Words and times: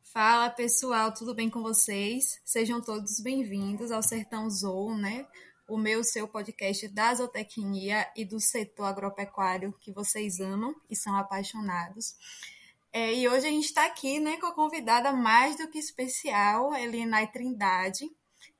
Fala 0.00 0.48
pessoal, 0.48 1.12
tudo 1.12 1.34
bem 1.34 1.50
com 1.50 1.62
vocês? 1.62 2.40
Sejam 2.42 2.80
todos 2.80 3.20
bem-vindos 3.20 3.90
ao 3.90 4.02
Sertão 4.02 4.48
Zoo, 4.48 4.96
né? 4.96 5.26
O 5.68 5.76
meu, 5.76 6.02
seu 6.02 6.26
podcast 6.26 6.88
da 6.88 7.14
zootecnia 7.14 8.10
e 8.16 8.24
do 8.24 8.40
setor 8.40 8.86
agropecuário 8.86 9.74
que 9.80 9.92
vocês 9.92 10.40
amam 10.40 10.74
e 10.88 10.96
são 10.96 11.14
apaixonados. 11.14 12.14
É, 12.90 13.12
e 13.12 13.28
hoje 13.28 13.46
a 13.46 13.50
gente 13.50 13.66
está 13.66 13.84
aqui 13.84 14.18
né, 14.18 14.38
com 14.38 14.46
a 14.46 14.54
convidada 14.54 15.12
mais 15.12 15.58
do 15.58 15.68
que 15.68 15.78
especial, 15.78 16.74
Elenai 16.74 17.30
Trindade. 17.30 18.10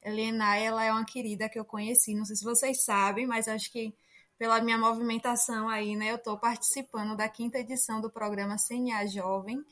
Elenai, 0.03 0.67
ela 0.67 0.85
é 0.85 0.93
uma 0.93 1.07
querida 1.07 1.49
que 1.49 1.59
eu 1.59 1.65
conheci, 1.65 2.15
não 2.15 2.27
sei 2.27 2.37
se 2.37 2.45
vocês 2.45 2.85
sabem, 2.85 3.27
mas 3.27 3.49
acho 3.49 3.73
que 3.73 3.95
pela 4.39 4.61
minha 4.61 4.77
movimentação 4.77 5.69
aí, 5.69 5.97
né, 5.97 6.13
eu 6.13 6.17
estou 6.17 6.39
participando 6.39 7.17
da 7.17 7.29
quinta 7.29 7.59
edição 7.59 8.01
do 8.03 8.11
programa 8.11 8.57
CNA 8.57 9.07
Jovem, 9.07 9.65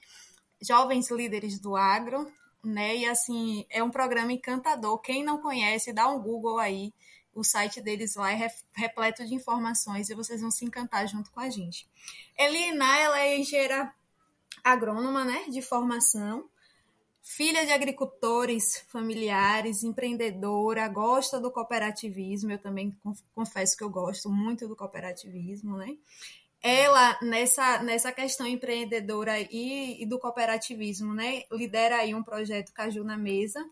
Jovens 0.60 1.10
Líderes 1.10 1.58
do 1.58 1.76
Agro, 1.76 2.30
né, 2.64 2.96
e 2.96 3.06
assim, 3.06 3.64
é 3.70 3.82
um 3.82 3.90
programa 3.90 4.32
encantador. 4.32 4.98
Quem 4.98 5.24
não 5.24 5.38
conhece, 5.38 5.92
dá 5.92 6.08
um 6.08 6.20
Google 6.20 6.58
aí, 6.58 6.92
o 7.34 7.44
site 7.44 7.80
deles 7.80 8.16
lá 8.16 8.32
é 8.32 8.50
repleto 8.74 9.24
de 9.24 9.34
informações 9.34 10.10
e 10.10 10.14
vocês 10.14 10.40
vão 10.40 10.50
se 10.50 10.64
encantar 10.64 11.06
junto 11.06 11.30
com 11.30 11.40
a 11.40 11.48
gente. 11.48 11.88
Elina, 12.36 12.98
ela 12.98 13.20
é 13.20 13.38
engenheira 13.38 13.94
agrônoma, 14.64 15.24
né, 15.24 15.44
de 15.48 15.62
formação, 15.62 16.48
filha 17.22 17.64
de 17.64 17.72
agricultores 17.72 18.84
familiares, 18.88 19.84
empreendedora, 19.84 20.88
gosta 20.88 21.38
do 21.38 21.50
cooperativismo. 21.50 22.50
Eu 22.50 22.58
também 22.58 22.96
confesso 23.34 23.76
que 23.76 23.84
eu 23.84 23.90
gosto 23.90 24.30
muito 24.30 24.66
do 24.66 24.74
cooperativismo, 24.74 25.76
né? 25.76 25.96
Ela, 26.62 27.18
nessa, 27.22 27.82
nessa 27.82 28.12
questão 28.12 28.46
empreendedora 28.46 29.38
e, 29.38 30.02
e 30.02 30.06
do 30.06 30.18
cooperativismo, 30.18 31.14
né, 31.14 31.42
lidera 31.52 31.98
aí 31.98 32.14
um 32.14 32.22
projeto 32.22 32.72
Caju 32.72 33.04
na 33.04 33.16
Mesa, 33.16 33.64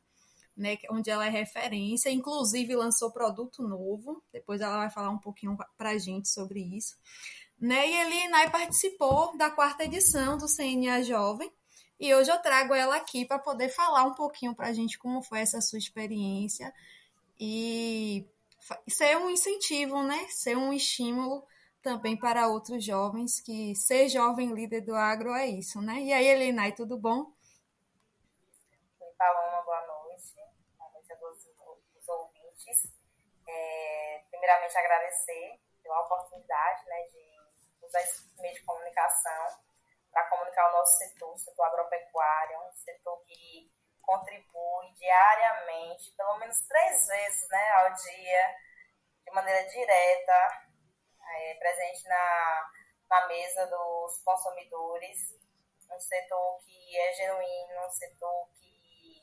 né, 0.56 0.78
onde 0.90 1.10
ela 1.10 1.26
é 1.26 1.28
referência, 1.28 2.10
inclusive 2.10 2.76
lançou 2.76 3.10
produto 3.10 3.62
novo, 3.62 4.22
depois 4.32 4.60
ela 4.60 4.78
vai 4.78 4.90
falar 4.90 5.10
um 5.10 5.18
pouquinho 5.18 5.56
para 5.76 5.90
a 5.90 5.98
gente 5.98 6.28
sobre 6.28 6.60
isso. 6.60 6.96
Né? 7.60 7.88
E 7.88 7.94
ele 7.94 8.28
Nai 8.28 8.50
participou 8.50 9.36
da 9.36 9.50
quarta 9.50 9.84
edição 9.84 10.38
do 10.38 10.46
CNA 10.46 11.02
Jovem, 11.02 11.50
e 11.98 12.14
hoje 12.14 12.30
eu 12.30 12.38
trago 12.38 12.74
ela 12.74 12.96
aqui 12.96 13.24
para 13.24 13.38
poder 13.38 13.70
falar 13.70 14.04
um 14.04 14.14
pouquinho 14.14 14.54
para 14.54 14.68
a 14.68 14.72
gente 14.72 14.98
como 14.98 15.22
foi 15.22 15.40
essa 15.40 15.60
sua 15.60 15.78
experiência 15.78 16.72
e 17.40 18.26
ser 18.86 19.16
um 19.16 19.30
incentivo, 19.30 20.02
né? 20.02 20.26
Ser 20.28 20.56
um 20.56 20.72
estímulo 20.72 21.42
também 21.86 22.18
para 22.18 22.48
outros 22.48 22.84
jovens 22.84 23.38
que 23.40 23.72
ser 23.76 24.08
jovem 24.08 24.52
líder 24.52 24.80
do 24.80 24.96
agro 24.96 25.32
é 25.32 25.46
isso, 25.46 25.80
né? 25.80 25.94
E 26.00 26.12
aí, 26.12 26.26
Elenai, 26.26 26.72
tudo 26.72 26.98
bom? 26.98 27.30
Oi, 29.00 29.12
Paloma, 29.16 29.62
boa 29.62 29.86
noite. 29.86 30.34
Boa 30.76 30.90
noite 30.90 31.12
a 31.12 31.16
todos 31.16 31.46
os 31.46 32.08
ouvintes. 32.08 32.92
É, 33.48 34.24
primeiramente, 34.28 34.76
agradecer 34.76 35.60
pela 35.80 36.00
oportunidade 36.00 36.84
né, 36.86 37.02
de 37.04 37.86
usar 37.86 38.02
esse 38.02 38.24
meio 38.40 38.54
de 38.54 38.64
comunicação 38.64 39.56
para 40.10 40.28
comunicar 40.28 40.68
o 40.68 40.78
nosso 40.78 40.98
setor, 40.98 41.34
o 41.34 41.38
setor 41.38 41.66
agropecuário, 41.66 42.68
um 42.68 42.72
setor 42.72 43.22
que 43.28 43.70
contribui 44.02 44.92
diariamente, 44.98 46.10
pelo 46.16 46.36
menos 46.38 46.58
três 46.62 47.06
vezes 47.06 47.48
né, 47.48 47.70
ao 47.74 47.94
dia, 47.94 48.56
de 49.24 49.30
maneira 49.32 49.68
direta, 49.68 50.65
é, 51.34 51.54
presente 51.54 52.06
na, 52.08 52.70
na 53.08 53.26
mesa 53.26 53.66
dos 53.66 54.22
consumidores, 54.22 55.34
um 55.90 55.98
setor 55.98 56.60
que 56.64 56.98
é 56.98 57.12
genuíno, 57.14 57.86
um 57.86 57.90
setor 57.90 58.48
que 58.58 59.22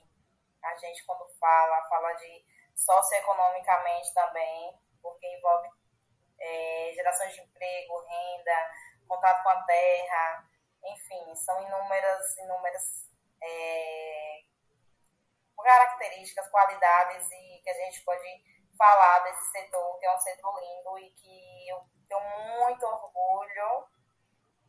a 0.63 0.75
gente, 0.75 1.05
quando 1.05 1.27
fala, 1.39 1.83
fala 1.89 2.13
de 2.13 2.45
socioeconomicamente 2.75 4.13
também, 4.13 4.79
porque 5.01 5.27
envolve 5.27 5.69
é, 6.39 6.91
geração 6.93 7.27
de 7.27 7.41
emprego, 7.41 7.99
renda, 7.99 8.71
contato 9.07 9.43
com 9.43 9.49
a 9.49 9.63
terra, 9.63 10.49
enfim, 10.85 11.35
são 11.35 11.61
inúmeras, 11.61 12.37
inúmeras 12.37 13.09
é, 13.41 14.43
características, 15.63 16.49
qualidades 16.49 17.29
e 17.31 17.61
que 17.63 17.69
a 17.69 17.73
gente 17.73 18.01
pode 18.01 18.43
falar 18.77 19.19
desse 19.19 19.51
setor, 19.51 19.97
que 19.99 20.05
é 20.05 20.15
um 20.15 20.19
setor 20.19 20.59
lindo 20.59 20.99
e 20.99 21.11
que 21.11 21.69
eu 21.69 21.81
tenho 22.07 22.21
muito 22.59 22.85
orgulho 22.85 23.85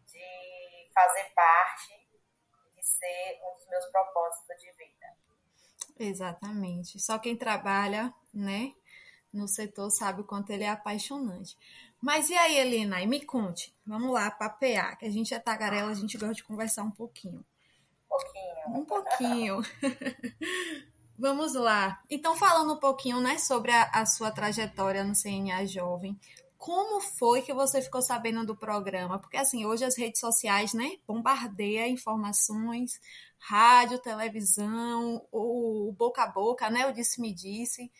de 0.06 0.90
fazer 0.92 1.24
parte, 1.34 2.08
de 2.76 2.86
ser 2.86 3.40
um 3.42 3.58
dos 3.58 3.68
meus 3.68 3.86
propósitos 3.86 4.60
de 4.60 4.72
vida. 4.72 5.16
Exatamente. 5.98 6.98
Só 7.00 7.18
quem 7.18 7.36
trabalha, 7.36 8.12
né, 8.32 8.74
no 9.32 9.48
setor 9.48 9.90
sabe 9.90 10.20
o 10.20 10.24
quanto 10.24 10.50
ele 10.50 10.64
é 10.64 10.70
apaixonante. 10.70 11.56
Mas 12.00 12.28
e 12.28 12.34
aí, 12.34 12.58
Helena? 12.58 13.00
E 13.00 13.06
me 13.06 13.24
conte. 13.24 13.74
Vamos 13.86 14.12
lá, 14.12 14.30
papear, 14.30 14.98
que 14.98 15.06
a 15.06 15.10
gente 15.10 15.32
é 15.32 15.38
tagarela, 15.38 15.90
a 15.90 15.94
gente 15.94 16.18
gosta 16.18 16.34
de 16.34 16.44
conversar 16.44 16.82
um 16.82 16.90
pouquinho. 16.90 17.44
Um 18.04 18.08
pouquinho. 18.08 18.68
Um 18.68 18.84
pouquinho. 18.84 19.62
Vamos 21.18 21.54
lá. 21.54 22.02
Então, 22.10 22.36
falando 22.36 22.74
um 22.74 22.78
pouquinho, 22.78 23.20
né, 23.20 23.38
sobre 23.38 23.72
a, 23.72 23.84
a, 23.84 24.04
sua 24.04 24.30
trajetória 24.30 25.04
no 25.04 25.14
CNA 25.14 25.64
Jovem, 25.64 26.18
como 26.64 26.98
foi 26.98 27.42
que 27.42 27.52
você 27.52 27.82
ficou 27.82 28.00
sabendo 28.00 28.46
do 28.46 28.56
programa? 28.56 29.18
Porque, 29.18 29.36
assim, 29.36 29.66
hoje 29.66 29.84
as 29.84 29.98
redes 29.98 30.18
sociais, 30.18 30.72
né, 30.72 30.96
bombardeia 31.06 31.86
informações, 31.86 32.98
rádio, 33.38 33.98
televisão, 33.98 35.26
o, 35.30 35.92
boca 35.92 36.22
a 36.22 36.26
boca, 36.26 36.70
né, 36.70 36.86
o 36.86 36.92
disse 36.92 37.20
me 37.20 37.34
disse 37.34 37.92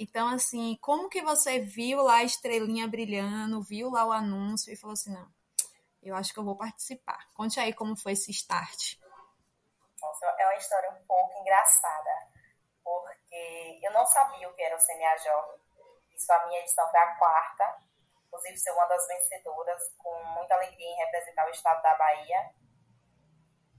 então, 0.00 0.28
assim, 0.28 0.78
como 0.80 1.10
que 1.10 1.20
você 1.20 1.60
viu 1.60 2.02
lá 2.02 2.16
a 2.16 2.24
estrelinha 2.24 2.88
brilhando, 2.88 3.62
viu 3.62 3.90
lá 3.90 4.06
o 4.06 4.12
anúncio 4.12 4.72
e 4.72 4.76
falou 4.76 4.94
assim, 4.94 5.12
não, 5.12 5.28
eu 6.02 6.16
acho 6.16 6.32
que 6.32 6.38
eu 6.38 6.44
vou 6.44 6.56
participar. 6.56 7.18
Conte 7.34 7.60
aí 7.60 7.74
como 7.74 7.94
foi 7.94 8.12
esse 8.12 8.30
start. 8.30 8.96
Nossa, 10.00 10.26
é 10.38 10.46
uma 10.46 10.56
história 10.56 10.90
um 10.90 11.04
pouco 11.04 11.38
engraçada, 11.42 12.10
porque 12.82 13.78
eu 13.82 13.92
não 13.92 14.06
sabia 14.06 14.48
o 14.48 14.54
que 14.54 14.62
era 14.62 14.74
o 14.74 14.80
CNA 14.80 15.18
Jovem. 15.18 15.60
Isso, 16.16 16.32
a 16.32 16.46
minha 16.46 16.60
edição 16.60 16.90
foi 16.90 17.00
a 17.00 17.14
quarta, 17.16 17.78
inclusive 18.30 18.56
ser 18.56 18.70
uma 18.70 18.86
das 18.86 19.06
vencedoras, 19.08 19.92
com 19.98 20.22
muita 20.34 20.54
alegria 20.54 20.86
em 20.86 20.96
representar 20.96 21.46
o 21.46 21.50
estado 21.50 21.82
da 21.82 21.94
Bahia. 21.96 22.54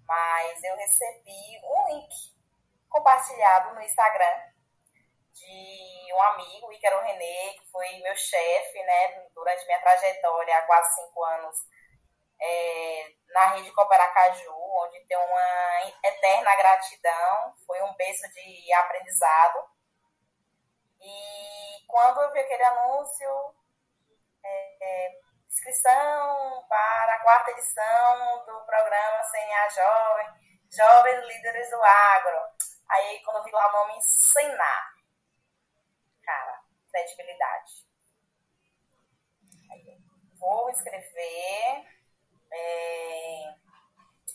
Mas 0.06 0.62
eu 0.62 0.75
recebi 0.75 1.62
um 1.63 1.88
link 1.88 2.13
compartilhado 2.90 3.73
no 3.73 3.81
Instagram 3.81 4.51
de 5.31 6.13
um 6.13 6.22
amigo, 6.22 6.67
o 6.67 6.73
Ícaro 6.73 7.01
René, 7.01 7.53
que 7.53 7.72
foi 7.72 7.88
meu 8.00 8.16
chefe, 8.17 8.84
né, 8.84 9.29
durante 9.34 9.66
minha 9.66 9.79
trajetória 9.79 10.57
há 10.57 10.63
quase 10.63 10.95
cinco 10.95 11.23
anos 11.23 11.66
é, 12.41 13.13
na 13.29 13.45
rede 13.53 13.72
Cooperacaju, 13.72 14.51
onde 14.51 15.00
tem 15.06 15.17
uma 15.17 15.91
eterna 16.03 16.56
gratidão, 16.56 17.53
foi 17.66 17.81
um 17.84 17.94
berço 17.94 18.28
de 18.34 18.73
aprendizado. 18.73 19.69
E 21.00 21.85
quando 21.88 22.22
eu 22.22 22.31
vi 22.34 22.40
aquele 22.40 22.63
anúncio, 22.63 23.56
é, 24.81 25.19
inscrição 25.47 26.65
para 26.67 27.13
a 27.13 27.19
quarta 27.19 27.51
edição 27.51 28.45
do 28.45 28.65
programa 28.65 29.23
CNA 29.23 29.69
Jovem, 29.69 30.27
Jovens 30.71 31.25
Líderes 31.27 31.69
do 31.69 31.83
Agro. 31.83 32.41
Aí, 32.89 33.21
quando 33.23 33.37
eu 33.37 33.43
vi 33.43 33.51
lá 33.51 33.69
o 33.69 33.87
nome 33.87 34.01
Senar, 34.01 34.93
cara, 36.23 36.61
credibilidade. 36.91 37.91
Vou 40.39 40.69
escrever. 40.71 41.85
É, 42.51 43.55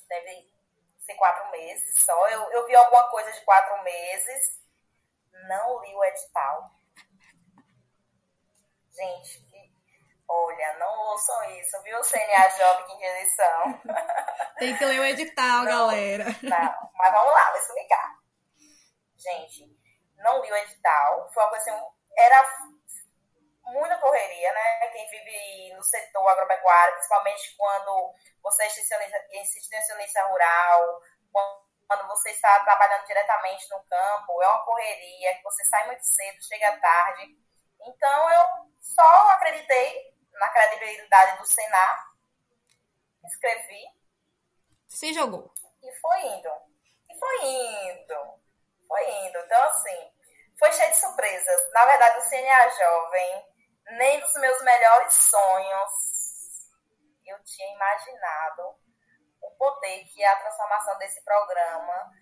deve 0.09 0.51
ser 1.01 1.15
quatro 1.17 1.51
meses 1.51 2.03
só. 2.03 2.29
Eu, 2.29 2.51
eu 2.53 2.67
vi 2.67 2.75
alguma 2.77 3.11
coisa 3.11 3.31
de 3.33 3.45
quatro 3.45 3.83
meses. 3.83 4.63
Não 5.49 5.81
li 5.83 5.95
o 5.95 6.05
edital. 6.05 6.71
Gente, 8.93 9.46
olha, 10.29 10.79
não 10.79 10.99
ouçam 11.11 11.51
isso, 11.51 11.83
viu, 11.83 12.01
CNA 12.03 12.49
Jovem 12.51 13.03
Edição? 13.03 13.81
Tem 14.59 14.77
que 14.77 14.85
ler 14.85 15.01
o 15.01 15.05
edital, 15.05 15.65
não, 15.65 15.65
galera. 15.65 16.25
Não, 16.43 16.91
mas 16.95 17.13
vamos 17.13 17.33
lá, 17.33 17.51
vou 17.51 17.61
explicar. 17.61 18.19
Gente, 19.17 19.77
não 20.19 20.41
li 20.41 20.51
o 20.51 20.57
edital. 20.57 21.31
Foi 21.33 21.43
uma 21.43 21.51
coisa 21.51 21.71
assim, 21.71 21.85
era 22.17 22.45
muita 23.65 23.99
correria, 23.99 24.53
né? 24.53 24.89
Quem 24.89 25.09
vive 25.11 25.75
no 25.75 25.83
setor 25.85 26.29
agropecuário, 26.29 26.95
principalmente 26.95 27.57
quando 27.57 28.15
você 28.43 28.65
é 28.65 29.43
extensionista, 29.43 30.27
rural, 30.29 31.01
quando 31.87 32.07
você 32.09 32.31
está 32.31 32.61
trabalhando 32.61 33.07
diretamente 33.07 33.69
no 33.71 33.83
campo, 33.85 34.43
é 34.43 34.49
uma 34.49 34.65
correria, 34.65 35.37
que 35.37 35.43
você 35.43 35.65
sai 35.65 35.87
muito 35.87 36.03
cedo, 36.03 36.45
chega 36.45 36.79
tarde. 36.79 37.37
Então, 37.87 38.31
eu 38.31 38.45
só 38.81 39.31
acreditei 39.31 40.16
na 40.39 40.49
credibilidade 40.49 41.39
do 41.39 41.47
Senar, 41.47 42.13
escrevi. 43.25 43.85
Se 44.89 45.13
jogou. 45.13 45.53
E 45.83 45.93
foi 46.01 46.27
indo. 46.27 46.51
E 47.11 47.19
foi 47.19 47.47
indo. 47.47 48.41
Foi 48.87 49.11
indo. 49.27 49.39
Então, 49.39 49.63
assim, 49.65 50.13
foi 50.59 50.73
cheio 50.73 50.91
de 50.91 50.97
surpresas. 50.99 51.73
Na 51.73 51.85
verdade, 51.85 52.19
o 52.19 52.31
CNA 52.31 52.69
Jovem, 52.71 53.47
nem 53.99 54.21
dos 54.21 54.33
meus 54.35 54.63
melhores 54.63 55.15
sonhos, 55.15 56.71
eu 57.27 57.43
tinha 57.45 57.75
imaginado 57.75 58.77
o 59.43 59.51
poder 59.53 60.05
que 60.07 60.23
é 60.23 60.29
a 60.29 60.37
transformação 60.37 60.97
desse 60.99 61.23
programa 61.25 62.13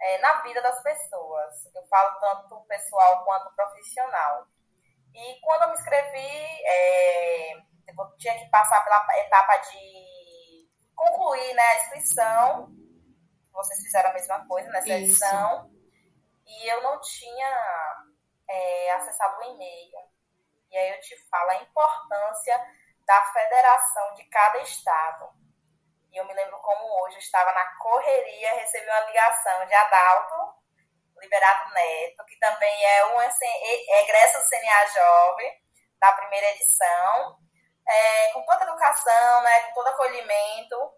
é, 0.00 0.18
na 0.18 0.42
vida 0.42 0.60
das 0.60 0.82
pessoas. 0.82 1.74
Eu 1.74 1.86
falo 1.88 2.18
tanto 2.20 2.64
pessoal 2.66 3.24
quanto 3.24 3.54
profissional. 3.54 4.46
E 5.14 5.40
quando 5.40 5.62
eu 5.62 5.68
me 5.68 5.74
inscrevi, 5.74 6.62
é, 6.66 7.54
eu 7.54 8.16
tinha 8.18 8.36
que 8.36 8.50
passar 8.50 8.82
pela 8.82 9.18
etapa 9.20 9.56
de 9.58 10.68
concluir 10.94 11.54
né, 11.54 11.62
a 11.62 11.76
inscrição. 11.76 12.68
Vocês 13.52 13.80
fizeram 13.84 14.10
a 14.10 14.12
mesma 14.12 14.46
coisa 14.48 14.68
nessa 14.70 14.88
Isso. 14.88 15.24
edição. 15.24 15.70
E 16.46 16.68
eu 16.68 16.82
não 16.82 17.00
tinha 17.00 18.04
é, 18.48 18.92
acessado 18.92 19.38
o 19.38 19.54
e-mail. 19.54 19.98
E 20.70 20.76
aí 20.76 20.90
eu 20.90 21.00
te 21.00 21.16
falo 21.28 21.50
a 21.50 21.62
importância 21.62 22.60
da 23.06 23.24
federação 23.26 24.14
de 24.14 24.24
cada 24.24 24.58
estado. 24.62 25.30
E 26.10 26.16
eu 26.16 26.24
me 26.26 26.34
lembro 26.34 26.58
como 26.58 27.04
hoje 27.04 27.16
eu 27.16 27.20
estava 27.20 27.52
na 27.52 27.76
correria, 27.78 28.54
recebi 28.54 28.86
uma 28.86 29.00
ligação 29.00 29.66
de 29.66 29.74
Adalto 29.74 30.33
Liberato 31.24 31.72
Neto, 31.72 32.24
que 32.26 32.36
também 32.38 32.84
é 32.84 33.06
um 33.06 33.20
egresso 33.22 34.38
do 34.38 34.48
CNA 34.48 34.86
Jovem, 34.88 35.62
da 35.98 36.12
primeira 36.12 36.50
edição, 36.50 37.38
é, 37.86 38.32
com 38.32 38.42
toda 38.42 38.64
educação, 38.64 39.42
né, 39.42 39.60
com 39.60 39.74
todo 39.74 39.88
acolhimento, 39.88 40.92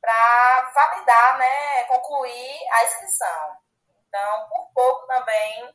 para 0.00 0.70
validar, 0.74 1.38
né, 1.38 1.84
concluir 1.84 2.68
a 2.72 2.84
inscrição. 2.84 3.56
Então, 4.08 4.48
por 4.48 4.72
pouco 4.74 5.06
também, 5.06 5.74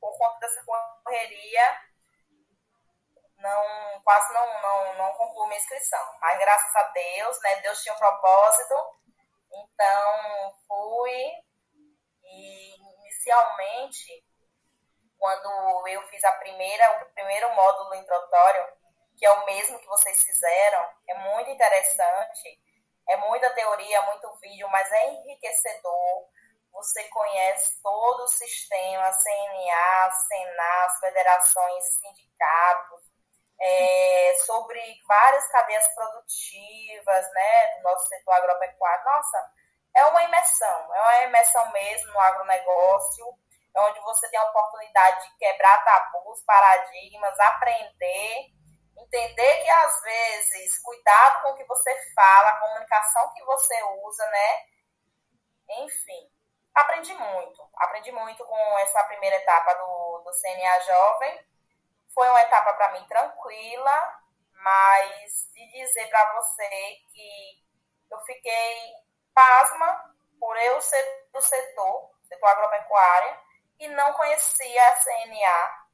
por 0.00 0.16
conta 0.18 0.40
dessa 0.40 0.64
correria, 1.04 1.80
não, 3.38 4.00
quase 4.02 4.32
não, 4.32 4.62
não, 4.62 4.94
não 4.94 5.12
concluí 5.14 5.48
minha 5.48 5.60
inscrição. 5.60 6.18
Mas 6.20 6.38
graças 6.38 6.74
a 6.74 6.82
Deus, 6.84 7.40
né, 7.42 7.56
Deus 7.56 7.82
tinha 7.82 7.94
um 7.94 7.98
propósito, 7.98 8.74
então 9.52 10.54
fui 10.66 11.45
inicialmente, 13.26 14.24
quando 15.18 15.88
eu 15.88 16.02
fiz 16.08 16.22
a 16.24 16.32
primeira, 16.32 17.02
o 17.02 17.12
primeiro 17.12 17.52
módulo 17.54 17.94
introdutório, 17.96 18.64
que 19.18 19.26
é 19.26 19.32
o 19.32 19.46
mesmo 19.46 19.78
que 19.80 19.86
vocês 19.86 20.22
fizeram, 20.22 20.88
é 21.08 21.14
muito 21.32 21.50
interessante, 21.50 22.60
é 23.08 23.16
muita 23.28 23.50
teoria, 23.50 24.02
muito 24.02 24.32
vídeo, 24.40 24.68
mas 24.68 24.90
é 24.92 25.10
enriquecedor. 25.10 26.28
Você 26.72 27.02
conhece 27.08 27.82
todo 27.82 28.22
o 28.22 28.28
sistema, 28.28 29.10
CNA, 29.12 30.10
Senas, 30.28 31.00
federações, 31.00 31.84
sindicatos, 31.98 33.02
é, 33.58 34.34
sobre 34.44 34.80
várias 35.08 35.46
cadeias 35.48 35.88
produtivas, 35.94 37.32
né, 37.32 37.76
do 37.76 37.82
nosso 37.82 38.06
setor 38.06 38.34
agropecuário. 38.34 39.04
Nossa, 39.04 39.52
é 39.96 40.04
uma 40.04 40.22
imersão, 40.24 40.94
é 40.94 41.00
uma 41.00 41.24
imersão 41.24 41.72
mesmo 41.72 42.12
no 42.12 42.20
agronegócio, 42.20 43.26
é 43.74 43.80
onde 43.80 44.00
você 44.00 44.28
tem 44.28 44.38
a 44.38 44.44
oportunidade 44.44 45.26
de 45.26 45.36
quebrar 45.38 45.84
tabus, 45.84 46.42
paradigmas, 46.44 47.40
aprender, 47.40 48.46
entender 48.98 49.62
que 49.62 49.70
às 49.70 50.02
vezes, 50.02 50.78
cuidado 50.82 51.42
com 51.42 51.50
o 51.50 51.56
que 51.56 51.64
você 51.64 51.94
fala, 52.14 52.50
a 52.50 52.60
comunicação 52.60 53.32
que 53.32 53.42
você 53.44 53.82
usa, 54.04 54.26
né? 54.26 54.66
Enfim, 55.80 56.30
aprendi 56.74 57.14
muito, 57.14 57.70
aprendi 57.76 58.12
muito 58.12 58.44
com 58.44 58.78
essa 58.78 59.02
primeira 59.04 59.36
etapa 59.36 59.74
do, 59.74 60.22
do 60.24 60.32
CNA 60.32 60.80
Jovem. 60.80 61.46
Foi 62.14 62.28
uma 62.28 62.42
etapa 62.42 62.74
para 62.74 62.92
mim 62.92 63.06
tranquila, 63.06 64.20
mas 64.52 65.50
de 65.52 65.66
dizer 65.72 66.06
para 66.08 66.34
você 66.34 66.68
que 67.12 67.64
eu 68.10 68.20
fiquei 68.20 69.05
pasma 69.36 70.14
por 70.40 70.56
eu 70.56 70.80
ser 70.80 71.28
do 71.30 71.42
setor, 71.42 72.10
setor 72.24 72.48
agropecuário, 72.48 73.38
e 73.78 73.88
não 73.88 74.14
conhecia 74.14 74.88
a 74.88 74.96
CNA, 74.96 75.86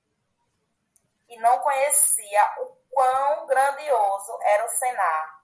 e 1.29 1.41
não 1.41 1.59
conhecia 1.59 2.55
o 2.61 2.77
quão 2.89 3.47
grandioso 3.47 4.39
era 4.43 4.65
o 4.65 4.69
Senar. 4.69 5.43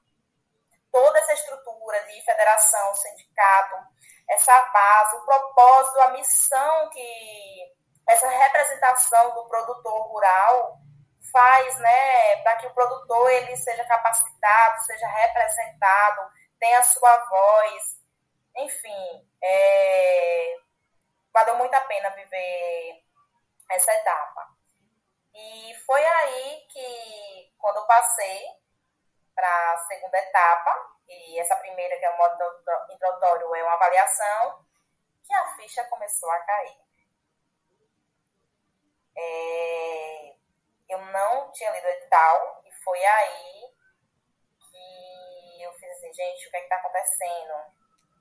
Toda 0.92 1.18
essa 1.18 1.32
estrutura 1.32 2.00
de 2.04 2.22
federação, 2.22 2.94
sindicato, 2.94 3.76
essa 4.30 4.62
base, 4.72 5.16
o 5.16 5.24
propósito, 5.24 6.00
a 6.00 6.08
missão 6.10 6.90
que 6.90 7.76
essa 8.08 8.28
representação 8.28 9.34
do 9.34 9.48
produtor 9.48 10.08
rural 10.08 10.78
faz, 11.32 11.76
né, 11.78 12.36
para 12.42 12.56
que 12.56 12.66
o 12.66 12.74
produtor 12.74 13.30
ele 13.30 13.56
seja 13.56 13.84
capacitado, 13.84 14.84
seja 14.84 15.06
representado, 15.06 16.30
tem 16.58 16.74
a 16.74 16.82
sua 16.82 17.16
voz. 17.26 17.98
Enfim, 18.56 19.28
é, 19.42 20.56
valeu 21.32 21.56
muito 21.56 21.74
a 21.74 21.80
pena 21.82 22.10
viver 22.10 23.04
essa 23.70 23.92
etapa. 23.92 24.58
E 25.34 25.74
foi 25.86 26.04
aí 26.04 26.66
que, 26.68 27.52
quando 27.58 27.76
eu 27.76 27.86
passei 27.86 28.46
para 29.34 29.72
a 29.72 29.78
segunda 29.86 30.18
etapa, 30.18 30.98
e 31.06 31.38
essa 31.38 31.56
primeira, 31.56 31.96
que 31.98 32.04
é 32.04 32.10
o 32.10 32.16
modo 32.18 32.64
introdutório, 32.90 33.54
é 33.54 33.62
uma 33.62 33.74
avaliação, 33.74 34.66
que 35.24 35.32
a 35.32 35.56
ficha 35.56 35.84
começou 35.84 36.30
a 36.30 36.40
cair. 36.40 36.80
É, 39.16 40.34
eu 40.88 40.98
não 40.98 41.52
tinha 41.52 41.70
lido 41.70 41.86
o 41.86 41.90
edital, 41.90 42.62
e 42.64 42.72
foi 42.82 43.04
aí 43.04 43.67
assim, 45.98 46.12
gente, 46.14 46.46
o 46.46 46.50
que 46.50 46.56
é 46.56 46.60
que 46.60 46.68
tá 46.68 46.76
acontecendo? 46.76 47.52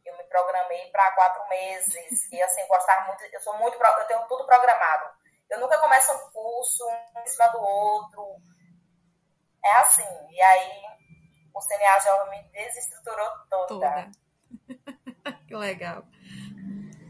Eu 0.06 0.18
me 0.18 0.24
programei 0.25 0.89
para 0.91 1.12
quatro 1.12 1.47
meses 1.50 2.31
e 2.31 2.41
assim, 2.41 2.65
gostar 2.68 3.06
muito, 3.07 3.24
eu 3.24 3.41
sou 3.41 3.57
muito, 3.57 3.77
eu 3.77 4.07
tenho 4.07 4.27
tudo 4.27 4.45
programado. 4.45 5.09
Eu 5.50 5.59
nunca 5.59 5.79
começo 5.79 6.12
um 6.12 6.31
curso 6.31 6.83
um 7.15 7.21
em 7.21 7.27
cima 7.27 7.47
do 7.47 7.59
outro. 7.59 8.35
É 9.63 9.71
assim, 9.74 10.27
e 10.31 10.41
aí 10.41 10.81
o 11.53 11.59
CNA 11.59 12.00
Jovem 12.00 12.41
me 12.41 12.50
desestruturou 12.50 13.29
toda. 13.50 13.68
toda. 13.68 14.12
que 15.47 15.56
legal. 15.56 16.03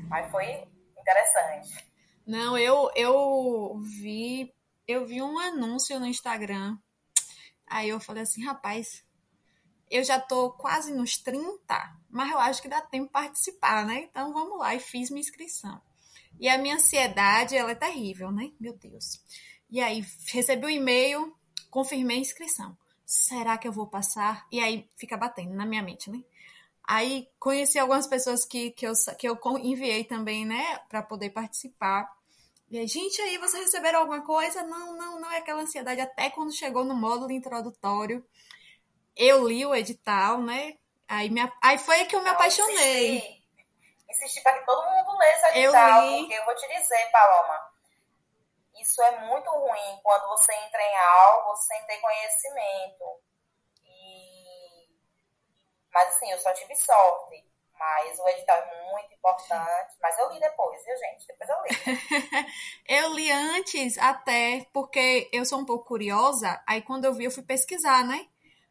Mas 0.09 0.31
foi 0.31 0.67
interessante. 0.97 1.87
Não, 2.25 2.57
eu, 2.57 2.91
eu 2.95 3.79
vi 3.79 4.53
eu 4.87 5.05
vi 5.05 5.21
um 5.21 5.37
anúncio 5.37 5.99
no 5.99 6.05
Instagram. 6.05 6.77
Aí 7.67 7.89
eu 7.89 7.99
falei 7.99 8.23
assim, 8.23 8.45
rapaz, 8.45 9.03
eu 9.89 10.03
já 10.03 10.19
tô 10.19 10.51
quase 10.51 10.93
nos 10.93 11.17
30, 11.17 11.97
mas 12.09 12.31
eu 12.31 12.39
acho 12.39 12.61
que 12.61 12.67
dá 12.67 12.81
tempo 12.81 13.11
participar, 13.11 13.85
né? 13.85 14.07
Então 14.09 14.33
vamos 14.33 14.59
lá, 14.59 14.75
e 14.75 14.79
fiz 14.79 15.09
minha 15.09 15.21
inscrição. 15.21 15.81
E 16.39 16.47
a 16.47 16.57
minha 16.57 16.75
ansiedade, 16.75 17.55
ela 17.55 17.71
é 17.71 17.75
terrível, 17.75 18.31
né? 18.31 18.51
Meu 18.59 18.73
Deus. 18.73 19.21
E 19.69 19.81
aí 19.81 20.05
recebi 20.27 20.65
o 20.65 20.67
um 20.67 20.71
e-mail, 20.71 21.35
confirmei 21.69 22.17
a 22.17 22.21
inscrição. 22.21 22.77
Será 23.05 23.57
que 23.57 23.67
eu 23.67 23.71
vou 23.71 23.87
passar? 23.87 24.45
E 24.51 24.59
aí 24.59 24.87
fica 24.97 25.17
batendo 25.17 25.53
na 25.53 25.65
minha 25.65 25.81
mente, 25.81 26.09
né? 26.09 26.23
Aí 26.87 27.27
conheci 27.37 27.77
algumas 27.77 28.07
pessoas 28.07 28.45
que, 28.45 28.71
que, 28.71 28.87
eu, 28.87 28.93
que 29.17 29.27
eu 29.27 29.37
enviei 29.57 30.05
também, 30.05 30.45
né, 30.45 30.79
para 30.87 31.03
poder 31.03 31.31
participar. 31.31 32.09
E 32.69 32.77
aí, 32.77 32.87
gente, 32.87 33.21
aí 33.21 33.37
vocês 33.37 33.65
receberam 33.65 33.99
alguma 33.99 34.21
coisa? 34.21 34.63
Não, 34.63 34.97
não, 34.97 35.19
não 35.19 35.31
é 35.31 35.37
aquela 35.37 35.61
ansiedade. 35.61 35.99
Até 35.99 36.29
quando 36.29 36.53
chegou 36.53 36.85
no 36.85 36.95
módulo 36.95 37.31
introdutório, 37.31 38.23
eu 39.17 39.47
li 39.47 39.65
o 39.65 39.75
edital, 39.75 40.39
né? 40.39 40.77
Aí, 41.07 41.29
me, 41.29 41.41
aí 41.61 41.77
foi 41.77 42.05
que 42.05 42.15
eu 42.15 42.21
me 42.21 42.29
apaixonei. 42.29 43.17
Insisti, 43.17 43.47
insisti 44.09 44.41
para 44.41 44.59
que 44.59 44.65
todo 44.65 44.89
mundo 44.89 45.17
lesse 45.17 45.45
o 45.45 45.49
edital, 45.49 46.03
eu 46.03 46.11
li... 46.11 46.19
porque 46.19 46.33
eu 46.33 46.45
vou 46.45 46.55
te 46.55 46.67
dizer, 46.67 47.11
Paloma, 47.11 47.71
isso 48.79 49.01
é 49.01 49.19
muito 49.25 49.49
ruim 49.49 49.99
quando 50.03 50.27
você 50.27 50.53
entra 50.53 50.81
em 50.81 50.97
algo 50.97 51.55
sem 51.55 51.83
ter 51.85 51.97
conhecimento. 51.97 53.21
E... 53.85 54.89
Mas 55.93 56.09
assim, 56.09 56.31
eu 56.31 56.39
só 56.39 56.51
tive 56.53 56.75
sorte. 56.75 57.47
Mas 57.79 58.17
o 58.17 58.27
edital 58.29 58.57
é 58.57 58.91
muito 58.91 59.13
importante. 59.13 59.95
Mas 60.01 60.17
eu 60.17 60.31
li 60.31 60.39
depois, 60.39 60.83
viu, 60.83 60.97
gente? 60.97 61.27
Depois 61.27 61.49
eu 61.49 61.63
li. 61.63 62.45
eu 62.89 63.13
li 63.13 63.31
antes, 63.31 63.97
até 63.99 64.65
porque 64.73 65.29
eu 65.31 65.45
sou 65.45 65.59
um 65.59 65.65
pouco 65.65 65.85
curiosa. 65.85 66.61
Aí 66.67 66.81
quando 66.81 67.05
eu 67.05 67.13
vi, 67.13 67.25
eu 67.25 67.31
fui 67.31 67.43
pesquisar, 67.43 68.03
né? 68.03 68.27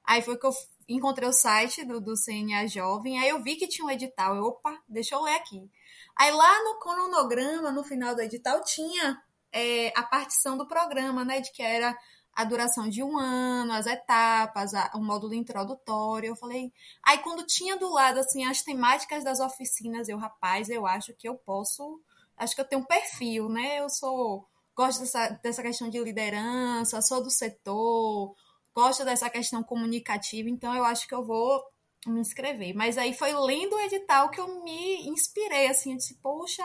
Aí 0.07 0.23
foi 0.23 0.39
que 0.39 0.47
eu 0.47 0.53
encontrei 0.89 1.29
o 1.29 1.33
site 1.33 1.85
do, 1.85 2.01
do 2.01 2.15
CNA 2.15 2.69
Jovem, 2.69 3.19
aí 3.19 3.29
eu 3.29 3.43
vi 3.43 3.57
que 3.57 3.67
tinha 3.67 3.87
um 3.87 3.91
edital. 3.91 4.37
Eu, 4.37 4.45
opa, 4.45 4.79
deixa 4.89 5.15
eu 5.15 5.23
ler 5.23 5.35
aqui. 5.35 5.69
Aí 6.17 6.31
lá 6.31 6.65
no 6.65 6.79
cronograma, 6.79 7.73
no 7.73 7.85
final 7.85 8.15
do 8.15 8.23
edital, 8.23 8.63
tinha 8.63 9.21
é, 9.53 9.93
a 9.97 10.03
partição 10.03 10.57
do 10.57 10.67
programa, 10.67 11.25
né? 11.25 11.41
De 11.41 11.51
que 11.53 11.63
era 11.63 11.97
a 12.33 12.45
duração 12.45 12.89
de 12.89 13.03
um 13.03 13.19
ano, 13.19 13.73
as 13.73 13.87
etapas, 13.87 14.75
a, 14.75 14.91
o 14.95 15.03
módulo 15.03 15.35
introdutório. 15.35 16.29
Eu 16.29 16.37
falei. 16.37 16.73
Aí, 17.03 17.19
quando 17.19 17.47
tinha 17.47 17.77
do 17.77 17.91
lado, 17.91 18.21
assim, 18.21 18.45
as 18.45 18.63
temáticas 18.63 19.25
das 19.25 19.41
oficinas, 19.41 20.09
eu, 20.09 20.19
rapaz, 20.19 20.69
eu 20.71 20.87
acho 20.87 21.15
que 21.15 21.29
eu 21.29 21.35
posso. 21.35 22.01
Acho 22.37 22.55
que 22.55 22.61
eu 22.61 22.69
tenho 22.69 22.83
um 22.83 22.87
perfil, 22.87 23.49
né? 23.49 23.81
Eu 23.81 23.89
sou. 23.89 24.47
Gosto 24.75 25.01
dessa, 25.01 25.29
dessa 25.43 25.63
questão 25.63 25.89
de 25.89 25.99
liderança, 25.99 27.01
sou 27.01 27.23
do 27.23 27.31
setor, 27.31 28.35
gosto 28.77 29.07
dessa 29.07 29.31
questão 29.31 29.63
comunicativa, 29.63 30.51
então 30.51 30.75
eu 30.75 30.85
acho 30.85 31.09
que 31.09 31.15
eu 31.15 31.25
vou 31.25 31.65
me 32.07 32.21
inscrever. 32.21 32.75
Mas 32.77 32.99
aí 32.99 33.15
foi 33.15 33.33
lendo 33.33 33.75
o 33.75 33.81
edital 33.81 34.29
que 34.29 34.39
eu 34.39 34.63
me 34.63 35.09
inspirei, 35.09 35.69
assim, 35.69 35.93
eu 35.93 35.97
disse, 35.97 36.15
poxa, 36.17 36.63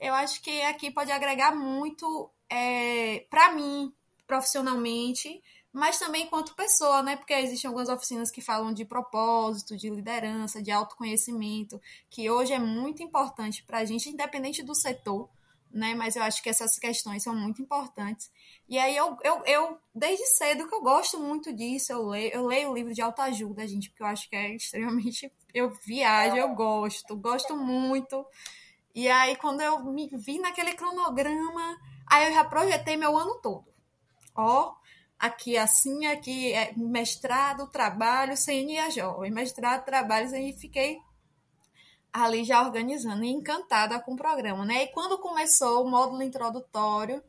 eu 0.00 0.14
acho 0.14 0.40
que 0.40 0.62
aqui 0.62 0.90
pode 0.90 1.12
agregar 1.12 1.54
muito 1.54 2.30
é, 2.48 3.26
para 3.28 3.52
mim, 3.52 3.92
profissionalmente, 4.26 5.42
mas 5.70 5.98
também 5.98 6.24
enquanto 6.24 6.54
pessoa, 6.54 7.02
né? 7.02 7.14
Porque 7.16 7.34
existem 7.34 7.68
algumas 7.68 7.90
oficinas 7.90 8.30
que 8.30 8.40
falam 8.40 8.72
de 8.72 8.86
propósito, 8.86 9.76
de 9.76 9.90
liderança, 9.90 10.62
de 10.62 10.70
autoconhecimento, 10.70 11.78
que 12.08 12.30
hoje 12.30 12.54
é 12.54 12.58
muito 12.58 13.02
importante 13.02 13.62
para 13.64 13.80
a 13.80 13.84
gente, 13.84 14.08
independente 14.08 14.62
do 14.62 14.74
setor, 14.74 15.28
né? 15.74 15.94
Mas 15.94 16.14
eu 16.14 16.22
acho 16.22 16.42
que 16.42 16.48
essas 16.48 16.78
questões 16.78 17.22
são 17.22 17.34
muito 17.34 17.60
importantes. 17.60 18.30
E 18.68 18.78
aí 18.78 18.96
eu, 18.96 19.16
eu, 19.22 19.44
eu 19.44 19.78
desde 19.94 20.24
cedo 20.26 20.68
que 20.68 20.74
eu 20.74 20.80
gosto 20.80 21.18
muito 21.18 21.52
disso, 21.52 21.92
eu 21.92 22.06
leio, 22.06 22.32
eu 22.32 22.46
leio 22.46 22.70
o 22.70 22.74
livro 22.74 22.94
de 22.94 23.02
autoajuda, 23.02 23.66
gente, 23.66 23.90
porque 23.90 24.02
eu 24.02 24.06
acho 24.06 24.30
que 24.30 24.36
é 24.36 24.54
extremamente. 24.54 25.30
Eu 25.52 25.70
viajo, 25.86 26.36
eu 26.36 26.54
gosto, 26.54 27.16
gosto 27.16 27.56
muito. 27.56 28.24
E 28.94 29.08
aí, 29.08 29.36
quando 29.36 29.60
eu 29.60 29.84
me 29.84 30.08
vi 30.08 30.38
naquele 30.38 30.74
cronograma, 30.74 31.76
aí 32.06 32.28
eu 32.28 32.32
já 32.32 32.44
projetei 32.44 32.96
meu 32.96 33.16
ano 33.16 33.40
todo. 33.40 33.66
Ó, 34.36 34.74
aqui 35.18 35.56
assim, 35.56 36.06
aqui 36.06 36.52
é 36.52 36.72
mestrado, 36.76 37.68
trabalho, 37.68 38.34
jovem, 38.92 39.30
mestrado, 39.30 39.84
trabalho, 39.84 40.34
e 40.36 40.52
fiquei 40.52 40.98
ali 42.14 42.44
já 42.44 42.62
organizando 42.62 43.24
e 43.24 43.28
encantada 43.28 43.98
com 43.98 44.14
o 44.14 44.16
programa, 44.16 44.64
né? 44.64 44.84
E 44.84 44.86
quando 44.92 45.18
começou 45.18 45.84
o 45.84 45.90
módulo 45.90 46.22
introdutório, 46.22 47.20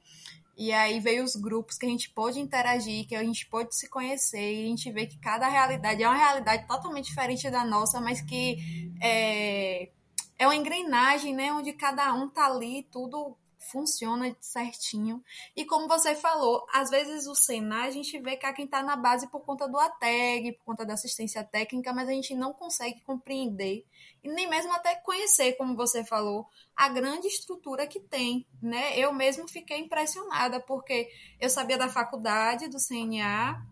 e 0.55 0.71
aí 0.71 0.99
veio 0.99 1.23
os 1.23 1.35
grupos 1.35 1.75
que 1.75 1.87
a 1.87 1.89
gente 1.89 2.11
pôde 2.11 2.39
interagir, 2.39 3.07
que 3.07 3.15
a 3.15 3.23
gente 3.23 3.47
pôde 3.47 3.75
se 3.75 3.89
conhecer, 3.89 4.53
e 4.53 4.65
a 4.65 4.67
gente 4.67 4.91
vê 4.91 5.07
que 5.07 5.17
cada 5.17 5.47
realidade 5.47 6.03
é 6.03 6.07
uma 6.07 6.15
realidade 6.15 6.67
totalmente 6.67 7.05
diferente 7.05 7.49
da 7.49 7.65
nossa, 7.65 7.99
mas 7.99 8.21
que 8.21 8.93
é, 9.01 9.89
é 10.37 10.45
uma 10.45 10.55
engrenagem, 10.55 11.33
né? 11.33 11.51
Onde 11.51 11.73
cada 11.73 12.13
um 12.13 12.29
tá 12.29 12.45
ali, 12.45 12.83
tudo 12.91 13.35
funciona 13.71 14.35
certinho. 14.39 15.23
E 15.55 15.65
como 15.65 15.87
você 15.87 16.13
falou, 16.13 16.63
às 16.71 16.91
vezes 16.91 17.25
o 17.25 17.33
Senai 17.33 17.87
a 17.87 17.91
gente 17.91 18.19
vê 18.19 18.37
que 18.37 18.45
é 18.45 18.53
quem 18.53 18.65
está 18.65 18.83
na 18.83 18.95
base 18.95 19.27
por 19.31 19.41
conta 19.41 19.67
do 19.67 19.79
ATEG, 19.79 20.53
por 20.53 20.65
conta 20.65 20.85
da 20.85 20.93
assistência 20.93 21.43
técnica, 21.43 21.91
mas 21.91 22.07
a 22.07 22.11
gente 22.11 22.35
não 22.35 22.53
consegue 22.53 23.01
compreender 23.01 23.83
nem 24.25 24.49
mesmo 24.49 24.73
até 24.73 24.95
conhecer, 24.95 25.53
como 25.53 25.75
você 25.75 26.03
falou, 26.03 26.47
a 26.75 26.89
grande 26.89 27.27
estrutura 27.27 27.87
que 27.87 27.99
tem, 27.99 28.45
né? 28.61 28.97
Eu 28.97 29.13
mesmo 29.13 29.47
fiquei 29.47 29.79
impressionada 29.79 30.59
porque 30.59 31.09
eu 31.39 31.49
sabia 31.49 31.77
da 31.77 31.89
faculdade, 31.89 32.67
do 32.67 32.77
CNA, 32.77 33.65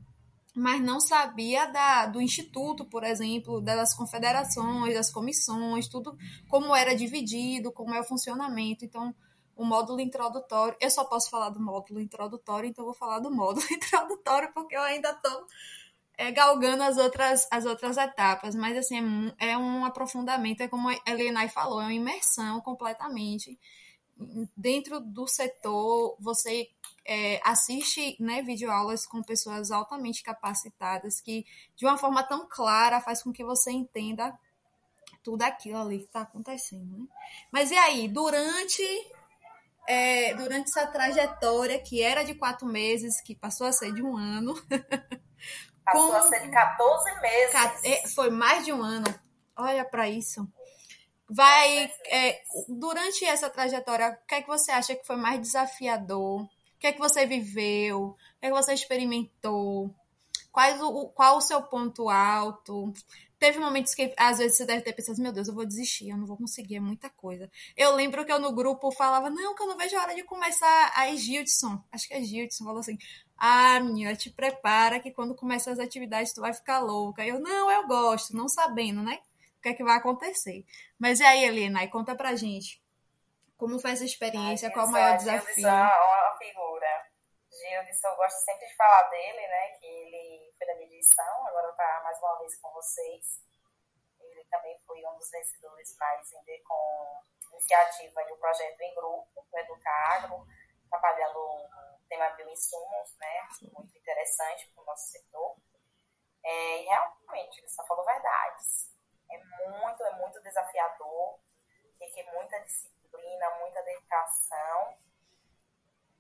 mas 0.55 0.81
não 0.81 0.99
sabia 0.99 1.65
da, 1.65 2.05
do 2.05 2.21
instituto, 2.21 2.85
por 2.85 3.03
exemplo, 3.03 3.59
das 3.59 3.95
confederações, 3.95 4.93
das 4.93 5.11
comissões, 5.11 5.87
tudo 5.87 6.15
como 6.47 6.75
era 6.75 6.95
dividido, 6.95 7.71
como 7.71 7.93
é 7.93 7.99
o 7.99 8.03
funcionamento. 8.03 8.85
Então, 8.85 9.13
o 9.55 9.65
módulo 9.65 9.99
introdutório. 9.99 10.75
Eu 10.79 10.89
só 10.89 11.05
posso 11.05 11.29
falar 11.29 11.49
do 11.49 11.61
módulo 11.61 11.99
introdutório, 11.99 12.69
então 12.69 12.85
vou 12.85 12.93
falar 12.93 13.19
do 13.19 13.31
módulo 13.31 13.65
introdutório, 13.71 14.51
porque 14.53 14.75
eu 14.75 14.81
ainda 14.81 15.11
estou 15.11 15.45
é, 16.17 16.31
galgando 16.31 16.83
as 16.83 16.97
outras, 16.97 17.47
as 17.51 17.65
outras 17.65 17.97
etapas. 17.97 18.55
Mas, 18.55 18.77
assim, 18.77 19.31
é, 19.39 19.51
é 19.51 19.57
um 19.57 19.85
aprofundamento, 19.85 20.61
é 20.61 20.67
como 20.67 20.89
a 20.89 20.97
Elianai 21.07 21.49
falou, 21.49 21.81
é 21.81 21.85
uma 21.85 21.93
imersão 21.93 22.61
completamente. 22.61 23.59
Dentro 24.55 24.99
do 24.99 25.27
setor, 25.27 26.15
você 26.19 26.69
é, 27.05 27.41
assiste 27.43 28.15
né, 28.19 28.41
videoaulas 28.41 29.05
com 29.05 29.21
pessoas 29.21 29.71
altamente 29.71 30.23
capacitadas, 30.23 31.19
que 31.19 31.45
de 31.75 31.85
uma 31.85 31.97
forma 31.97 32.23
tão 32.23 32.47
clara 32.47 33.01
faz 33.01 33.21
com 33.23 33.33
que 33.33 33.43
você 33.43 33.71
entenda 33.71 34.37
tudo 35.23 35.41
aquilo 35.41 35.77
ali 35.77 35.99
que 35.99 36.05
está 36.05 36.21
acontecendo. 36.21 36.97
Né? 36.97 37.07
Mas 37.51 37.71
e 37.71 37.75
aí, 37.75 38.07
durante 38.07 38.83
é, 39.87 40.33
durante 40.35 40.69
essa 40.69 40.87
trajetória, 40.87 41.79
que 41.79 42.01
era 42.01 42.23
de 42.23 42.35
quatro 42.35 42.65
meses, 42.67 43.19
que 43.21 43.35
passou 43.35 43.67
a 43.67 43.73
ser 43.73 43.93
de 43.93 44.01
um 44.01 44.15
ano. 44.15 44.53
Passou 45.83 46.15
a 46.15 46.21
ser 46.23 46.41
de 46.41 46.49
14 46.49 47.21
meses. 47.21 47.83
É, 47.83 48.07
foi 48.09 48.29
mais 48.29 48.65
de 48.65 48.71
um 48.71 48.81
ano. 48.81 49.07
Olha 49.55 49.85
para 49.85 50.09
isso. 50.09 50.47
Vai. 51.29 51.91
É, 52.07 52.41
durante 52.67 53.25
essa 53.25 53.49
trajetória, 53.49 54.19
o 54.23 54.27
que 54.27 54.35
é 54.35 54.41
que 54.41 54.47
você 54.47 54.71
acha 54.71 54.95
que 54.95 55.05
foi 55.05 55.15
mais 55.15 55.41
desafiador? 55.41 56.41
O 56.41 56.49
que 56.79 56.87
é 56.87 56.93
que 56.93 56.99
você 56.99 57.25
viveu? 57.25 58.01
O 58.01 58.15
que 58.39 58.47
é 58.47 58.49
que 58.49 58.55
você 58.55 58.73
experimentou? 58.73 59.93
Quais 60.51 60.79
o, 60.81 61.07
qual 61.07 61.37
o 61.37 61.41
seu 61.41 61.61
ponto 61.63 62.09
alto? 62.09 62.93
Teve 63.39 63.59
momentos 63.59 63.93
que 63.93 64.13
às 64.15 64.37
vezes 64.37 64.55
você 64.55 64.65
deve 64.65 64.83
ter 64.83 64.93
pensado, 64.93 65.21
meu 65.21 65.33
Deus, 65.33 65.47
eu 65.47 65.53
vou 65.53 65.65
desistir, 65.65 66.09
eu 66.09 66.17
não 66.17 66.25
vou 66.25 66.37
conseguir, 66.37 66.77
é 66.77 66.79
muita 66.79 67.09
coisa. 67.09 67.51
Eu 67.75 67.93
lembro 67.95 68.23
que 68.23 68.31
eu 68.31 68.39
no 68.39 68.53
grupo 68.53 68.91
falava, 68.91 69.29
não, 69.29 69.55
que 69.55 69.63
eu 69.63 69.67
não 69.67 69.75
vejo 69.75 69.97
a 69.97 70.01
hora 70.01 70.15
de 70.15 70.23
começar. 70.23 70.93
Aí 70.95 71.17
Gildson, 71.17 71.83
acho 71.91 72.07
que 72.07 72.13
é 72.13 72.21
Gildson, 72.21 72.63
falou 72.63 72.79
assim, 72.79 72.97
ah, 73.45 73.77
menina, 73.81 74.15
te 74.15 74.29
prepara 74.29 75.01
que 75.01 75.11
quando 75.11 75.35
começar 75.35 75.71
as 75.71 75.79
atividades 75.79 76.31
tu 76.31 76.39
vai 76.39 76.53
ficar 76.53 76.79
louca. 76.79 77.25
Eu, 77.25 77.41
não, 77.41 77.69
eu 77.69 77.85
gosto, 77.85 78.33
não 78.33 78.47
sabendo, 78.47 79.03
né? 79.03 79.21
O 79.57 79.61
que 79.61 79.67
é 79.67 79.73
que 79.73 79.83
vai 79.83 79.97
acontecer. 79.97 80.63
Mas 80.97 81.19
e 81.19 81.25
aí, 81.25 81.43
Helena, 81.43 81.81
aí 81.81 81.89
conta 81.89 82.15
pra 82.15 82.35
gente. 82.35 82.81
Como 83.57 83.77
foi 83.79 83.91
essa 83.91 84.05
experiência? 84.05 84.69
Ai, 84.69 84.73
qual 84.73 84.87
o 84.87 84.91
maior 84.91 85.17
desafio? 85.17 85.67
Uma 85.67 86.37
figura. 86.37 87.11
Gildson, 87.51 88.07
eu 88.07 88.15
gosto 88.15 88.37
sempre 88.45 88.65
de 88.65 88.75
falar 88.77 89.09
dele, 89.09 89.45
né? 89.45 89.69
Que 89.71 89.87
ele 89.87 90.53
foi 90.57 90.65
da 90.65 90.75
medição, 90.75 91.47
agora 91.47 91.69
está 91.69 92.01
mais 92.01 92.17
uma 92.19 92.39
vez 92.39 92.55
com 92.61 92.71
vocês. 92.71 93.41
Ele 94.21 94.45
também 94.49 94.77
foi 94.87 95.05
um 95.05 95.17
dos 95.17 95.29
vencedores 95.29 95.97
mais 95.99 96.29
com 96.65 97.21
iniciativa 97.51 98.23
do 98.23 98.37
projeto 98.37 98.79
em 98.79 98.95
grupo, 98.95 99.45
do 99.51 99.57
Educagro, 99.57 100.47
trabalhando 100.89 101.83
tema 102.13 102.29
bioinsumos, 102.29 103.15
né? 103.17 103.47
Muito 103.73 103.97
interessante 103.97 104.69
para 104.69 104.83
o 104.83 104.85
nosso 104.85 105.07
setor. 105.07 105.57
É, 106.43 106.81
e 106.81 106.85
realmente, 106.85 107.59
ele 107.59 107.69
só 107.69 107.83
falou 107.87 108.05
verdades. 108.05 108.91
É 109.31 109.37
muito, 109.43 110.03
é 110.03 110.11
muito 110.17 110.41
desafiador, 110.41 111.39
tem 111.97 112.31
muita 112.31 112.59
disciplina, 112.61 113.49
muita 113.59 113.81
dedicação. 113.81 114.97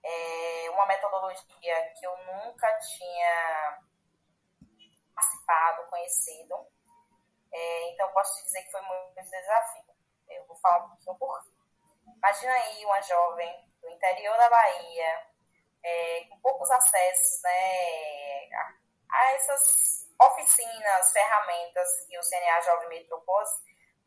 É 0.03 0.69
uma 0.71 0.85
metodologia 0.87 1.93
que 1.93 2.05
eu 2.05 2.17
nunca 2.25 2.73
tinha 2.79 3.83
participado, 5.13 5.89
conhecido. 5.89 6.55
É, 7.51 7.91
então, 7.91 8.11
posso 8.13 8.35
te 8.37 8.45
dizer 8.45 8.63
que 8.63 8.71
foi 8.71 8.81
muito 8.81 9.29
desafio. 9.29 9.93
Eu 10.29 10.45
vou 10.47 10.57
falar 10.57 10.85
um 10.85 10.89
pouquinho 10.89 11.15
por 11.17 11.43
quê. 11.43 11.51
Imagina 12.17 12.53
aí 12.53 12.85
uma 12.85 13.01
jovem 13.01 13.71
do 13.79 13.89
interior 13.89 14.35
da 14.37 14.49
Bahia, 14.49 15.32
é, 15.83 16.25
com 16.29 16.39
poucos 16.39 16.69
acessos 16.71 17.41
né, 17.43 18.49
a, 19.09 19.33
essas 19.33 20.09
oficinas, 20.21 21.11
ferramentas 21.11 22.05
que 22.07 22.17
o 22.17 22.21
CNA 22.21 22.61
Jovem 22.61 22.89
me 22.89 23.03
propôs, 23.05 23.49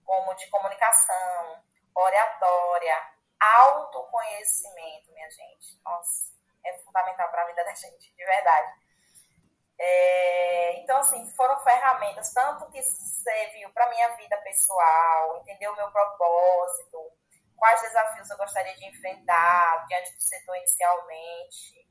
como 0.05 0.35
de 0.35 0.49
comunicação, 0.49 1.63
oratória, 1.95 2.97
autoconhecimento, 3.41 5.13
minha 5.13 5.31
gente. 5.31 5.81
Nossa, 5.85 6.33
é 6.65 6.79
fundamental 6.79 7.29
para 7.31 7.43
a 7.43 7.47
vida 7.47 7.65
da 7.65 7.75
gente, 7.75 8.15
de 8.15 8.25
verdade. 8.25 8.73
É, 9.79 10.81
então, 10.81 10.99
assim, 10.99 11.27
foram 11.37 11.59
ferramentas, 11.63 12.33
tanto 12.33 12.71
que 12.71 12.83
serviu 12.83 13.71
para 13.75 13.91
minha 13.91 14.09
vida 14.17 14.37
pessoal, 14.39 15.37
entender 15.39 15.69
o 15.69 15.77
meu 15.77 15.91
propósito, 15.91 17.13
quais 17.57 17.81
desafios 17.81 18.31
eu 18.31 18.37
gostaria 18.37 18.75
de 18.75 18.87
enfrentar 18.87 19.87
diante 19.87 20.15
do 20.15 20.21
setor 20.21 20.57
inicialmente. 20.57 21.87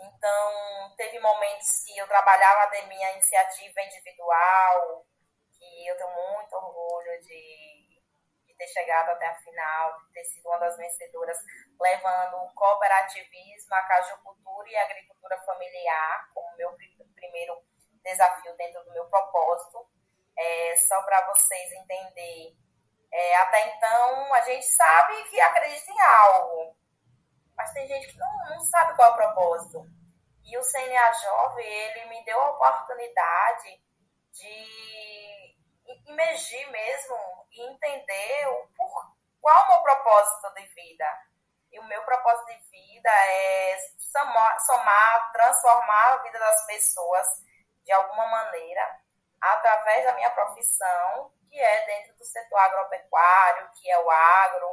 Então, 0.00 0.94
teve 0.96 1.18
momentos 1.20 1.84
que 1.84 1.96
eu 1.96 2.06
trabalhava 2.06 2.70
da 2.70 2.82
minha 2.86 3.12
iniciativa 3.12 3.80
individual, 3.82 5.06
que 5.52 5.86
eu 5.86 5.96
tenho 5.96 6.10
muito 6.10 6.54
orgulho 6.54 7.20
de, 7.22 8.02
de 8.46 8.54
ter 8.56 8.68
chegado 8.68 9.10
até 9.10 9.26
a 9.26 9.34
final, 9.36 9.98
de 10.00 10.12
ter 10.12 10.24
sido 10.24 10.46
uma 10.48 10.58
das 10.58 10.76
vencedoras 10.76 11.38
levando 11.80 12.36
o 12.36 12.54
cooperativismo, 12.54 13.74
a 13.74 13.82
cajucultura 13.82 14.68
e 14.68 14.76
a 14.76 14.84
agricultura 14.84 15.40
familiar 15.42 16.30
como 16.34 16.56
meu 16.56 16.76
primeiro 17.14 17.62
desafio 18.02 18.54
dentro 18.56 18.84
do 18.84 18.92
meu 18.92 19.06
propósito. 19.06 19.88
É, 20.38 20.76
só 20.76 21.02
para 21.02 21.26
vocês 21.28 21.72
entenderem, 21.72 22.56
é, 23.18 23.36
até 23.36 23.68
então 23.68 24.34
a 24.34 24.40
gente 24.42 24.66
sabe 24.66 25.24
que 25.24 25.40
acredita 25.40 25.90
em 25.90 26.00
algo, 26.00 26.76
mas 27.56 27.72
tem 27.72 27.86
gente 27.86 28.08
que 28.08 28.18
não, 28.18 28.50
não 28.50 28.60
sabe 28.60 28.94
qual 28.94 29.08
é 29.08 29.12
o 29.12 29.16
propósito. 29.16 29.86
E 30.44 30.58
o 30.58 30.62
CNA 30.62 31.12
Jovem, 31.14 31.66
ele 31.66 32.04
me 32.10 32.22
deu 32.26 32.38
a 32.38 32.50
oportunidade 32.50 33.82
de 34.32 35.56
imergir 36.06 36.70
mesmo 36.70 37.16
e 37.52 37.62
entender 37.62 38.48
o 38.48 38.68
por, 38.76 39.16
qual 39.40 39.64
o 39.64 39.68
meu 39.68 39.82
propósito 39.82 40.52
de 40.54 40.66
vida. 40.74 41.06
E 41.72 41.80
o 41.80 41.84
meu 41.84 42.02
propósito 42.04 42.48
de 42.48 42.70
vida 42.70 43.10
é 43.10 43.78
somar, 43.98 44.60
somar, 44.60 45.32
transformar 45.32 46.12
a 46.12 46.22
vida 46.22 46.38
das 46.38 46.66
pessoas 46.66 47.26
de 47.82 47.92
alguma 47.92 48.26
maneira 48.26 49.00
através 49.40 50.04
da 50.04 50.12
minha 50.12 50.30
profissão, 50.32 51.32
que 51.56 51.60
é 51.62 51.86
dentro 51.86 52.14
do 52.18 52.24
setor 52.26 52.58
agropecuário, 52.58 53.70
que 53.80 53.90
é 53.90 53.98
o 53.98 54.10
agro, 54.10 54.68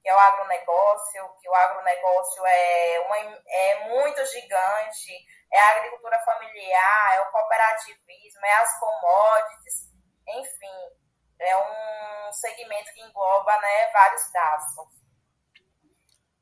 que 0.00 0.08
é 0.08 0.14
o 0.14 0.18
agronegócio, 0.18 1.28
que 1.38 1.46
o 1.46 1.54
agronegócio 1.54 2.46
é, 2.46 3.00
uma, 3.00 3.16
é 3.46 3.88
muito 3.90 4.24
gigante, 4.24 5.12
é 5.52 5.60
a 5.60 5.70
agricultura 5.76 6.18
familiar, 6.24 7.16
é 7.16 7.20
o 7.20 7.30
cooperativismo, 7.30 8.46
é 8.46 8.54
as 8.54 8.80
commodities, 8.80 9.74
enfim, 10.26 10.96
é 11.38 11.56
um 11.58 12.32
segmento 12.32 12.94
que 12.94 13.02
engloba 13.02 13.60
né, 13.60 13.90
vários 13.92 14.26
casos. 14.28 14.88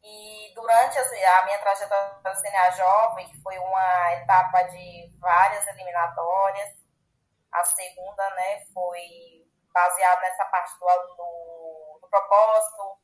E 0.05 0.55
durante 0.55 0.99
a 1.01 1.45
minha 1.47 1.59
trajetória 1.59 2.15
da 2.23 2.33
CNA 2.37 2.71
Jovem, 2.71 3.29
que 3.29 3.43
foi 3.43 3.59
uma 3.59 4.15
etapa 4.15 4.63
de 4.69 5.11
várias 5.19 5.67
eliminatórias, 5.67 6.71
a 7.53 7.65
segunda 7.65 8.31
né, 8.37 8.65
foi 8.73 9.40
baseada 9.73 10.21
nessa 10.21 10.45
parte 10.47 10.79
do, 10.79 10.87
do, 11.17 11.99
do 12.03 12.09
propósito, 12.09 12.99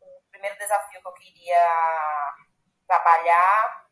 o 0.00 0.22
primeiro 0.30 0.56
desafio 0.58 1.00
que 1.00 1.08
eu 1.08 1.12
queria 1.12 2.34
trabalhar, 2.86 3.86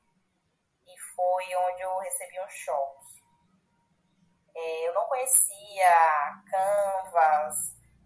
e 0.86 0.98
foi 1.14 1.56
onde 1.56 1.82
eu 1.82 1.98
recebi 1.98 2.40
um 2.40 2.48
choque. 2.48 3.20
É, 4.54 4.88
eu 4.88 4.94
não 4.94 5.04
conhecia 5.06 6.42
Canvas, 6.50 7.56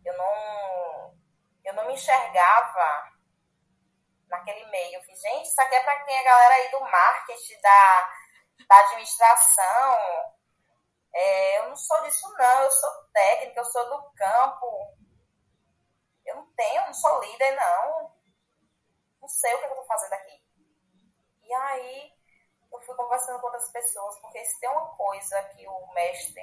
eu 0.04 0.16
não, 0.16 1.16
eu 1.64 1.74
não 1.74 1.86
me 1.86 1.94
enxergava 1.94 3.14
naquele 4.28 4.66
meio. 4.66 4.98
Eu 4.98 5.02
fiz, 5.04 5.20
gente, 5.20 5.48
isso 5.48 5.60
aqui 5.60 5.74
é 5.74 5.82
para 5.82 6.04
quem 6.04 6.14
é 6.14 6.20
a 6.20 6.24
galera 6.24 6.54
aí 6.54 6.70
do 6.70 6.80
marketing, 6.80 7.60
da, 7.60 8.12
da 8.68 8.78
administração. 8.80 10.33
É, 11.14 11.58
eu 11.60 11.68
não 11.68 11.76
sou 11.76 12.02
disso, 12.02 12.28
não. 12.36 12.62
Eu 12.62 12.70
sou 12.70 12.90
técnica, 13.12 13.60
eu 13.60 13.64
sou 13.64 13.88
do 13.88 14.10
campo. 14.12 14.96
Eu 16.26 16.36
não 16.36 16.46
tenho, 16.54 16.86
não 16.86 16.94
sou 16.94 17.20
líder, 17.20 17.56
não. 17.56 18.12
Não 19.20 19.28
sei 19.28 19.54
o 19.54 19.58
que 19.58 19.64
eu 19.64 19.70
estou 19.70 19.86
fazendo 19.86 20.12
aqui. 20.14 20.44
E 21.42 21.54
aí, 21.54 22.12
eu 22.72 22.80
fui 22.80 22.94
conversando 22.96 23.40
com 23.40 23.46
outras 23.46 23.70
pessoas, 23.70 24.18
porque 24.20 24.44
se 24.44 24.60
tem 24.60 24.70
uma 24.70 24.88
coisa 24.96 25.42
que 25.50 25.66
o 25.68 25.92
mestre 25.92 26.42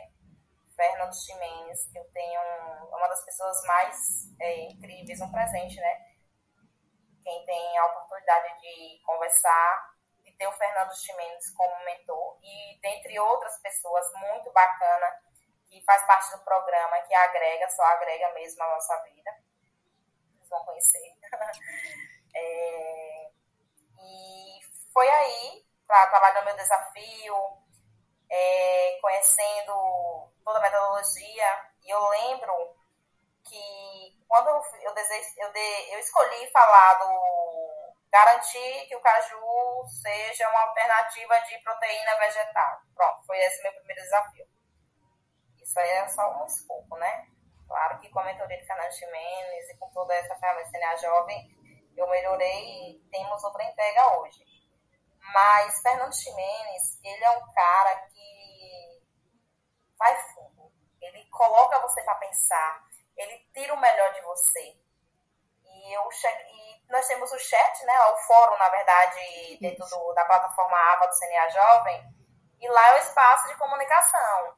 Fernando 0.76 1.14
Ximenes, 1.14 1.88
que 1.92 2.00
eu 2.00 2.12
tenho 2.12 2.40
um, 2.40 2.96
uma 2.96 3.08
das 3.08 3.26
pessoas 3.26 3.62
mais 3.64 3.98
é, 4.40 4.62
incríveis, 4.70 5.22
um 5.22 5.32
presente, 5.32 5.76
né? 5.80 6.12
quem 7.24 7.46
tem 7.46 7.78
a 7.78 7.86
oportunidade 7.86 8.60
de 8.60 9.02
conversar, 9.06 9.91
ter 10.42 10.48
o 10.48 10.52
Fernando 10.54 10.92
Chimenez 10.96 11.52
como 11.52 11.86
mentor 11.86 12.40
e 12.42 12.80
dentre 12.82 13.20
outras 13.20 13.60
pessoas 13.60 14.12
muito 14.14 14.52
bacana 14.52 15.22
que 15.68 15.80
faz 15.84 16.04
parte 16.08 16.32
do 16.32 16.44
programa, 16.44 17.00
que 17.04 17.14
agrega, 17.14 17.70
só 17.70 17.84
agrega 17.84 18.34
mesmo 18.34 18.64
a 18.64 18.70
nossa 18.70 18.98
vida. 19.04 19.32
Vocês 20.34 20.50
vão 20.50 20.66
conhecer. 20.66 21.16
é, 22.36 23.30
e 24.00 24.60
foi 24.92 25.08
aí, 25.08 25.64
trabalhando 25.86 26.46
meu 26.46 26.56
desafio, 26.56 27.36
é, 28.28 28.98
conhecendo 29.00 30.34
toda 30.44 30.58
a 30.58 30.62
metodologia, 30.62 31.70
e 31.84 31.90
eu 31.92 32.10
lembro 32.10 32.76
que 33.44 34.26
quando 34.28 34.48
eu, 34.48 34.62
eu, 34.82 34.94
desejo, 34.96 35.34
eu, 35.38 35.54
de, 35.54 35.94
eu 35.94 36.00
escolhi 36.00 36.50
falar 36.52 36.96
do 36.96 37.71
garantir 38.12 38.88
que 38.88 38.96
o 38.96 39.02
caju 39.02 39.88
seja 40.02 40.50
uma 40.50 40.62
alternativa 40.62 41.40
de 41.42 41.58
proteína 41.60 42.16
vegetal. 42.18 42.82
Pronto, 42.94 43.26
foi 43.26 43.38
esse 43.40 43.62
meu 43.64 43.74
primeiro 43.74 44.02
desafio. 44.02 44.46
Isso 45.62 45.80
aí 45.80 45.90
é 45.90 46.08
só 46.10 46.42
um 46.42 46.46
escopo, 46.46 46.98
né? 46.98 47.28
Claro 47.68 48.00
que 48.00 48.10
com 48.10 48.20
a 48.20 48.26
mentoria 48.26 48.58
de 48.58 48.68
Fernando 48.68 48.92
Ximenes 48.92 49.70
e 49.70 49.78
com 49.78 49.90
toda 49.92 50.14
essa 50.14 50.36
ferramenta 50.36 50.72
DNA 50.72 50.96
Jovem, 50.98 51.50
eu 51.96 52.08
melhorei 52.10 52.92
e 52.92 53.00
temos 53.10 53.44
outra 53.44 53.64
entrega 53.64 54.18
hoje. 54.18 54.44
Mas 55.34 55.82
Fernando 55.82 56.14
Ximenes, 56.14 57.00
ele 57.04 57.24
é 57.24 57.30
um 57.32 57.54
cara 57.54 57.96
que 58.08 59.02
vai 59.98 60.16
fundo. 60.34 60.72
Ele 61.02 61.26
coloca 61.30 61.80
você 61.80 62.04
para 62.04 62.16
pensar 62.16 62.92
ele 63.22 63.38
tira 63.54 63.74
o 63.74 63.80
melhor 63.80 64.14
de 64.14 64.22
você. 64.22 64.78
E, 65.64 65.96
eu 65.96 66.10
e 66.10 66.71
nós 66.92 67.08
temos 67.08 67.32
o 67.32 67.40
chat, 67.40 67.86
né, 67.86 68.00
o 68.02 68.18
fórum, 68.18 68.58
na 68.58 68.70
verdade, 68.70 69.58
dentro 69.60 69.86
do, 69.88 70.14
da 70.14 70.26
plataforma 70.26 70.78
AVA 70.78 71.08
do 71.08 71.18
CNA 71.18 71.50
Jovem, 71.50 72.04
e 72.60 72.68
lá 72.70 72.90
é 72.90 72.96
o 72.96 73.00
espaço 73.00 73.48
de 73.48 73.56
comunicação. 73.56 74.56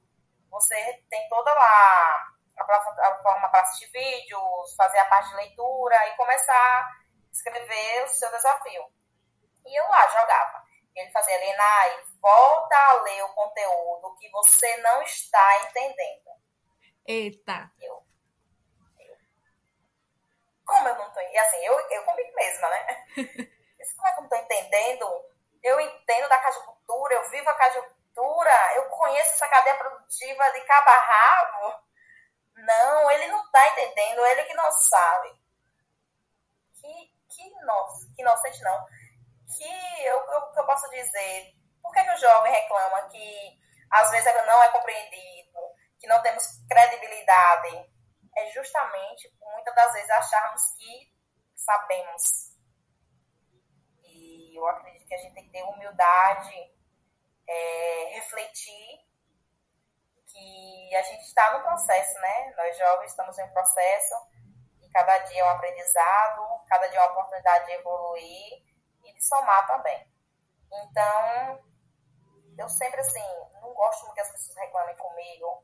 Você 0.50 0.76
tem 1.10 1.28
toda 1.30 1.54
lá 1.54 2.34
a 2.58 2.66
plataforma 2.66 3.50
para 3.50 3.62
assistir 3.62 3.90
vídeos, 3.92 4.76
fazer 4.76 5.00
a 5.00 5.06
parte 5.06 5.30
de 5.30 5.36
leitura 5.36 6.08
e 6.08 6.16
começar 6.16 6.54
a 6.54 6.92
escrever 7.32 8.04
o 8.04 8.08
seu 8.10 8.30
desafio. 8.32 8.84
E 9.66 9.80
eu 9.80 9.88
lá 9.88 10.08
jogava. 10.10 10.64
Ele 10.96 11.12
fazia, 11.12 11.38
Lenai, 11.38 12.04
volta 12.22 12.76
a 12.76 13.02
ler 13.02 13.24
o 13.24 13.34
conteúdo 13.34 14.16
que 14.20 14.30
você 14.30 14.78
não 14.78 15.02
está 15.02 15.64
entendendo. 15.64 16.30
Eita! 17.06 17.72
Eu, 17.82 18.03
como 20.66 20.88
eu 20.88 20.96
não 20.96 21.12
tô. 21.12 21.20
E 21.20 21.38
assim, 21.38 21.58
eu, 21.58 21.80
eu 21.90 22.04
comigo 22.04 22.34
mesma, 22.36 22.70
né? 22.70 23.06
Como 23.96 24.08
é 24.08 24.12
que 24.14 24.20
eu 24.20 24.24
não 24.24 24.30
tô 24.30 24.36
entendendo? 24.36 25.26
Eu 25.62 25.80
entendo 25.80 26.28
da 26.28 26.38
cajucultura, 26.40 27.16
eu 27.16 27.30
vivo 27.30 27.50
a 27.50 27.54
cajucultura, 27.54 28.76
eu 28.76 28.90
conheço 28.90 29.32
essa 29.32 29.48
cadeia 29.48 29.78
produtiva 29.78 30.52
de 30.52 30.62
cabo 30.62 30.90
a 30.90 30.98
rabo. 30.98 31.84
Não, 32.56 33.12
ele 33.12 33.28
não 33.28 33.50
tá 33.50 33.68
entendendo, 33.70 34.26
ele 34.26 34.44
que 34.44 34.54
não 34.54 34.72
sabe. 34.72 35.42
Que, 36.76 37.14
que, 37.30 37.50
nossa, 37.62 38.08
que 38.14 38.22
inocente 38.22 38.62
não. 38.62 38.86
Que 39.58 40.06
eu, 40.06 40.18
eu, 40.18 40.54
eu 40.58 40.66
posso 40.66 40.90
dizer, 40.90 41.56
por 41.82 41.94
que, 41.94 42.04
que 42.04 42.12
o 42.12 42.18
jovem 42.18 42.52
reclama 42.52 43.08
que 43.10 43.60
às 43.90 44.12
vezes 44.12 44.34
não 44.46 44.64
é 44.64 44.70
compreendido, 44.70 45.60
que 46.00 46.08
não 46.08 46.22
temos 46.22 46.44
credibilidade? 46.70 47.93
É 48.36 48.50
justamente 48.52 49.34
muitas 49.42 49.76
das 49.76 49.94
vezes 49.94 50.10
acharmos 50.10 50.62
que 50.78 51.14
sabemos. 51.56 52.54
E 54.04 54.58
eu 54.58 54.68
acredito 54.68 55.08
que 55.08 55.16
a 55.16 55.18
gente 55.18 55.34
tem 55.34 55.46
que 55.46 55.52
ter 55.52 55.64
humildade, 55.64 56.74
é, 57.48 58.06
refletir 58.16 59.04
que 60.28 60.96
a 60.96 61.02
gente 61.04 61.22
está 61.22 61.58
no 61.58 61.64
processo, 61.64 62.20
né? 62.20 62.54
Nós 62.58 62.78
jovens 62.78 63.12
estamos 63.12 63.38
em 63.38 63.44
um 63.44 63.54
processo 63.54 64.16
e 64.82 64.90
cada 64.90 65.20
dia 65.20 65.42
é 65.42 65.46
um 65.46 65.50
aprendizado, 65.50 66.64
cada 66.68 66.88
dia 66.88 67.00
é 67.00 67.04
uma 67.04 67.12
oportunidade 67.12 67.66
de 67.66 67.72
evoluir 67.74 68.64
e 69.04 69.14
de 69.14 69.24
somar 69.24 69.68
também. 69.68 70.12
Então, 70.72 71.64
eu 72.58 72.68
sempre 72.70 73.00
assim, 73.00 73.24
não 73.62 73.74
gosto 73.74 74.04
muito 74.04 74.16
que 74.16 74.22
as 74.22 74.32
pessoas 74.32 74.58
reclamem 74.58 74.96
comigo. 74.98 75.64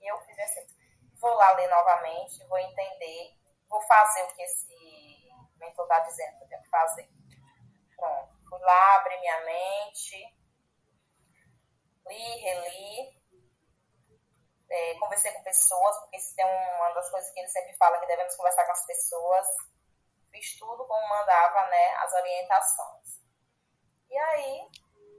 E 0.00 0.10
eu 0.10 0.18
fiz 0.20 0.38
assim, 0.38 0.66
vou 1.26 1.34
lá 1.34 1.52
ler 1.52 1.68
novamente, 1.68 2.46
vou 2.46 2.58
entender, 2.58 3.36
vou 3.68 3.80
fazer 3.82 4.22
o 4.22 4.34
que 4.34 4.42
esse 4.42 5.28
mentor 5.56 5.84
está 5.84 5.98
dizendo 6.00 6.38
que 6.38 6.44
eu 6.44 6.48
tenho 6.48 6.62
que 6.62 6.68
fazer. 6.68 7.08
Pronto, 7.96 8.48
fui 8.48 8.60
lá, 8.60 8.96
abri 8.96 9.18
minha 9.18 9.40
mente, 9.44 10.38
li, 12.06 12.36
reli, 12.38 13.16
é, 14.70 14.94
conversei 15.00 15.32
com 15.32 15.42
pessoas, 15.42 15.98
porque 15.98 16.16
isso 16.16 16.34
é 16.38 16.44
uma 16.44 16.90
das 16.92 17.10
coisas 17.10 17.30
que 17.32 17.40
ele 17.40 17.48
sempre 17.48 17.76
fala, 17.76 17.98
que 17.98 18.06
devemos 18.06 18.36
conversar 18.36 18.64
com 18.64 18.72
as 18.72 18.86
pessoas. 18.86 19.46
Fiz 20.30 20.56
tudo 20.58 20.86
como 20.86 21.08
mandava 21.08 21.66
né, 21.68 21.94
as 21.96 22.12
orientações. 22.12 23.20
E 24.10 24.16
aí, 24.16 24.70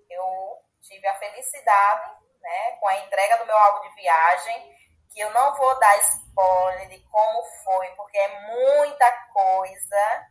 eu 0.09 0.63
tive 0.81 1.05
a 1.05 1.19
felicidade, 1.19 2.23
né, 2.39 2.77
com 2.79 2.87
a 2.87 2.97
entrega 2.99 3.37
do 3.37 3.45
meu 3.45 3.57
álbum 3.57 3.89
de 3.89 3.95
viagem, 3.95 4.86
que 5.17 5.23
eu 5.23 5.31
não 5.31 5.55
vou 5.55 5.79
dar 5.79 5.97
spoiler 6.01 6.89
de 6.89 6.99
como 7.09 7.43
foi, 7.63 7.89
porque 7.95 8.15
é 8.15 8.39
muita 8.41 9.11
coisa. 9.33 10.29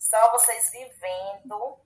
Só 0.00 0.32
vocês 0.32 0.68
vivendo 0.72 1.80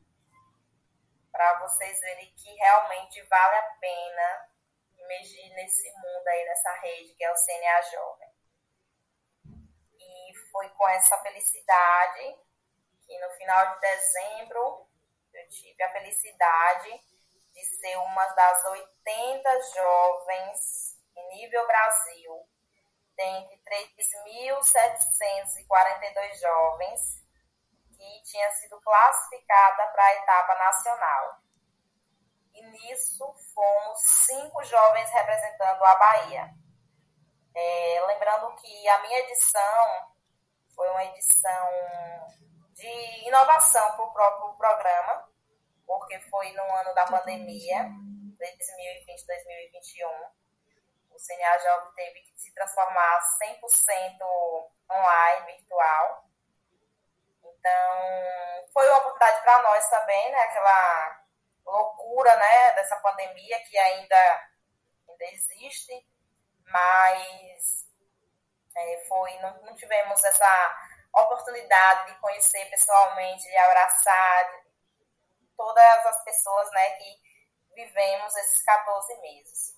para 1.30 1.58
vocês 1.58 2.00
verem 2.00 2.34
que 2.34 2.50
realmente 2.54 3.20
vale 3.24 3.56
a 3.56 3.76
pena 3.78 4.48
emergir 4.96 5.52
nesse 5.52 5.92
mundo 5.92 6.26
aí, 6.28 6.44
nessa 6.46 6.72
rede 6.80 7.14
que 7.14 7.24
é 7.24 7.30
o 7.30 7.36
CNA 7.36 7.82
Jovem. 7.90 8.28
E 9.98 10.34
foi 10.50 10.70
com 10.70 10.88
essa 10.88 11.18
felicidade 11.18 12.38
que 13.06 13.18
no 13.18 13.28
final 13.32 13.74
de 13.74 13.80
dezembro 13.80 14.88
eu 15.34 15.46
tive 15.50 15.82
a 15.82 15.92
felicidade 15.92 16.90
de 17.52 17.64
ser 17.64 17.98
uma 17.98 18.24
das 18.28 18.64
80 18.64 19.62
jovens 19.74 20.83
em 21.16 21.28
nível 21.28 21.66
Brasil, 21.66 22.46
dentre 23.16 23.56
3.742 23.58 26.40
jovens, 26.40 27.24
que 27.96 28.22
tinha 28.22 28.50
sido 28.52 28.80
classificada 28.80 29.86
para 29.92 30.04
a 30.04 30.14
etapa 30.14 30.54
nacional. 30.56 31.42
E 32.54 32.62
nisso 32.62 33.34
fomos 33.54 34.00
cinco 34.26 34.64
jovens 34.64 35.10
representando 35.10 35.84
a 35.84 35.94
Bahia. 35.96 36.50
É, 37.54 38.00
lembrando 38.06 38.54
que 38.56 38.88
a 38.88 39.02
minha 39.02 39.18
edição 39.20 40.14
foi 40.74 40.90
uma 40.90 41.04
edição 41.04 41.68
de 42.74 43.28
inovação 43.28 43.96
para 43.96 44.04
o 44.04 44.12
próprio 44.12 44.56
programa, 44.56 45.28
porque 45.86 46.18
foi 46.20 46.52
no 46.52 46.62
ano 46.62 46.94
da 46.94 47.06
pandemia, 47.06 47.88
2020-2021. 48.38 50.43
O 51.14 51.18
CNA 51.18 51.58
Jovem 51.58 51.92
teve 51.94 52.20
que 52.22 52.38
se 52.38 52.52
transformar 52.52 53.20
100% 53.42 54.70
online, 54.90 55.46
virtual. 55.46 56.24
Então, 57.44 58.68
foi 58.72 58.88
uma 58.88 58.98
oportunidade 58.98 59.40
para 59.42 59.62
nós 59.62 59.88
também, 59.88 60.32
né? 60.32 60.40
Aquela 60.42 61.24
loucura, 61.64 62.36
né? 62.36 62.72
Dessa 62.72 62.96
pandemia 62.96 63.58
que 63.64 63.78
ainda, 63.78 64.50
ainda 65.08 65.24
existe, 65.32 66.06
mas 66.66 67.88
é, 68.76 69.04
foi, 69.08 69.38
não, 69.38 69.62
não 69.62 69.74
tivemos 69.76 70.22
essa 70.24 70.76
oportunidade 71.14 72.12
de 72.12 72.20
conhecer 72.20 72.68
pessoalmente, 72.70 73.44
de 73.44 73.56
abraçar 73.56 74.64
todas 75.56 76.06
as 76.06 76.24
pessoas 76.24 76.70
né, 76.72 76.90
que 76.90 77.22
vivemos 77.74 78.34
esses 78.36 78.62
14 78.64 79.20
meses. 79.20 79.73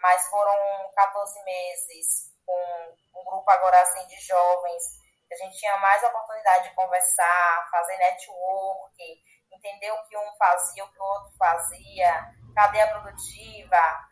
Mas 0.00 0.26
foram 0.28 0.90
14 0.94 1.42
meses 1.44 2.32
com 2.46 3.20
um 3.20 3.24
grupo 3.24 3.50
agora 3.50 3.80
assim 3.82 4.06
de 4.06 4.18
jovens, 4.20 4.82
a 5.30 5.36
gente 5.36 5.58
tinha 5.58 5.76
mais 5.76 6.02
oportunidade 6.02 6.68
de 6.68 6.74
conversar, 6.74 7.68
fazer 7.70 7.96
network, 7.98 9.22
entender 9.52 9.92
o 9.92 10.02
que 10.04 10.16
um 10.16 10.32
fazia, 10.38 10.84
o 10.84 10.90
que 10.90 10.98
o 10.98 11.04
outro 11.04 11.30
fazia, 11.38 12.32
cadeia 12.54 12.88
produtiva. 12.88 14.08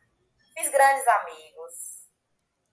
Fiz 0.55 0.70
grandes 0.70 1.07
amigos. 1.09 1.72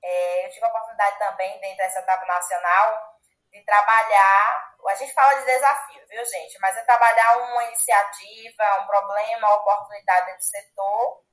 É, 0.04 0.46
eu 0.46 0.50
tive 0.52 0.66
a 0.66 0.70
oportunidade 0.70 1.18
também, 1.18 1.60
dentro 1.62 1.78
dessa 1.78 2.00
etapa 2.00 2.26
nacional, 2.26 3.20
de 3.50 3.64
trabalhar. 3.64 4.76
A 4.90 4.96
gente 4.96 5.14
fala 5.14 5.40
de 5.40 5.46
desafio, 5.46 6.06
viu, 6.10 6.26
gente? 6.26 6.60
Mas 6.60 6.76
é 6.76 6.84
trabalhar 6.84 7.38
uma 7.38 7.64
iniciativa, 7.64 8.82
um 8.82 8.88
problema, 8.88 9.48
uma 9.48 9.56
oportunidade 9.56 10.36
do 10.36 10.44
setor. 10.44 11.24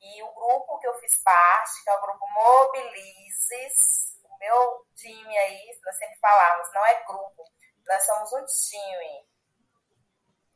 E 0.00 0.22
o 0.22 0.32
grupo 0.32 0.78
que 0.78 0.86
eu 0.86 0.94
fiz 0.94 1.22
parte, 1.22 1.84
que 1.84 1.90
é 1.90 1.94
o 1.94 2.00
grupo 2.00 2.26
Mobilizes, 2.30 4.16
o 4.24 4.38
meu 4.38 4.86
time 4.96 5.38
aí, 5.38 5.78
nós 5.84 5.96
sempre 5.98 6.18
falamos, 6.18 6.72
não 6.72 6.86
é 6.86 7.04
grupo, 7.04 7.44
nós 7.86 8.06
somos 8.06 8.32
um 8.32 8.44
time. 8.46 9.30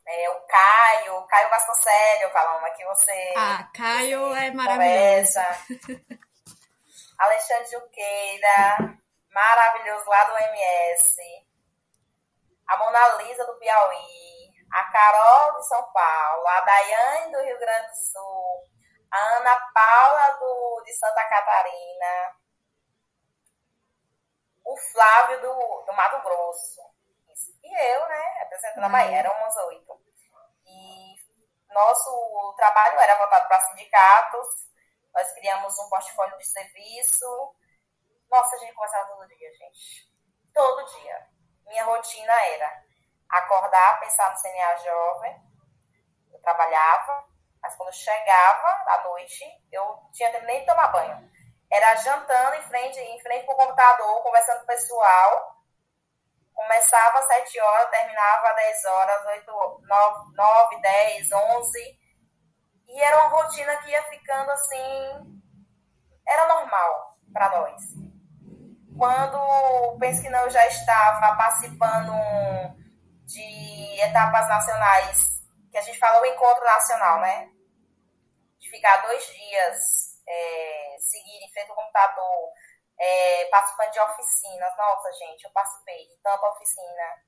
É, 0.06 0.30
o 0.30 0.40
Caio, 0.46 1.26
Caio 1.26 1.50
Vasconcelho, 1.50 2.32
Paloma, 2.32 2.70
que 2.70 2.84
você. 2.84 3.34
Ah, 3.36 3.70
Caio 3.74 4.34
é 4.34 4.50
maravilhoso. 4.50 5.40
Alexandre 7.18 7.70
Juqueira, 7.70 8.98
maravilhoso 9.30 10.08
lá 10.08 10.24
do 10.24 10.36
MS, 10.36 11.46
a 12.68 12.76
Mona 12.76 13.08
Lisa 13.22 13.44
do 13.46 13.58
Piauí, 13.58 14.52
a 14.72 14.84
Carol 14.90 15.58
de 15.58 15.68
São 15.68 15.92
Paulo, 15.92 16.46
a 16.48 16.60
Daiane 16.60 17.32
do 17.32 17.42
Rio 17.42 17.58
Grande 17.58 17.88
do 17.88 17.96
Sul, 17.96 18.73
a 19.14 19.36
Ana 19.36 19.60
Paula 19.72 20.38
do, 20.38 20.82
de 20.84 20.92
Santa 20.94 21.24
Catarina, 21.28 22.36
o 24.64 24.76
Flávio 24.76 25.40
do, 25.40 25.82
do 25.86 25.92
Mato 25.92 26.20
Grosso, 26.22 26.80
e 27.62 27.94
eu, 27.94 28.08
né, 28.08 28.22
representando 28.40 28.84
a 28.84 28.88
Bahia, 28.88 29.18
eram 29.18 29.36
umas 29.38 29.56
oito. 29.68 30.00
E 30.66 31.14
nosso 31.72 32.54
trabalho 32.56 32.98
era 32.98 33.16
voltado 33.16 33.46
para 33.46 33.60
sindicatos, 33.60 34.48
nós 35.12 35.32
criamos 35.34 35.78
um 35.78 35.88
portfólio 35.88 36.36
de 36.36 36.46
serviço, 36.46 37.54
nossa, 38.28 38.56
a 38.56 38.58
gente 38.58 38.74
conversava 38.74 39.10
todo 39.10 39.28
dia, 39.28 39.52
gente. 39.52 40.12
Todo 40.52 40.84
dia. 40.96 41.28
Minha 41.66 41.84
rotina 41.84 42.32
era 42.32 42.84
acordar, 43.28 44.00
pensar 44.00 44.30
no 44.32 44.40
CNA 44.40 44.76
jovem. 44.78 45.40
Eu 46.32 46.40
trabalhava, 46.40 47.28
mas 47.74 47.76
quando 47.76 47.92
chegava 47.92 48.68
à 48.86 49.04
noite, 49.04 49.44
eu 49.72 49.98
tinha 50.12 50.40
nem 50.42 50.60
de 50.60 50.66
tomar 50.66 50.88
banho. 50.88 51.30
Era 51.70 51.96
jantando 51.96 52.56
em 52.56 52.62
frente, 52.62 52.98
em 53.00 53.20
frente 53.20 53.46
com 53.46 53.52
o 53.52 53.56
computador, 53.56 54.22
conversando 54.22 54.58
com 54.58 54.64
o 54.64 54.66
pessoal. 54.66 55.54
Começava 56.54 57.18
às 57.18 57.26
7 57.26 57.60
horas, 57.60 57.90
terminava 57.90 58.48
às 58.48 58.56
10 58.56 58.84
horas, 58.84 59.26
8, 59.26 59.80
9, 59.82 60.36
9 60.36 60.80
10, 60.80 61.32
11. 61.32 61.98
E 62.88 63.02
era 63.02 63.18
uma 63.18 63.42
rotina 63.42 63.76
que 63.78 63.90
ia 63.90 64.02
ficando 64.04 64.50
assim. 64.52 65.42
Era 66.26 66.46
normal 66.46 67.16
para 67.32 67.48
nós 67.50 68.04
quando 68.96 69.98
penso 69.98 70.22
que 70.22 70.30
não 70.30 70.48
já 70.48 70.64
estava 70.68 71.34
participando 71.34 72.12
de 73.24 74.00
etapas 74.00 74.48
nacionais, 74.48 75.28
que 75.70 75.76
a 75.76 75.80
gente 75.80 75.98
fala 75.98 76.22
o 76.22 76.26
encontro 76.26 76.64
nacional, 76.64 77.20
né? 77.20 77.48
De 78.58 78.70
ficar 78.70 78.98
dois 79.02 79.26
dias 79.26 80.14
é, 80.26 80.96
seguir 80.98 81.44
em 81.44 81.52
frente 81.52 81.70
ao 81.70 81.76
computador, 81.76 82.52
é, 82.98 83.46
participando 83.46 83.90
de 83.90 84.00
oficinas. 84.00 84.76
Nossa, 84.76 85.12
gente, 85.12 85.44
eu 85.44 85.50
participei 85.50 86.06
de 86.08 86.16
tanta 86.22 86.48
oficina 86.48 87.22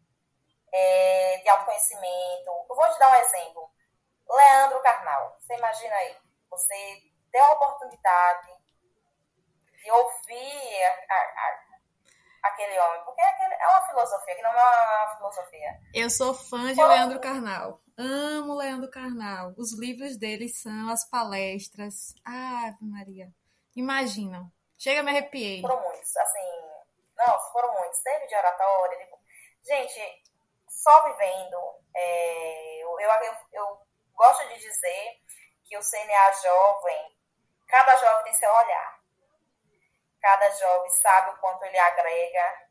é, 0.73 1.39
de 1.39 1.49
autoconhecimento. 1.49 2.51
Eu 2.69 2.77
vou 2.77 2.93
te 2.93 2.99
dar 2.99 3.11
um 3.11 3.21
exemplo. 3.23 3.71
Leandro 4.29 4.81
Carnal, 4.81 5.37
você 5.39 5.55
imagina 5.55 5.95
aí, 5.95 6.17
você 6.51 7.03
tem 7.31 7.41
a 7.41 7.53
oportunidade 7.53 8.53
de 9.83 9.91
ouvir 9.91 10.83
a, 10.85 11.15
a, 11.15 12.49
aquele 12.49 12.77
homem, 12.79 13.05
porque 13.05 13.21
é, 13.21 13.25
aquele, 13.25 13.55
é 13.55 13.69
uma 13.69 13.87
filosofia, 13.87 14.35
que 14.35 14.43
não 14.43 14.51
é 14.51 14.55
uma 14.55 15.17
filosofia. 15.17 15.81
Eu 15.95 16.11
sou 16.11 16.35
fã 16.35 16.73
de 16.73 16.83
Leandro 16.83 17.21
Carnal. 17.21 17.81
Amo 17.99 18.55
Leandro 18.55 18.91
Carnal. 18.91 19.55
Os 19.57 19.73
livros 19.73 20.19
dele 20.19 20.49
são 20.49 20.91
as 20.91 21.09
palestras. 21.09 22.15
Ave 22.25 22.85
Maria. 22.85 23.33
Imaginam. 23.75 24.53
Chega, 24.77 25.03
me 25.03 25.11
arrepiei. 25.11 25.63
Foram 25.63 25.81
muitos, 25.83 26.15
assim. 26.15 26.63
Não, 27.17 27.41
foram 27.53 27.73
muitos. 27.79 27.99
Teve 28.01 28.27
de 28.27 28.35
oratória. 28.35 29.09
Gente, 29.65 30.25
só 30.69 31.05
vivendo. 31.05 31.57
É, 31.95 32.83
eu, 32.83 33.01
eu, 33.01 33.11
eu 33.53 33.87
gosto 34.15 34.47
de 34.49 34.59
dizer 34.59 35.23
que 35.65 35.79
o 35.79 35.81
CNA 35.81 36.33
jovem, 36.43 37.17
cada 37.67 37.97
jovem 37.97 38.25
tem 38.25 38.35
seu 38.35 38.51
olhar. 38.51 39.01
Cada 40.21 40.51
jovem 40.51 40.91
sabe 40.91 41.31
o 41.31 41.41
quanto 41.41 41.65
ele 41.65 41.79
agrega. 41.79 42.67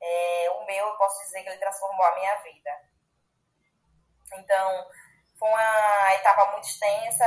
É, 0.00 0.50
o 0.50 0.66
meu, 0.66 0.86
eu 0.86 0.96
posso 0.96 1.18
dizer 1.24 1.42
que 1.42 1.48
ele 1.48 1.58
transformou 1.58 2.06
a 2.06 2.14
minha 2.14 2.34
vida. 2.42 2.91
Então, 4.38 4.86
foi 5.38 5.48
uma 5.48 6.14
etapa 6.14 6.52
muito 6.52 6.68
extensa, 6.68 7.24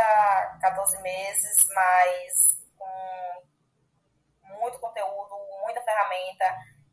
14 0.62 1.02
meses, 1.02 1.58
mas 1.74 2.48
com 2.78 3.44
muito 4.60 4.80
conteúdo, 4.80 5.36
muita 5.64 5.82
ferramenta 5.82 6.46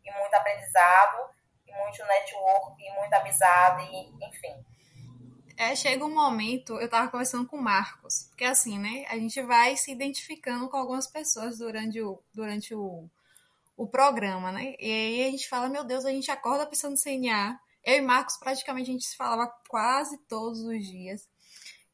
e 0.05 0.13
muito 0.13 0.35
aprendizado, 0.35 1.31
e 1.67 1.73
muito 1.73 2.05
network, 2.05 2.83
e 2.83 2.91
muita 2.95 3.19
amizade, 3.19 3.83
enfim. 4.21 4.65
É, 5.57 5.77
chega 5.77 6.05
um 6.05 6.13
momento, 6.13 6.81
eu 6.81 6.89
tava 6.89 7.09
conversando 7.11 7.47
com 7.47 7.57
o 7.57 7.63
Marcos, 7.63 8.25
porque 8.29 8.45
assim, 8.45 8.79
né, 8.79 9.05
a 9.09 9.15
gente 9.17 9.41
vai 9.43 9.77
se 9.77 9.93
identificando 9.93 10.69
com 10.69 10.77
algumas 10.77 11.07
pessoas 11.07 11.59
durante 11.59 12.01
o, 12.01 12.21
durante 12.35 12.75
o, 12.75 13.09
o 13.77 13.87
programa, 13.87 14.51
né, 14.51 14.75
e 14.81 14.91
aí 14.91 15.29
a 15.29 15.31
gente 15.31 15.49
fala, 15.49 15.69
meu 15.69 15.85
Deus, 15.85 16.05
a 16.05 16.11
gente 16.11 16.31
acorda 16.33 16.67
pensando 16.67 16.93
no 16.93 17.01
CNA, 17.01 17.61
eu 17.85 17.97
e 17.97 18.01
Marcos 18.01 18.37
praticamente 18.39 18.91
a 18.91 18.93
gente 18.93 19.05
se 19.05 19.17
falava 19.17 19.53
quase 19.69 20.19
todos 20.29 20.61
os 20.63 20.87
dias, 20.87 21.29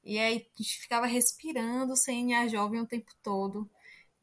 e 0.04 0.18
aí 0.18 0.36
a 0.36 0.62
gente 0.62 0.80
ficava 0.80 1.06
respirando 1.06 1.94
CNA 1.94 2.48
jovem 2.48 2.80
o 2.80 2.86
tempo 2.86 3.10
todo, 3.22 3.70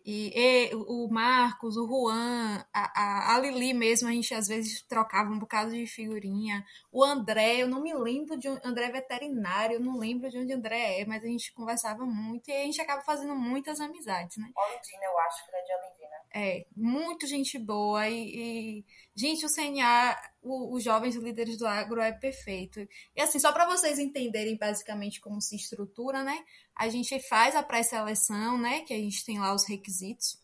e, 0.07 0.31
e, 0.39 0.75
o 0.75 1.07
Marcos, 1.07 1.77
o 1.77 1.87
Juan, 1.87 2.63
a, 2.71 3.01
a, 3.01 3.35
a, 3.35 3.39
Lili 3.39 3.73
mesmo, 3.73 4.07
a 4.07 4.11
gente 4.11 4.35
às 4.35 4.47
vezes 4.47 4.83
trocava 4.83 5.31
um 5.31 5.39
bocado 5.39 5.71
de 5.71 5.87
figurinha. 5.87 6.63
O 6.91 7.03
André, 7.03 7.63
eu 7.63 7.67
não 7.67 7.81
me 7.81 7.91
lembro 7.91 8.37
de 8.37 8.47
onde. 8.47 8.61
André 8.63 8.85
é 8.85 8.91
veterinário, 8.91 9.77
eu 9.77 9.79
não 9.79 9.97
lembro 9.97 10.29
de 10.29 10.37
onde 10.37 10.53
André 10.53 11.01
é, 11.01 11.05
mas 11.05 11.23
a 11.23 11.27
gente 11.27 11.51
conversava 11.53 12.05
muito 12.05 12.47
e 12.51 12.53
a 12.53 12.63
gente 12.65 12.79
acaba 12.79 13.01
fazendo 13.01 13.35
muitas 13.35 13.79
amizades, 13.79 14.37
né? 14.37 14.47
Olindina, 14.55 15.05
eu 15.05 15.19
acho 15.21 15.43
que 15.43 15.55
é 15.55 15.61
de 15.63 15.73
Olindina. 15.73 16.15
É, 16.37 16.65
muito 16.75 17.25
gente 17.25 17.57
boa 17.57 18.09
e, 18.09 18.81
e 18.81 18.85
gente, 19.15 19.45
o 19.45 19.49
CNA, 19.49 20.17
os 20.43 20.83
jovens 20.83 21.15
líderes 21.15 21.57
do 21.57 21.65
agro 21.65 22.01
é 22.01 22.11
perfeito. 22.11 22.85
E 23.15 23.21
assim, 23.21 23.39
só 23.39 23.53
para 23.53 23.65
vocês 23.65 23.97
entenderem 23.97 24.57
basicamente 24.57 25.21
como 25.21 25.41
se 25.41 25.55
estrutura, 25.55 26.25
né? 26.25 26.43
A 26.75 26.89
gente 26.89 27.17
faz 27.29 27.55
a 27.55 27.63
pré-seleção, 27.63 28.57
né? 28.57 28.81
Que 28.81 28.93
a 28.93 28.97
gente 28.97 29.23
tem 29.23 29.39
lá 29.39 29.53
os 29.53 29.65
requisitos. 29.65 30.37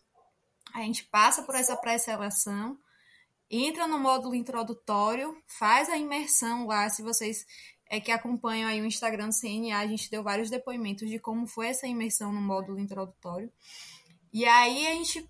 A 0.72 0.80
gente 0.80 1.04
passa 1.04 1.42
por 1.42 1.54
essa 1.54 1.76
pré-seleção, 1.76 2.78
entra 3.50 3.86
no 3.86 3.98
módulo 3.98 4.34
introdutório, 4.34 5.36
faz 5.46 5.90
a 5.90 5.98
imersão 5.98 6.66
lá. 6.66 6.88
Se 6.88 7.02
vocês 7.02 7.44
é 7.86 8.00
que 8.00 8.10
acompanham 8.10 8.66
aí 8.66 8.80
o 8.80 8.86
Instagram 8.86 9.28
do 9.28 9.38
CNA, 9.38 9.76
a 9.76 9.86
gente 9.86 10.10
deu 10.10 10.22
vários 10.22 10.48
depoimentos 10.48 11.10
de 11.10 11.18
como 11.18 11.46
foi 11.46 11.66
essa 11.66 11.86
imersão 11.86 12.32
no 12.32 12.40
módulo 12.40 12.78
introdutório. 12.78 13.52
E 14.32 14.46
aí 14.46 14.86
a 14.86 14.94
gente 14.94 15.28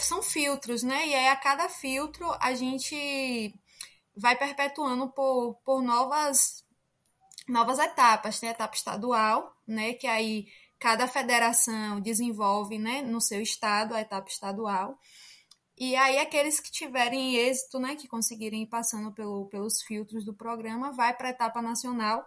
são 0.00 0.22
filtros, 0.22 0.82
né? 0.82 1.06
E 1.08 1.14
aí 1.14 1.28
a 1.28 1.36
cada 1.36 1.68
filtro 1.68 2.30
a 2.40 2.54
gente 2.54 3.54
vai 4.16 4.36
perpetuando 4.36 5.10
por, 5.12 5.54
por 5.64 5.82
novas 5.82 6.64
novas 7.48 7.78
etapas. 7.78 8.38
Tem 8.38 8.48
a 8.50 8.52
etapa 8.52 8.74
estadual, 8.74 9.52
né? 9.66 9.94
Que 9.94 10.06
aí 10.06 10.46
cada 10.78 11.08
federação 11.08 12.00
desenvolve, 12.00 12.78
né, 12.78 13.02
no 13.02 13.20
seu 13.20 13.40
estado 13.42 13.94
a 13.94 14.00
etapa 14.00 14.28
estadual. 14.28 14.96
E 15.76 15.94
aí 15.96 16.18
aqueles 16.18 16.60
que 16.60 16.70
tiverem 16.70 17.36
êxito, 17.36 17.78
né, 17.78 17.94
que 17.96 18.08
conseguirem 18.08 18.62
ir 18.62 18.68
passando 18.68 19.12
pelo, 19.12 19.46
pelos 19.48 19.82
filtros 19.82 20.24
do 20.24 20.34
programa, 20.34 20.92
vai 20.92 21.16
para 21.16 21.28
a 21.28 21.30
etapa 21.30 21.62
nacional. 21.62 22.24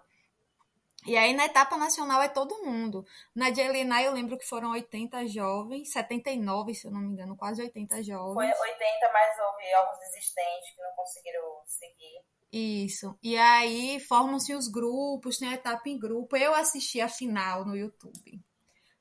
E 1.06 1.18
aí 1.18 1.34
na 1.34 1.46
etapa 1.46 1.78
nacional 1.78 2.22
é 2.22 2.30
todo 2.30 2.64
mundo. 2.64 3.06
Na 3.34 3.50
de 3.50 3.60
Elina 3.60 4.02
eu 4.04 4.14
lembro 4.14 4.38
que 4.38 4.48
foram 4.48 4.72
80 4.72 5.28
jovens, 5.28 5.92
79, 5.92 6.76
se 6.76 6.86
eu 6.86 6.92
não 6.92 7.00
me 7.00 7.14
engano, 7.14 7.36
quase 7.36 7.62
80 7.62 8.04
jovens. 8.04 8.34
Foi 8.34 8.46
80, 8.46 9.12
mas 9.12 9.40
houve 9.40 9.74
alguns 9.74 10.00
desistentes 10.00 10.76
que 10.76 10.82
não 10.82 10.92
conseguiram 10.96 11.62
seguir. 11.66 12.22
Isso. 12.52 13.18
E 13.24 13.38
aí 13.38 14.00
formam-se 14.02 14.54
os 14.54 14.68
grupos, 14.68 15.38
tem 15.38 15.48
a 15.48 15.54
etapa 15.54 15.88
em 15.88 15.98
grupo. 15.98 16.36
Eu 16.36 16.54
assisti 16.54 17.00
a 17.00 17.08
final 17.08 17.66
no 17.66 17.76
YouTube. 17.76 18.40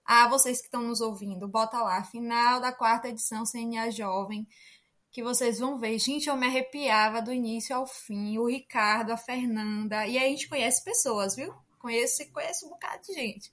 Ah, 0.06 0.28
vocês 0.28 0.58
que 0.58 0.66
estão 0.66 0.82
nos 0.82 1.00
ouvindo, 1.00 1.46
bota 1.46 1.82
lá, 1.82 2.02
final 2.04 2.60
da 2.60 2.72
quarta 2.72 3.08
edição 3.08 3.44
CNA 3.44 3.90
Jovem, 3.90 4.46
que 5.12 5.22
vocês 5.22 5.58
vão 5.58 5.78
ver. 5.78 5.98
Gente, 5.98 6.28
eu 6.28 6.36
me 6.36 6.46
arrepiava 6.46 7.20
do 7.20 7.32
início 7.32 7.76
ao 7.76 7.86
fim. 7.86 8.38
O 8.38 8.46
Ricardo, 8.46 9.12
a 9.12 9.16
Fernanda. 9.16 10.06
E 10.06 10.16
aí 10.16 10.26
a 10.26 10.28
gente 10.28 10.48
conhece 10.48 10.82
pessoas, 10.82 11.36
viu? 11.36 11.54
Conhece, 11.80 12.30
conhece 12.30 12.64
um 12.64 12.68
bocado 12.68 13.02
de 13.02 13.14
gente. 13.14 13.50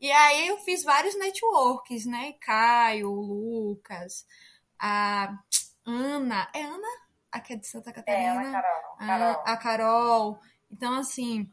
E 0.00 0.10
aí 0.10 0.48
eu 0.48 0.58
fiz 0.58 0.82
vários 0.82 1.16
networks, 1.16 2.04
né? 2.04 2.34
Caio, 2.40 3.10
Lucas, 3.10 4.26
a 4.78 5.32
Ana. 5.86 6.50
É 6.52 6.62
Ana? 6.62 6.88
Aqui 7.32 7.54
é 7.54 7.56
de 7.56 7.66
Santa 7.66 7.92
Catarina. 7.92 8.42
É, 8.42 8.48
a 8.48 8.52
Carol. 8.52 8.96
Carol. 8.98 9.42
A, 9.44 9.52
a 9.52 9.56
Carol. 9.56 10.40
Então, 10.70 10.94
assim, 10.94 11.50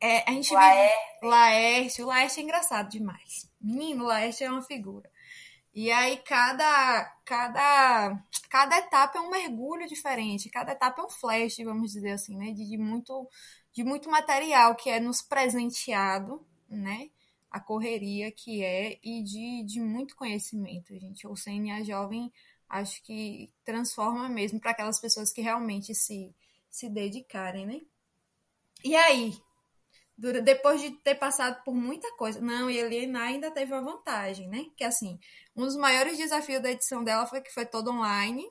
é, 0.00 0.28
a 0.28 0.32
gente 0.32 0.52
Laerte. 0.52 0.94
vê 1.20 1.26
Laerte. 1.28 2.02
O 2.02 2.06
Laerte 2.06 2.40
é 2.40 2.42
engraçado 2.42 2.88
demais. 2.88 3.48
Menino, 3.60 4.04
o 4.04 4.06
Laerte 4.06 4.42
é 4.42 4.50
uma 4.50 4.62
figura. 4.62 5.10
E 5.76 5.90
aí 5.92 6.16
cada, 6.24 7.04
cada, 7.22 8.18
cada 8.48 8.78
etapa 8.78 9.18
é 9.18 9.20
um 9.20 9.28
mergulho 9.28 9.86
diferente, 9.86 10.48
cada 10.48 10.72
etapa 10.72 11.02
é 11.02 11.04
um 11.04 11.10
flash, 11.10 11.58
vamos 11.62 11.92
dizer 11.92 12.12
assim, 12.12 12.34
né? 12.34 12.50
De, 12.52 12.66
de 12.66 12.78
muito, 12.78 13.28
de 13.76 13.84
muito 13.84 14.08
material 14.08 14.74
que 14.74 14.88
é 14.88 14.98
nos 14.98 15.20
presenteado, 15.20 16.42
né? 16.66 17.10
A 17.50 17.60
correria 17.60 18.32
que 18.32 18.64
é 18.64 18.98
e 19.04 19.22
de, 19.22 19.64
de 19.66 19.80
muito 19.80 20.16
conhecimento, 20.16 20.98
gente. 20.98 21.26
O 21.26 21.34
CNA 21.34 21.84
Jovem 21.84 22.32
acho 22.70 23.02
que 23.02 23.52
transforma 23.66 24.30
mesmo 24.30 24.58
para 24.58 24.70
aquelas 24.70 24.98
pessoas 24.98 25.30
que 25.30 25.42
realmente 25.42 25.94
se, 25.94 26.34
se 26.70 26.88
dedicarem, 26.88 27.66
né? 27.66 27.82
E 28.82 28.96
aí, 28.96 29.34
depois 30.42 30.80
de 30.80 30.92
ter 30.92 31.16
passado 31.16 31.62
por 31.62 31.74
muita 31.74 32.10
coisa. 32.16 32.40
Não, 32.40 32.70
e 32.70 32.80
a 32.80 32.82
Helena 32.82 33.24
ainda 33.24 33.50
teve 33.50 33.74
uma 33.74 33.82
vantagem, 33.82 34.48
né? 34.48 34.70
Que 34.74 34.84
assim, 34.84 35.20
um 35.54 35.66
dos 35.66 35.76
maiores 35.76 36.16
desafios 36.16 36.62
da 36.62 36.70
edição 36.70 37.04
dela 37.04 37.26
foi 37.26 37.42
que 37.42 37.52
foi 37.52 37.66
todo 37.66 37.90
online. 37.90 38.42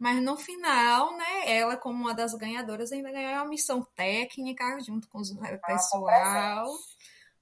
Mas 0.00 0.22
no 0.22 0.34
final, 0.34 1.14
né, 1.14 1.58
ela, 1.58 1.76
como 1.76 2.02
uma 2.02 2.14
das 2.14 2.32
ganhadoras, 2.32 2.90
ainda 2.90 3.12
ganhou 3.12 3.34
uma 3.34 3.44
missão 3.44 3.84
técnica 3.94 4.80
junto 4.80 5.06
com 5.10 5.18
o 5.18 5.44
Ah, 5.44 5.58
pessoal, 5.58 6.66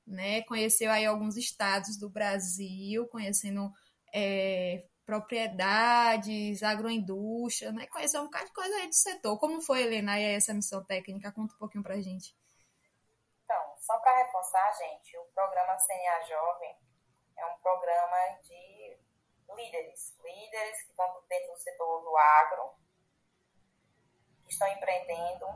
né? 0.04 0.42
Conheceu 0.42 0.90
aí 0.90 1.06
alguns 1.06 1.36
estados 1.36 1.96
do 1.96 2.10
Brasil, 2.10 3.06
conhecendo 3.12 3.70
é, 4.12 4.82
propriedades, 5.06 6.60
agroindústria, 6.64 7.70
né? 7.70 7.86
Conheceu 7.86 8.22
um 8.22 8.24
bocado 8.24 8.46
de 8.46 8.52
coisa 8.52 8.74
aí 8.74 8.88
do 8.88 8.94
setor. 8.94 9.38
Como 9.38 9.62
foi, 9.62 9.82
Helena, 9.82 10.18
essa 10.18 10.52
missão 10.52 10.84
técnica? 10.84 11.30
Conta 11.30 11.54
um 11.54 11.58
pouquinho 11.58 11.84
pra 11.84 12.00
gente. 12.00 12.34
Então, 13.44 13.74
só 13.78 13.96
para 14.00 14.18
reforçar, 14.18 14.72
gente, 14.78 15.16
o 15.16 15.24
programa 15.32 15.78
CNA 15.78 16.26
Jovem 16.26 16.76
é 17.36 17.46
um 17.46 17.56
programa 17.62 18.16
de 18.42 18.67
líderes, 19.54 20.16
líderes 20.22 20.82
que 20.82 20.90
estão 20.90 21.22
dentro 21.28 21.52
do 21.52 21.58
setor 21.58 22.02
do 22.02 22.16
agro, 22.16 22.74
que 24.44 24.52
estão 24.52 24.68
empreendendo 24.68 25.46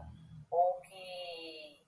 ou 0.51 0.81
que 0.81 1.87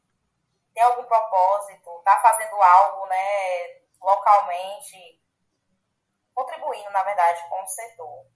tem 0.72 0.82
algum 0.82 1.04
propósito, 1.04 1.98
está 1.98 2.20
fazendo 2.20 2.60
algo, 2.60 3.06
né, 3.06 3.80
localmente, 4.00 5.22
contribuindo, 6.34 6.90
na 6.90 7.02
verdade, 7.04 7.48
com 7.48 7.62
o 7.62 7.66
setor. 7.66 8.26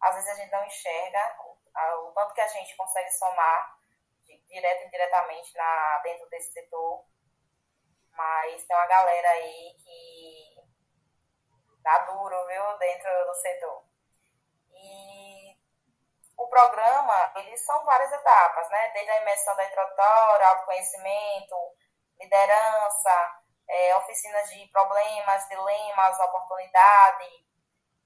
Às 0.00 0.14
vezes 0.16 0.30
a 0.30 0.34
gente 0.34 0.50
não 0.50 0.66
enxerga 0.66 1.36
o, 1.44 2.08
o 2.08 2.12
tanto 2.12 2.34
que 2.34 2.40
a 2.40 2.48
gente 2.48 2.76
consegue 2.76 3.10
somar 3.12 3.78
direto 4.46 4.82
e 4.82 4.86
indiretamente 4.86 5.56
na, 5.56 5.98
dentro 5.98 6.28
desse 6.28 6.52
setor. 6.52 7.04
Mas 8.10 8.64
tem 8.64 8.76
uma 8.76 8.86
galera 8.86 9.28
aí 9.30 9.74
que 9.82 10.53
dá 11.84 11.98
duro, 12.06 12.46
viu, 12.46 12.78
dentro 12.78 13.10
do 13.26 13.34
setor. 13.34 13.84
E 14.72 15.56
o 16.36 16.48
programa, 16.48 17.32
eles 17.36 17.64
são 17.64 17.84
várias 17.84 18.10
etapas, 18.10 18.68
né? 18.70 18.88
Desde 18.88 19.10
a 19.12 19.22
imersão 19.22 19.54
da 19.54 19.64
introdutória, 19.64 20.48
autoconhecimento, 20.48 21.56
liderança, 22.18 23.42
é, 23.68 23.96
oficinas 23.98 24.50
de 24.50 24.66
problemas, 24.72 25.48
dilemas, 25.48 26.18
oportunidade, 26.18 27.46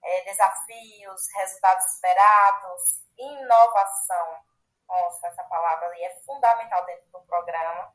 é, 0.04 0.20
desafios, 0.24 1.22
resultados 1.34 1.86
esperados, 1.86 2.82
inovação 3.16 4.48
nossa, 4.88 5.26
essa 5.26 5.44
palavra 5.44 5.86
ali 5.86 6.02
é 6.02 6.20
fundamental 6.24 6.84
dentro 6.86 7.06
do 7.10 7.20
programa. 7.20 7.92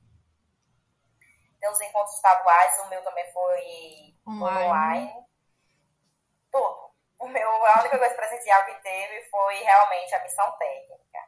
Tem 1.59 1.69
os 1.69 1.81
encontros 1.81 2.15
estaduais, 2.15 2.79
o 2.79 2.89
meu 2.89 3.03
também 3.03 3.31
foi 3.33 4.15
Online. 4.27 4.65
online. 4.67 5.22
Tudo. 6.53 6.93
O 7.17 7.27
meu, 7.27 7.65
a 7.65 7.79
única 7.79 7.97
coisa 7.97 8.13
presencial 8.13 8.63
que 8.65 8.75
teve 8.81 9.27
foi 9.31 9.55
realmente 9.55 10.13
a 10.13 10.21
missão 10.21 10.51
técnica. 10.51 11.19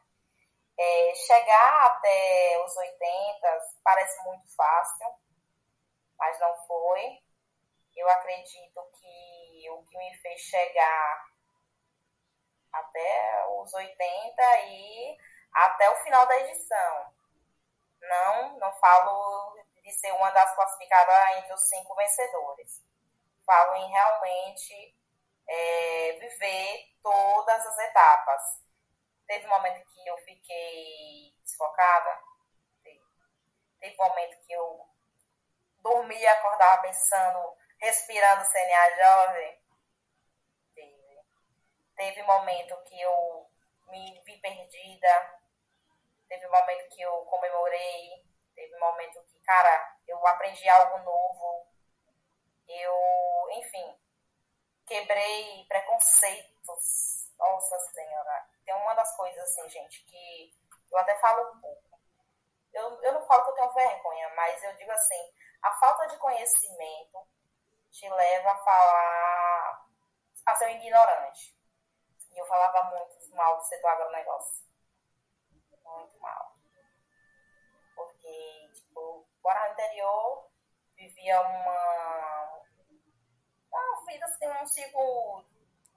É, 0.78 1.14
chegar 1.14 1.86
até 1.86 2.64
os 2.64 2.76
80 2.76 3.58
parece 3.82 4.22
muito 4.24 4.54
fácil, 4.54 5.14
mas 6.16 6.38
não 6.38 6.54
foi. 6.66 7.18
Eu 7.96 8.08
acredito 8.08 8.88
que 8.92 9.70
o 9.70 9.82
que 9.84 9.98
me 9.98 10.16
fez 10.18 10.40
chegar 10.42 11.24
até 12.72 13.46
os 13.48 13.74
80 13.74 14.60
e 14.68 15.18
até 15.52 15.90
o 15.90 16.04
final 16.04 16.24
da 16.26 16.38
edição. 16.40 17.12
Não, 18.00 18.58
não 18.58 18.72
falo 18.74 19.56
de 19.82 19.92
ser 19.92 20.12
uma 20.12 20.30
das 20.30 20.54
classificadas 20.54 21.38
entre 21.38 21.52
os 21.52 21.68
cinco 21.68 21.96
vencedores. 21.96 22.80
Falo 23.44 23.74
em 23.76 23.90
realmente 23.90 24.95
é, 25.48 26.12
viver 26.12 26.96
todas 27.02 27.66
as 27.66 27.78
etapas. 27.78 28.42
Teve 29.26 29.46
um 29.46 29.50
momento 29.50 29.84
que 29.86 30.06
eu 30.06 30.16
fiquei 30.18 31.34
desfocada. 31.42 32.20
Teve, 32.82 33.94
um 33.94 34.08
momento 34.08 34.40
que 34.46 34.52
eu 34.52 34.88
dormia 35.80 36.18
e 36.18 36.26
acordava 36.26 36.82
pensando, 36.82 37.56
respirando 37.80 38.44
CNA 38.44 38.96
jovem. 38.96 39.60
Teve. 40.74 41.20
Teve 41.96 42.22
um 42.22 42.26
momento 42.26 42.82
que 42.84 43.00
eu 43.00 43.50
me 43.88 44.20
vi 44.24 44.38
perdida. 44.38 45.40
Teve 46.28 46.46
um 46.46 46.50
momento 46.50 46.88
que 46.94 47.02
eu 47.02 47.24
comemorei. 47.26 48.24
Teve 48.54 48.74
um 48.76 48.80
momento 48.80 49.24
que, 49.24 49.38
cara, 49.40 49.96
eu 50.06 50.24
aprendi 50.26 50.68
algo 50.68 50.98
novo. 50.98 51.66
Eu, 52.68 53.48
enfim, 53.52 53.96
quebrei 54.86 55.64
preconceitos. 55.66 57.26
Nossa 57.38 57.78
Senhora. 57.92 58.48
Tem 58.64 58.74
uma 58.74 58.94
das 58.94 59.14
coisas, 59.16 59.42
assim, 59.42 59.68
gente, 59.68 60.04
que 60.04 60.54
eu 60.90 60.98
até 60.98 61.14
falo 61.18 61.52
um 61.52 61.60
pouco. 61.60 62.00
Eu, 62.72 63.02
eu 63.02 63.12
não 63.12 63.26
falo 63.26 63.44
que 63.44 63.50
eu 63.50 63.54
tenho 63.54 63.72
vergonha, 63.72 64.28
mas 64.34 64.62
eu 64.62 64.74
digo 64.76 64.90
assim: 64.92 65.34
a 65.62 65.72
falta 65.74 66.06
de 66.06 66.16
conhecimento 66.18 67.26
te 67.90 68.08
leva 68.08 68.50
a 68.50 68.58
falar 68.58 69.86
a 70.46 70.54
ser 70.56 70.66
um 70.66 70.70
ignorante. 70.70 71.56
E 72.30 72.38
eu 72.38 72.46
falava 72.46 72.90
muito 72.90 73.34
mal 73.34 73.56
do 73.56 73.64
setor 73.64 73.88
agronegócio. 73.88 74.66
Muito 75.82 76.18
mal. 76.18 76.56
Porque, 77.94 78.70
tipo, 78.74 79.26
fora 79.42 79.66
no 79.66 79.72
interior, 79.72 80.50
vivia 80.96 81.40
uma 81.40 82.35
vida 84.16 84.26
assim, 84.26 84.48
um 84.48 84.66
ciclo 84.66 85.44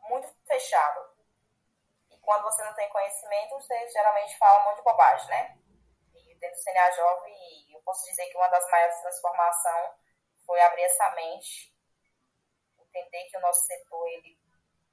muito 0.10 0.28
fechado. 0.46 1.10
E 2.12 2.18
quando 2.20 2.44
você 2.44 2.64
não 2.64 2.74
tem 2.74 2.90
conhecimento, 2.90 3.56
você 3.56 3.90
geralmente 3.90 4.38
fala 4.38 4.62
um 4.62 4.64
monte 4.66 4.78
de 4.78 4.84
bobagem, 4.84 5.28
né? 5.30 5.58
E 6.14 6.36
dentro 6.36 6.58
do 6.58 6.64
CNA 6.64 6.92
Jovem, 6.92 7.74
eu 7.74 7.82
posso 7.82 8.06
dizer 8.06 8.26
que 8.28 8.38
uma 8.38 8.50
das 8.50 8.70
maiores 8.70 9.00
transformações 9.02 9.92
foi 10.46 10.60
abrir 10.62 10.84
essa 10.84 11.10
mente, 11.12 11.74
entender 12.80 13.24
que 13.26 13.38
o 13.38 13.42
nosso 13.42 13.66
setor, 13.66 14.08
ele, 14.10 14.38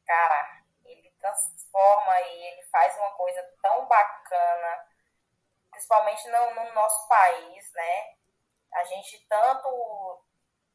cara, 0.07 0.63
ele 0.85 1.11
transforma 1.19 2.21
e 2.21 2.47
ele 2.47 2.63
faz 2.65 2.97
uma 2.97 3.11
coisa 3.13 3.43
tão 3.61 3.87
bacana, 3.87 4.89
principalmente 5.71 6.29
no, 6.29 6.55
no 6.55 6.75
nosso 6.75 7.09
país, 7.09 7.73
né? 7.73 8.17
A 8.73 8.85
gente 8.85 9.27
tanto 9.27 10.26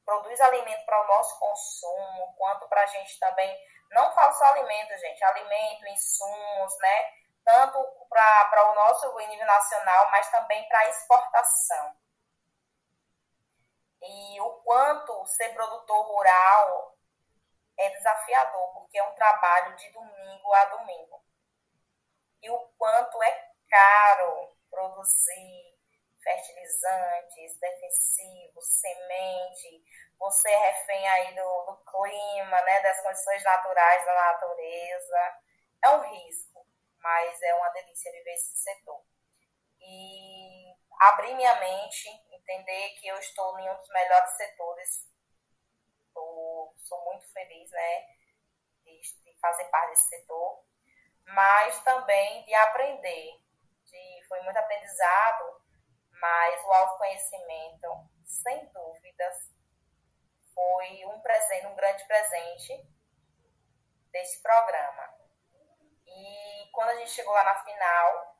produz 0.06 0.40
alimento 0.42 0.86
para 0.86 1.02
o 1.04 1.08
nosso 1.08 1.40
consumo, 1.40 2.36
quanto 2.38 2.68
para 2.68 2.82
a 2.82 2.88
gente 2.88 3.20
também, 3.20 3.58
não 3.92 4.14
falo 4.14 4.34
só 4.34 4.46
alimento, 4.46 4.98
gente, 4.98 5.24
alimento, 5.24 5.88
insumos, 5.88 6.78
né? 6.80 7.14
Tanto 7.44 7.78
para 8.10 8.72
o 8.72 8.76
nosso 8.76 9.18
nível 9.18 9.46
nacional, 9.46 10.10
mas 10.12 10.30
também 10.32 10.68
para 10.68 10.90
exportação. 10.90 11.96
E 14.02 14.42
o 14.42 14.50
quanto 14.64 15.26
ser 15.28 15.50
produtor 15.54 16.06
rural 16.08 16.96
é 17.78 17.90
desafiador, 17.90 18.74
porque 18.74 18.98
é 18.98 19.04
um 19.04 19.16
trabalho 19.16 19.76
de 19.76 19.90
domingo 19.90 20.54
a 20.54 20.66
domingo. 20.66 21.24
E 22.42 22.50
o 22.50 22.60
quanto 22.78 23.22
é 23.24 23.52
caro 23.70 24.56
produzir 24.70 25.71
fertilizantes, 26.24 27.60
defensivos, 27.60 28.66
semente, 28.80 29.84
você 30.20 30.50
é 30.50 30.58
refém 30.58 31.08
aí 31.08 31.36
do, 31.36 31.66
do 31.66 31.78
clima, 31.84 32.62
né, 32.62 32.82
das 32.82 33.02
condições 33.02 33.44
naturais 33.44 34.06
da 34.06 34.14
natureza. 34.14 35.40
É 35.84 35.90
um 35.90 36.02
risco, 36.12 36.66
mas 37.00 37.42
é 37.42 37.54
uma 37.56 37.70
delícia 37.70 38.12
viver 38.12 38.34
esse 38.34 38.56
setor. 38.58 39.04
E 39.80 40.76
abrir 41.00 41.34
minha 41.36 41.56
mente, 41.60 42.08
entender 42.32 42.90
que 43.00 43.08
eu 43.08 43.18
estou 43.18 43.60
em 43.60 43.70
um 43.70 43.76
dos 43.76 43.90
melhores 43.90 44.38
setores 44.38 45.12
Tô, 46.14 46.74
sou 46.78 47.06
muito 47.06 47.26
feliz, 47.32 47.72
né, 47.72 48.06
de, 48.84 49.00
de, 49.24 49.40
fazer 49.40 49.64
parte 49.66 49.92
desse 49.92 50.10
setor, 50.10 50.64
mas 51.26 51.82
também 51.84 52.44
de 52.44 52.54
aprender. 52.54 53.42
De, 53.86 54.28
foi 54.28 54.42
muito 54.42 54.58
aprendizado, 54.58 55.61
mas 56.22 56.64
o 56.64 56.72
autoconhecimento, 56.72 57.88
sem 58.24 58.66
dúvidas, 58.68 59.52
foi 60.54 61.06
um 61.08 61.20
presente, 61.22 61.66
um 61.66 61.76
grande 61.76 62.06
presente 62.06 62.88
desse 64.12 64.42
programa. 64.44 65.10
E 66.06 66.70
quando 66.72 66.90
a 66.90 66.96
gente 66.96 67.10
chegou 67.12 67.34
lá 67.34 67.44
na 67.44 67.64
final, 67.64 68.38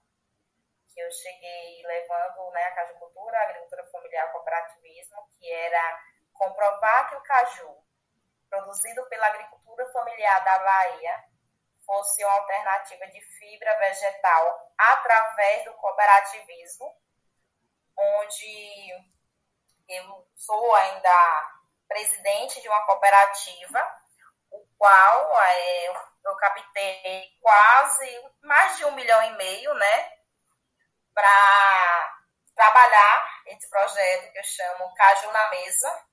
que 0.94 1.00
eu 1.00 1.12
cheguei 1.12 1.82
levando 1.84 2.52
né, 2.52 2.64
a 2.66 2.76
cajucultura, 2.76 3.40
a 3.40 3.44
agricultura 3.44 3.90
familiar, 3.90 4.32
cooperativismo, 4.32 5.30
que 5.40 5.52
era 5.52 6.04
comprovar 6.34 7.10
que 7.10 7.16
o 7.16 7.24
caju, 7.24 7.78
produzido 8.50 9.08
pela 9.08 9.28
agricultura 9.28 9.90
familiar 9.92 10.44
da 10.44 10.60
Bahia, 10.60 11.24
fosse 11.86 12.24
uma 12.24 12.34
alternativa 12.34 13.08
de 13.08 13.22
fibra 13.22 13.78
vegetal 13.80 14.74
através 14.78 15.64
do 15.66 15.74
cooperativismo, 15.74 17.01
onde 17.98 18.92
eu 19.90 20.28
sou 20.36 20.76
ainda 20.76 21.62
presidente 21.88 22.62
de 22.62 22.68
uma 22.70 22.86
cooperativa, 22.86 24.02
o 24.52 24.66
qual 24.78 25.42
é, 25.42 25.88
eu 25.88 26.36
captei 26.38 27.38
quase 27.42 28.32
mais 28.42 28.78
de 28.78 28.86
um 28.86 28.92
milhão 28.92 29.22
e 29.24 29.38
meio, 29.38 29.74
né, 29.74 30.18
para 31.14 32.22
trabalhar 32.56 33.42
esse 33.48 33.70
projeto 33.70 34.32
que 34.32 34.40
eu 34.40 34.44
chamo 34.44 34.94
Caju 34.94 35.32
na 35.32 35.50
Mesa, 35.50 36.06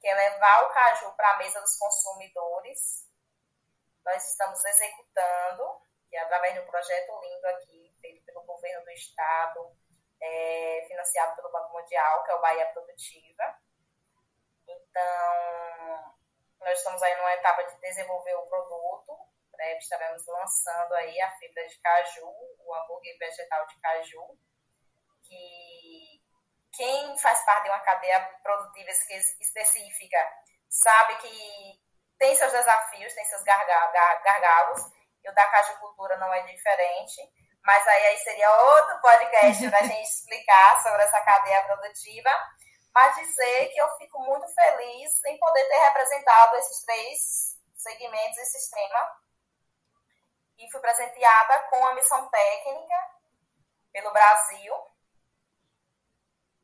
que 0.00 0.08
é 0.08 0.14
levar 0.14 0.64
o 0.64 0.70
caju 0.70 1.12
para 1.12 1.32
a 1.32 1.36
mesa 1.38 1.60
dos 1.60 1.76
consumidores. 1.76 3.06
Nós 4.04 4.24
estamos 4.28 4.64
executando, 4.64 5.80
que 6.08 6.16
é 6.16 6.20
através 6.20 6.54
de 6.54 6.60
um 6.60 6.66
projeto 6.66 7.20
lindo 7.20 7.46
aqui, 7.48 7.94
feito 8.00 8.24
pelo 8.24 8.42
governo 8.42 8.84
do 8.84 8.90
estado, 8.90 9.76
é, 10.20 10.84
financiado 10.88 11.36
pelo 11.36 11.52
Banco 11.52 11.72
Mundial, 11.72 12.24
que 12.24 12.30
é 12.30 12.34
o 12.34 12.40
Bahia 12.40 12.66
Produtiva. 12.66 13.58
Então, 14.68 16.14
nós 16.60 16.78
estamos 16.78 17.02
aí 17.02 17.14
numa 17.16 17.34
etapa 17.34 17.62
de 17.64 17.78
desenvolver 17.80 18.34
o 18.34 18.46
produto, 18.46 19.18
estaremos 19.78 20.26
lançando 20.26 20.94
aí 20.94 21.20
a 21.20 21.30
fibra 21.38 21.66
de 21.66 21.78
caju, 21.78 22.26
o 22.58 22.74
hambúrguer 22.74 23.16
vegetal 23.18 23.66
de 23.66 23.80
caju, 23.80 24.38
que 25.22 26.22
quem 26.72 27.18
faz 27.18 27.44
parte 27.44 27.64
de 27.64 27.70
uma 27.70 27.80
cadeia 27.80 28.20
produtiva 28.42 28.90
específica 28.90 30.18
sabe 30.68 31.16
que 31.16 31.80
tem 32.18 32.34
seus 32.34 32.52
desafios, 32.52 33.14
tem 33.14 33.24
seus 33.24 33.42
gargalos, 33.42 34.80
e 35.24 35.30
o 35.30 35.34
da 35.34 35.46
cajucultura 35.46 36.16
não 36.18 36.32
é 36.32 36.42
diferente, 36.42 37.20
mas 37.66 37.84
aí, 37.88 38.06
aí 38.06 38.18
seria 38.18 38.48
outro 38.62 39.00
podcast 39.00 39.68
para 39.68 39.80
a 39.80 39.82
gente 39.90 40.08
explicar 40.08 40.82
sobre 40.84 41.02
essa 41.02 41.20
cadeia 41.22 41.64
produtiva, 41.64 42.30
mas 42.94 43.16
dizer 43.16 43.68
que 43.72 43.78
eu 43.80 43.88
fico 43.98 44.20
muito 44.20 44.46
feliz 44.54 45.24
em 45.24 45.36
poder 45.36 45.64
ter 45.66 45.78
representado 45.80 46.56
esses 46.56 46.84
três 46.84 47.58
segmentos, 47.74 48.38
esse 48.38 48.60
sistema, 48.60 49.20
e 50.58 50.70
fui 50.70 50.80
presenteada 50.80 51.64
com 51.64 51.84
a 51.86 51.94
missão 51.94 52.30
técnica 52.30 53.10
pelo 53.92 54.12
Brasil, 54.12 54.74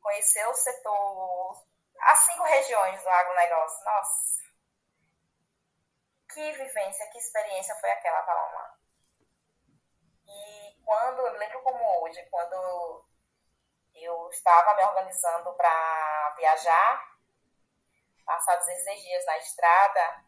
conhecer 0.01 0.47
o 0.47 0.53
setor, 0.53 1.65
as 1.99 2.19
cinco 2.19 2.43
regiões 2.43 3.03
do 3.03 3.09
agronegócio. 3.09 3.83
Nossa, 3.83 4.43
que 6.33 6.51
vivência, 6.53 7.09
que 7.11 7.17
experiência 7.17 7.75
foi 7.75 7.91
aquela, 7.91 8.23
Paloma. 8.23 8.82
Quando, 10.85 11.21
lembro 11.37 11.61
como 11.61 12.01
hoje, 12.01 12.25
quando 12.29 13.05
eu 13.95 14.29
estava 14.29 14.75
me 14.75 14.83
organizando 14.83 15.53
para 15.53 16.35
viajar, 16.37 17.17
passar 18.25 18.55
16 18.57 19.01
dias 19.01 19.25
na 19.25 19.37
estrada, 19.37 20.25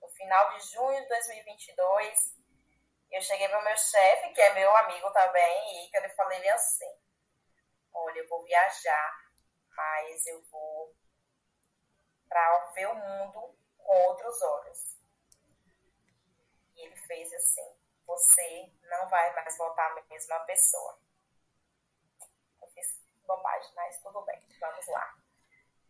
no 0.00 0.08
final 0.08 0.50
de 0.50 0.60
junho 0.72 1.00
de 1.02 1.08
2022, 1.08 2.36
eu 3.10 3.22
cheguei 3.22 3.48
para 3.48 3.58
o 3.58 3.64
meu 3.64 3.76
chefe, 3.76 4.32
que 4.32 4.40
é 4.40 4.54
meu 4.54 4.76
amigo 4.76 5.10
também, 5.12 5.84
e 5.84 5.90
que 5.90 5.96
eu 5.98 6.10
falei 6.14 6.48
assim, 6.50 6.98
olha, 7.92 8.18
eu 8.18 8.28
vou 8.28 8.42
viajar, 8.44 9.30
mas 9.70 10.26
eu 10.26 10.40
vou 10.50 10.94
para 12.28 12.58
ver 12.74 12.86
o 12.86 12.94
mundo 12.94 13.58
com 13.78 13.92
outros 14.08 14.40
olhos. 14.40 14.96
E 16.76 16.82
ele 16.82 16.96
fez 16.96 17.32
assim: 17.32 17.76
você 18.06 18.72
não 18.90 19.08
vai 19.08 19.34
mais 19.34 19.56
voltar 19.56 19.86
a 19.86 20.02
mesma 20.08 20.40
pessoa. 20.40 20.98
Eu 22.60 22.68
fiz 22.68 23.00
bobagem, 23.26 23.72
mas 23.74 24.00
tudo 24.02 24.22
bem, 24.22 24.40
vamos 24.60 24.86
lá. 24.88 25.14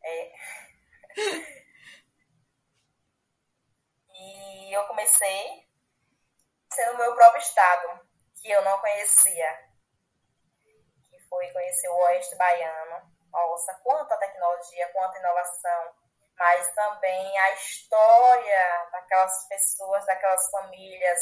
É... 0.03 0.33
e 4.15 4.73
eu 4.73 4.87
comecei 4.87 5.69
sendo 6.73 6.95
o 6.95 6.99
meu 6.99 7.15
próprio 7.15 7.43
estado, 7.43 8.09
que 8.41 8.51
eu 8.51 8.63
não 8.63 8.79
conhecia 8.81 9.71
foi 11.31 11.49
conhecer 11.53 11.89
o 11.89 11.97
Oeste 11.97 12.35
Baiano. 12.35 13.09
Nossa, 13.31 13.73
quanta 13.85 14.19
tecnologia, 14.19 14.93
quanta 14.93 15.19
inovação, 15.19 15.95
mas 16.37 16.75
também 16.75 17.39
a 17.39 17.53
história 17.53 18.89
daquelas 18.91 19.49
pessoas, 19.49 20.05
daquelas 20.05 20.51
famílias. 20.51 21.19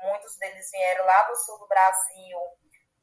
Muitos 0.00 0.36
deles 0.38 0.70
vieram 0.70 1.04
lá 1.04 1.22
do 1.22 1.36
sul 1.36 1.58
do 1.58 1.66
Brasil 1.66 2.38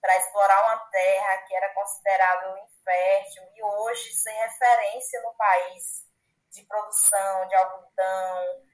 para 0.02 0.18
explorar 0.18 0.64
uma 0.66 0.78
terra 0.90 1.38
que 1.40 1.56
era 1.56 1.74
considerada 1.74 2.60
infértil 2.60 3.44
e 3.56 3.64
hoje 3.64 4.14
ser 4.14 4.32
referência 4.32 5.22
no 5.22 5.34
país 5.34 6.06
de 6.52 6.64
produção 6.64 7.48
de 7.48 7.56
algodão, 7.56 8.66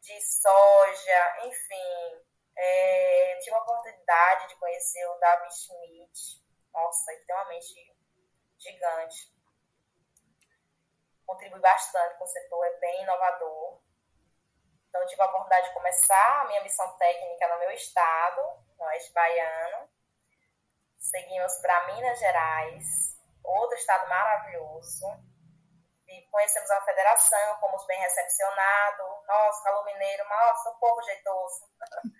de 0.00 0.20
soja, 0.22 1.46
enfim, 1.46 2.24
é, 2.56 3.38
tive 3.42 3.54
a 3.54 3.58
oportunidade 3.60 4.48
de 4.48 4.56
conhecer 4.56 5.04
o 5.06 5.18
David 5.18 5.54
Schmidt. 5.54 6.42
Nossa, 6.72 7.12
ele 7.12 7.24
tem 7.24 7.36
uma 7.36 7.44
mente 7.46 7.96
gigante. 8.58 9.32
Contribui 11.26 11.60
bastante 11.60 12.16
com 12.16 12.24
o 12.24 12.28
setor, 12.28 12.64
é 12.64 12.78
bem 12.78 13.02
inovador. 13.02 13.80
Então, 14.88 15.06
tive 15.06 15.22
a 15.22 15.26
oportunidade 15.26 15.68
de 15.68 15.74
começar 15.74 16.40
a 16.40 16.44
minha 16.46 16.62
missão 16.62 16.96
técnica 16.96 17.48
no 17.48 17.58
meu 17.58 17.70
estado, 17.72 18.40
Oeste 18.78 19.12
Baiano. 19.12 19.88
Seguimos 20.98 21.54
para 21.58 21.86
Minas 21.94 22.18
Gerais, 22.18 23.18
outro 23.44 23.76
estado 23.76 24.08
maravilhoso. 24.08 25.06
E 26.06 26.22
conhecemos 26.30 26.70
a 26.70 26.80
federação, 26.82 27.60
fomos 27.60 27.84
bem 27.86 28.00
recepcionados. 28.00 29.26
Nossa, 29.26 29.62
Calor 29.62 29.84
Mineiro, 29.84 30.26
nossa, 30.28 30.70
o 30.70 30.78
povo 30.78 31.02
jeitoso. 31.02 31.68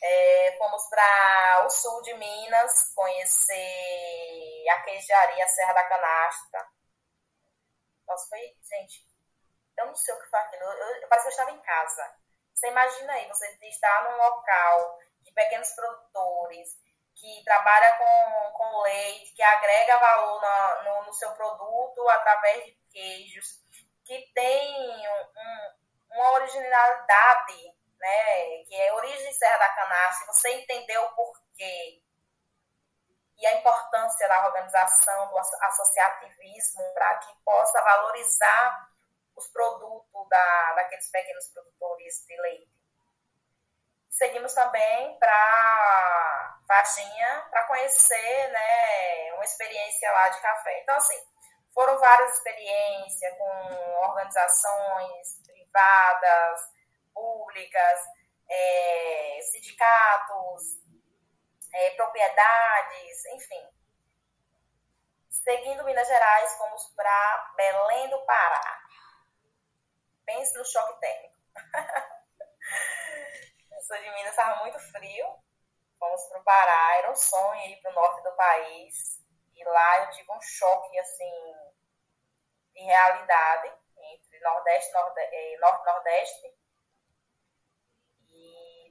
É, 0.00 0.56
fomos 0.58 0.88
para 0.88 1.64
o 1.66 1.70
sul 1.70 2.00
de 2.02 2.14
Minas, 2.14 2.92
conhecer 2.94 4.68
a 4.70 4.80
queijaria 4.82 5.44
Serra 5.48 5.72
da 5.72 5.88
Canastra. 5.88 6.68
Nossa, 8.06 8.28
foi, 8.28 8.38
gente, 8.62 9.04
eu 9.78 9.86
não 9.86 9.96
sei 9.96 10.14
o 10.14 10.20
que 10.20 10.28
foi 10.28 10.38
aquilo. 10.40 10.62
Eu, 10.62 10.96
eu, 10.96 11.08
parece 11.08 11.26
que 11.26 11.28
eu 11.28 11.32
estava 11.32 11.50
em 11.50 11.62
casa. 11.62 12.14
Você 12.54 12.68
imagina 12.68 13.12
aí, 13.12 13.28
você 13.28 13.46
está 13.62 14.02
num 14.02 14.16
local 14.16 14.98
de 15.22 15.32
pequenos 15.32 15.70
produtores, 15.70 16.76
que 17.14 17.42
trabalha 17.44 17.96
com, 17.98 18.52
com 18.52 18.82
leite, 18.82 19.34
que 19.34 19.42
agrega 19.42 19.98
valor 19.98 20.40
no, 20.84 21.06
no, 21.06 21.12
seu 21.12 21.30
produto 21.32 22.08
através 22.10 22.64
de 22.64 22.78
queijos, 22.92 23.60
que 24.04 24.30
tem 24.34 25.08
um, 25.08 26.16
uma 26.16 26.32
originalidade 26.32 27.74
né, 27.98 28.64
que 28.68 28.74
é 28.76 28.92
origem 28.92 29.32
Serra 29.32 29.58
da 29.58 29.74
Canastra, 29.74 30.26
você 30.26 30.50
entendeu 30.52 31.02
o 31.02 31.14
porquê 31.14 32.00
e 33.40 33.46
a 33.46 33.54
importância 33.54 34.28
da 34.28 34.46
organização, 34.46 35.28
do 35.28 35.38
associativismo, 35.38 36.82
para 36.92 37.18
que 37.18 37.32
possa 37.44 37.80
valorizar 37.82 38.87
os 39.38 39.48
produtos 39.48 40.28
da, 40.28 40.72
daqueles 40.74 41.10
pequenos 41.10 41.48
produtores 41.48 42.24
de 42.26 42.40
leite. 42.42 42.78
Seguimos 44.10 44.52
também 44.52 45.16
para 45.18 46.58
Varginha, 46.66 47.46
para 47.50 47.66
conhecer 47.68 48.50
né, 48.50 49.32
uma 49.34 49.44
experiência 49.44 50.10
lá 50.10 50.28
de 50.28 50.40
café. 50.40 50.80
Então, 50.82 50.96
assim, 50.96 51.18
foram 51.72 51.98
várias 52.00 52.36
experiências 52.36 53.38
com 53.38 53.96
organizações 54.02 55.40
privadas, 55.46 56.60
públicas, 57.14 58.00
é, 58.50 59.40
sindicatos, 59.52 60.62
é, 61.72 61.90
propriedades, 61.90 63.24
enfim. 63.34 63.68
Seguindo 65.30 65.84
Minas 65.84 66.08
Gerais, 66.08 66.58
fomos 66.58 66.86
para 66.96 67.52
Belém 67.56 68.10
do 68.10 68.24
Pará. 68.26 68.78
Pense 70.28 70.58
no 70.58 70.64
choque 70.64 71.00
térmico. 71.00 71.36
eu 73.72 73.80
sou 73.88 73.96
de 73.96 74.10
Minas, 74.10 74.30
estava 74.30 74.62
muito 74.62 74.78
frio. 74.92 75.26
Fomos 75.98 76.22
para 76.28 76.40
o 76.40 76.44
Pará, 76.44 76.98
era 76.98 77.10
um 77.10 77.16
sonho 77.16 77.70
ir 77.70 77.80
para 77.80 77.90
o 77.90 77.94
norte 77.94 78.22
do 78.22 78.36
país. 78.36 79.22
E 79.56 79.64
lá 79.64 80.04
eu 80.04 80.10
tive 80.10 80.30
um 80.30 80.40
choque, 80.40 80.98
assim, 80.98 81.54
de 82.74 82.82
realidade 82.82 83.72
entre 83.96 84.40
Nordeste, 84.40 84.92
Norde 84.92 85.20
eh, 85.20 85.56
Norte 85.60 85.86
Nordeste 85.86 86.58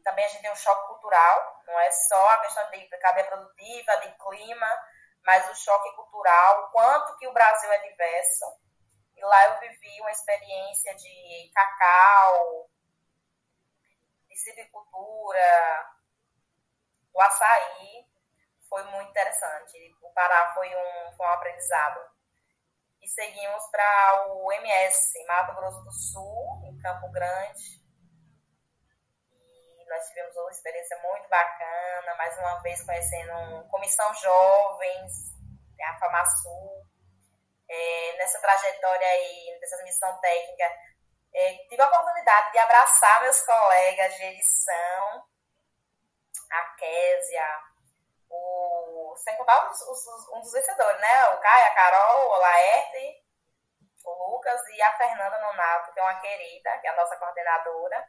também 0.07 0.23
a 0.23 0.27
gente 0.29 0.41
tem 0.41 0.51
um 0.51 0.55
choque 0.55 0.87
cultural, 0.87 1.61
não 1.67 1.77
é 1.81 1.91
só 1.91 2.29
a 2.29 2.37
questão 2.39 2.69
de 2.69 2.87
cadeia 2.97 3.27
produtiva, 3.27 3.97
de 3.97 4.11
clima, 4.17 4.87
mas 5.21 5.49
o 5.49 5.55
choque 5.55 5.93
cultural, 5.95 6.63
o 6.63 6.71
quanto 6.71 7.17
que 7.17 7.27
o 7.27 7.33
Brasil 7.33 7.69
é 7.69 7.79
diverso. 7.89 8.45
E 9.17 9.21
lá 9.21 9.45
eu 9.47 9.59
vivi 9.59 9.99
uma 10.01 10.11
experiência 10.11 10.95
de 10.95 11.51
cacau, 11.53 12.69
de 14.29 14.37
silvicultura, 14.37 15.91
do 17.11 17.19
açaí, 17.19 18.05
foi 18.69 18.83
muito 18.91 19.09
interessante. 19.09 19.95
O 20.01 20.09
Pará 20.13 20.53
foi 20.53 20.69
um, 20.69 21.11
foi 21.17 21.25
um 21.25 21.31
aprendizado. 21.31 21.99
E 23.01 23.07
seguimos 23.07 23.65
para 23.71 24.27
o 24.27 24.51
MS, 24.51 25.25
Mato 25.25 25.55
Grosso 25.55 25.83
do 25.83 25.91
Sul, 25.91 26.61
em 26.65 26.77
Campo 26.79 27.09
Grande, 27.11 27.87
nós 29.89 30.07
tivemos 30.09 30.35
uma 30.35 30.51
experiência 30.51 30.97
muito 31.01 31.29
bacana, 31.29 32.15
mais 32.15 32.37
uma 32.37 32.61
vez 32.61 32.83
conhecendo 32.83 33.31
um 33.33 33.67
Comissão 33.69 34.13
Jovens, 34.15 35.33
a 35.81 35.97
FamaSul. 35.97 36.76
É, 37.69 38.17
nessa 38.17 38.39
trajetória 38.39 39.07
aí, 39.07 39.57
nessa 39.59 39.83
missão 39.83 40.17
técnica, 40.19 40.63
é, 41.33 41.53
tive 41.69 41.81
a 41.81 41.87
oportunidade 41.87 42.51
de 42.51 42.57
abraçar 42.59 43.21
meus 43.21 43.41
colegas 43.41 44.15
de 44.15 44.23
edição, 44.23 45.23
a 46.49 46.63
Késia, 46.77 47.59
o, 48.29 49.15
sem 49.17 49.35
contar 49.35 49.69
os, 49.69 49.81
os, 49.81 50.29
um 50.29 50.39
dos 50.39 50.51
vencedores, 50.51 51.01
né? 51.01 51.29
O 51.29 51.39
Caio, 51.39 51.65
a 51.65 51.75
Carol, 51.75 52.29
o 52.29 52.37
Laerte, 52.39 53.23
o 54.05 54.31
Lucas 54.31 54.61
e 54.69 54.81
a 54.81 54.97
Fernanda 54.97 55.39
Nonato, 55.39 55.91
que 55.91 55.99
é 55.99 56.03
uma 56.03 56.19
querida, 56.21 56.77
que 56.79 56.87
é 56.87 56.89
a 56.89 56.95
nossa 56.95 57.17
coordenadora 57.17 58.07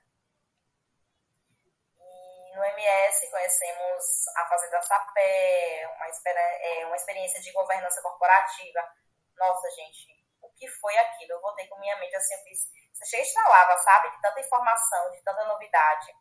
no 2.59 2.65
MS 2.65 3.31
conhecemos 3.31 4.27
a 4.37 4.45
Fazenda 4.47 4.83
Sapé, 4.83 5.89
uma, 5.95 6.07
é, 6.07 6.87
uma 6.87 6.97
experiência 6.97 7.41
de 7.41 7.53
governança 7.53 8.03
corporativa. 8.03 8.81
Nossa, 9.39 9.71
gente, 9.71 10.27
o 10.43 10.51
que 10.51 10.69
foi 10.69 10.97
aquilo? 10.99 11.33
Eu 11.33 11.41
voltei 11.41 11.67
com 11.69 11.79
minha 11.79 11.97
mente 11.99 12.17
assim, 12.17 12.35
eu 12.35 12.41
fiz. 12.41 12.69
Instalava, 13.15 13.79
sabe? 13.79 14.11
De 14.11 14.21
tanta 14.21 14.41
informação, 14.41 15.11
de 15.13 15.23
tanta 15.23 15.45
novidade. 15.45 16.13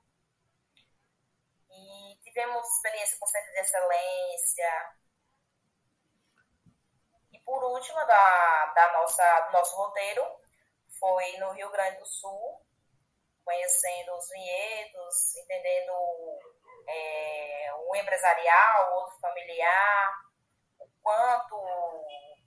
E 1.69 2.19
tivemos 2.21 2.67
experiência 2.75 3.17
com 3.19 3.25
centro 3.25 3.51
de 3.51 3.59
excelência. 3.59 4.95
E 7.31 7.39
por 7.39 7.63
último, 7.63 7.97
da, 8.05 8.65
da 8.73 8.93
nossa, 8.93 9.39
do 9.41 9.51
nosso 9.53 9.75
roteiro, 9.75 10.23
foi 10.99 11.37
no 11.37 11.51
Rio 11.51 11.71
Grande 11.71 11.97
do 11.97 12.05
Sul, 12.05 12.61
conhecendo 13.43 14.15
os 14.15 14.29
vinhedos, 14.29 15.35
entendendo 15.37 16.39
é, 16.87 17.73
o 17.75 17.95
empresarial, 17.95 18.91
o 18.91 18.95
outro 19.01 19.19
familiar, 19.19 20.13
o 20.79 20.87
quanto 21.01 21.55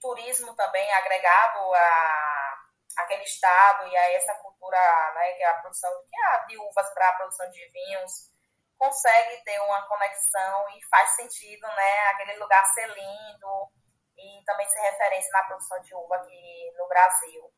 turismo 0.01 0.55
também 0.55 0.91
agregado 0.93 1.59
a 1.73 2.57
aquele 2.97 3.23
estado 3.23 3.87
e 3.87 3.95
a 3.95 4.11
essa 4.13 4.35
cultura, 4.35 4.77
né, 5.15 5.31
que 5.33 5.43
é 5.43 5.47
a 5.47 5.59
produção 5.59 5.89
que 6.05 6.15
é 6.15 6.25
a 6.35 6.37
de 6.39 6.57
uvas 6.57 6.93
para 6.93 7.07
a 7.07 7.13
produção 7.13 7.49
de 7.49 7.65
vinhos, 7.69 8.29
consegue 8.77 9.41
ter 9.43 9.59
uma 9.61 9.87
conexão 9.87 10.69
e 10.75 10.85
faz 10.89 11.11
sentido, 11.11 11.67
né, 11.67 12.07
aquele 12.07 12.37
lugar 12.37 12.65
ser 12.73 12.87
lindo 12.87 13.71
e 14.17 14.43
também 14.45 14.67
ser 14.67 14.81
referência 14.81 15.31
na 15.31 15.43
produção 15.45 15.81
de 15.81 15.95
uva 15.95 16.17
aqui 16.17 16.73
no 16.77 16.87
Brasil 16.89 17.53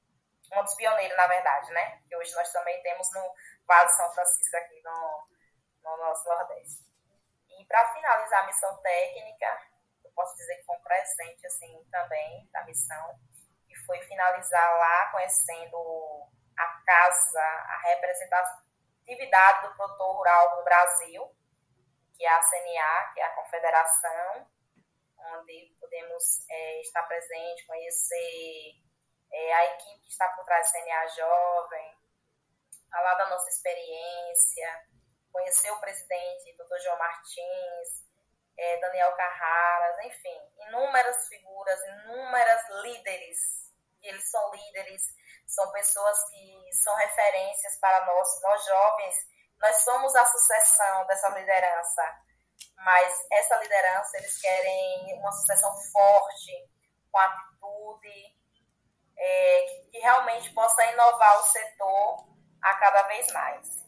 um 0.60 0.64
dos 0.64 0.76
pioneiros, 0.76 1.18
na 1.18 1.28
verdade, 1.28 1.72
né? 1.72 2.02
Que 2.08 2.16
hoje 2.16 2.34
nós 2.36 2.52
também 2.52 2.82
temos 2.82 3.08
no 3.14 3.34
Vale 3.66 3.90
São 3.90 4.12
Francisco 4.14 4.58
aqui 4.58 4.82
no, 4.84 5.28
no 5.84 5.98
nosso 5.98 6.28
Nordeste. 6.28 6.84
E 7.50 7.66
para 7.66 7.94
finalizar 7.94 8.44
a 8.44 8.48
missão 8.48 8.76
técnica, 8.82 9.62
posso 10.14 10.36
dizer 10.36 10.56
que 10.58 10.66
foi 10.66 10.76
um 10.76 10.82
presente, 10.82 11.48
assim, 11.48 11.84
também 11.92 12.50
da 12.52 12.64
missão, 12.66 13.20
que 13.68 13.76
foi 13.86 14.00
finalizar 14.02 14.78
lá 14.78 15.12
conhecendo 15.12 16.28
a 16.58 16.68
casa, 16.86 17.42
a 17.42 17.82
representatividade 17.84 19.68
do 19.68 19.76
produtor 19.76 20.16
rural 20.16 20.58
no 20.58 20.64
Brasil, 20.64 21.36
que 22.16 22.26
é 22.26 22.30
a 22.30 22.42
CNA, 22.44 23.12
que 23.14 23.20
é 23.20 23.24
a 23.24 23.36
Confederação, 23.36 24.48
onde 25.18 25.76
podemos 25.80 26.46
é, 26.50 26.82
estar 26.82 27.04
presente, 27.04 27.66
conhecer 27.66 28.82
é, 29.32 29.54
a 29.54 29.66
equipe 29.74 30.02
que 30.02 30.10
está 30.10 30.28
por 30.30 30.46
trás 30.46 30.68
do 30.68 30.72
CNA 30.72 31.08
Jovem, 31.08 31.98
falar 32.92 33.16
da 33.16 33.30
nossa 33.30 33.50
experiência, 33.50 34.88
conhecer 35.32 35.72
o 35.72 35.80
presidente, 35.80 36.56
doutor 36.58 36.80
João 36.82 36.98
Martins, 37.00 38.04
é, 38.58 38.80
Daniel 38.80 39.12
Carraras, 39.14 40.06
enfim, 40.06 40.40
inúmeras 40.68 41.28
figuras, 41.28 41.80
inúmeras 41.86 42.70
líderes. 42.84 43.38
E 44.02 44.10
eles 44.10 44.30
são 44.30 44.52
líderes, 44.52 45.02
são 45.48 45.72
pessoas 45.72 46.18
que 46.30 46.70
são 46.84 46.96
referências 46.96 47.78
para 47.80 48.06
nós, 48.06 48.42
nós 48.42 48.66
jovens, 48.66 49.16
nós 49.60 49.76
somos 49.78 50.16
a 50.16 50.26
sucessão 50.26 51.06
dessa 51.08 51.30
liderança, 51.30 52.04
mas 52.78 53.26
essa 53.32 53.56
liderança 53.58 54.18
eles 54.18 54.42
querem 54.42 55.20
uma 55.20 55.32
sucessão 55.32 55.74
forte, 55.94 56.70
com 57.12 57.20
atitude, 57.20 58.36
é, 59.18 59.66
que 59.90 60.00
realmente 60.00 60.54
possa 60.54 60.84
inovar 60.86 61.40
o 61.40 61.44
setor 61.44 62.28
a 62.62 62.74
cada 62.76 63.04
vez 63.04 63.32
mais. 63.32 63.83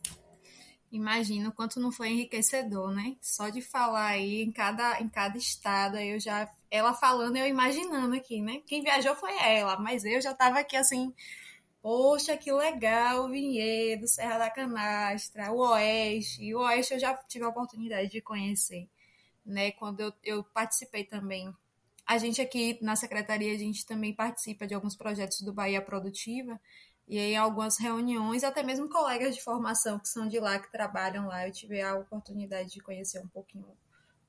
Imagino 0.91 1.51
quanto 1.51 1.79
não 1.79 1.91
foi 1.91 2.09
enriquecedor, 2.09 2.91
né? 2.91 3.17
Só 3.21 3.49
de 3.49 3.61
falar 3.61 4.07
aí 4.07 4.43
em 4.43 4.51
cada, 4.51 5.01
em 5.01 5.09
cada 5.09 5.37
estado, 5.37 5.97
eu 5.97 6.19
já. 6.19 6.49
Ela 6.71 6.93
falando, 6.93 7.37
eu 7.37 7.47
imaginando 7.47 8.15
aqui, 8.15 8.41
né? 8.41 8.61
Quem 8.65 8.81
viajou 8.81 9.15
foi 9.15 9.37
ela, 9.39 9.77
mas 9.77 10.05
eu 10.05 10.21
já 10.21 10.31
estava 10.31 10.59
aqui 10.59 10.75
assim, 10.75 11.13
Poxa, 11.85 12.35
que 12.35 12.51
legal, 12.51 13.29
Vinhedo, 13.29 14.07
Serra 14.07 14.39
da 14.39 14.49
Canastra, 14.49 15.51
o 15.51 15.59
Oeste. 15.59 16.51
O 16.55 16.61
Oeste 16.61 16.95
eu 16.95 16.99
já 16.99 17.13
tive 17.13 17.45
a 17.45 17.49
oportunidade 17.49 18.09
de 18.09 18.21
conhecer, 18.21 18.89
né? 19.45 19.69
Quando 19.71 19.99
eu, 19.99 20.11
eu 20.23 20.43
participei 20.43 21.03
também. 21.03 21.53
A 22.03 22.17
gente 22.17 22.41
aqui 22.41 22.79
na 22.81 22.95
secretaria, 22.95 23.53
a 23.53 23.57
gente 23.57 23.85
também 23.85 24.15
participa 24.15 24.65
de 24.65 24.73
alguns 24.73 24.95
projetos 24.95 25.41
do 25.41 25.53
Bahia 25.53 25.79
Produtiva. 25.79 26.59
E 27.07 27.19
em 27.19 27.37
algumas 27.37 27.77
reuniões, 27.77 28.43
até 28.43 28.63
mesmo 28.63 28.89
colegas 28.89 29.35
de 29.35 29.43
formação 29.43 29.99
que 29.99 30.09
são 30.09 30.27
de 30.27 30.39
lá, 30.39 30.59
que 30.59 30.71
trabalham 30.71 31.27
lá, 31.27 31.47
eu 31.47 31.51
tive 31.51 31.81
a 31.81 31.95
oportunidade 31.95 32.71
de 32.71 32.79
conhecer 32.79 33.19
um 33.19 33.27
pouquinho 33.27 33.67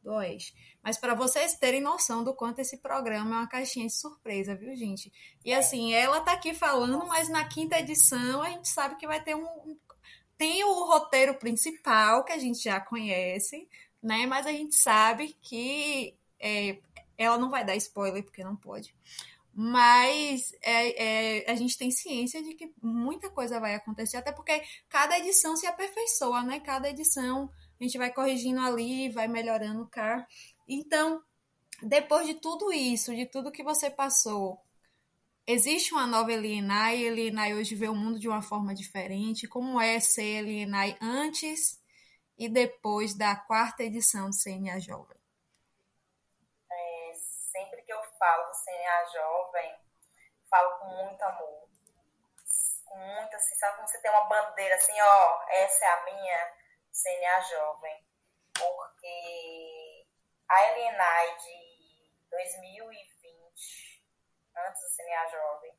do 0.02 0.12
Oeste. 0.12 0.54
Mas 0.82 0.96
para 0.96 1.14
vocês 1.14 1.54
terem 1.54 1.80
noção 1.80 2.22
do 2.22 2.34
quanto 2.34 2.60
esse 2.60 2.76
programa 2.78 3.36
é 3.36 3.38
uma 3.40 3.48
caixinha 3.48 3.86
de 3.86 3.94
surpresa, 3.94 4.54
viu, 4.54 4.76
gente? 4.76 5.12
E 5.44 5.52
assim, 5.52 5.94
ela 5.94 6.20
tá 6.20 6.32
aqui 6.32 6.54
falando, 6.54 7.04
mas 7.06 7.28
na 7.28 7.44
quinta 7.48 7.78
edição 7.78 8.42
a 8.42 8.50
gente 8.50 8.68
sabe 8.68 8.96
que 8.96 9.06
vai 9.06 9.22
ter 9.22 9.34
um. 9.34 9.76
Tem 10.38 10.62
o 10.64 10.84
roteiro 10.84 11.34
principal, 11.34 12.24
que 12.24 12.32
a 12.32 12.38
gente 12.38 12.62
já 12.62 12.78
conhece, 12.78 13.66
né? 14.02 14.26
Mas 14.26 14.46
a 14.46 14.52
gente 14.52 14.76
sabe 14.76 15.34
que 15.40 16.14
é, 16.38 16.78
ela 17.18 17.38
não 17.38 17.50
vai 17.50 17.64
dar 17.64 17.74
spoiler, 17.76 18.22
porque 18.22 18.44
não 18.44 18.54
pode. 18.54 18.94
Mas 19.58 20.52
é, 20.60 21.44
é, 21.46 21.50
a 21.50 21.54
gente 21.54 21.78
tem 21.78 21.90
ciência 21.90 22.42
de 22.42 22.52
que 22.52 22.74
muita 22.82 23.30
coisa 23.30 23.58
vai 23.58 23.74
acontecer, 23.74 24.18
até 24.18 24.30
porque 24.30 24.62
cada 24.86 25.18
edição 25.18 25.56
se 25.56 25.66
aperfeiçoa, 25.66 26.42
né? 26.42 26.60
Cada 26.60 26.90
edição 26.90 27.50
a 27.80 27.82
gente 27.82 27.96
vai 27.96 28.12
corrigindo 28.12 28.60
ali, 28.60 29.08
vai 29.08 29.26
melhorando 29.26 29.80
o 29.80 29.88
carro. 29.88 30.26
Então, 30.68 31.22
depois 31.82 32.26
de 32.26 32.34
tudo 32.34 32.70
isso, 32.70 33.16
de 33.16 33.24
tudo 33.24 33.50
que 33.50 33.62
você 33.62 33.88
passou, 33.88 34.60
existe 35.46 35.94
uma 35.94 36.06
nova 36.06 36.30
Elienai, 36.30 37.02
Elienai 37.02 37.54
hoje 37.54 37.74
vê 37.74 37.88
o 37.88 37.94
mundo 37.94 38.18
de 38.18 38.28
uma 38.28 38.42
forma 38.42 38.74
diferente, 38.74 39.48
como 39.48 39.80
é 39.80 39.98
ser 40.00 40.40
Elienai 40.40 40.98
antes 41.00 41.80
e 42.36 42.46
depois 42.46 43.14
da 43.14 43.34
quarta 43.34 43.82
edição 43.84 44.28
do 44.28 44.36
CNA 44.36 44.80
Jovem? 44.80 45.16
É, 46.70 47.12
sempre 47.14 47.82
que 47.82 47.92
eu 47.92 48.02
falo 48.18 48.44
do 48.44 48.54
CNA 48.54 49.04
Jovem, 49.06 49.78
falo 50.50 50.78
com 50.78 50.86
muito 50.86 51.22
amor, 51.22 51.68
com 52.84 52.96
muita, 52.96 53.36
assim, 53.36 53.54
sabe 53.56 53.76
como 53.76 53.88
você 53.88 54.00
tem 54.00 54.10
uma 54.10 54.24
bandeira 54.24 54.74
assim, 54.74 55.00
ó, 55.00 55.42
essa 55.48 55.84
é 55.84 55.88
a 55.88 56.04
minha 56.04 56.54
CNA 56.92 57.40
Jovem, 57.42 58.06
porque 58.54 60.06
a 60.48 60.64
Elenai 60.66 61.36
de 61.38 62.12
2020, 62.30 64.02
antes 64.56 64.82
do 64.82 64.96
CNA 64.96 65.28
Jovem, 65.28 65.78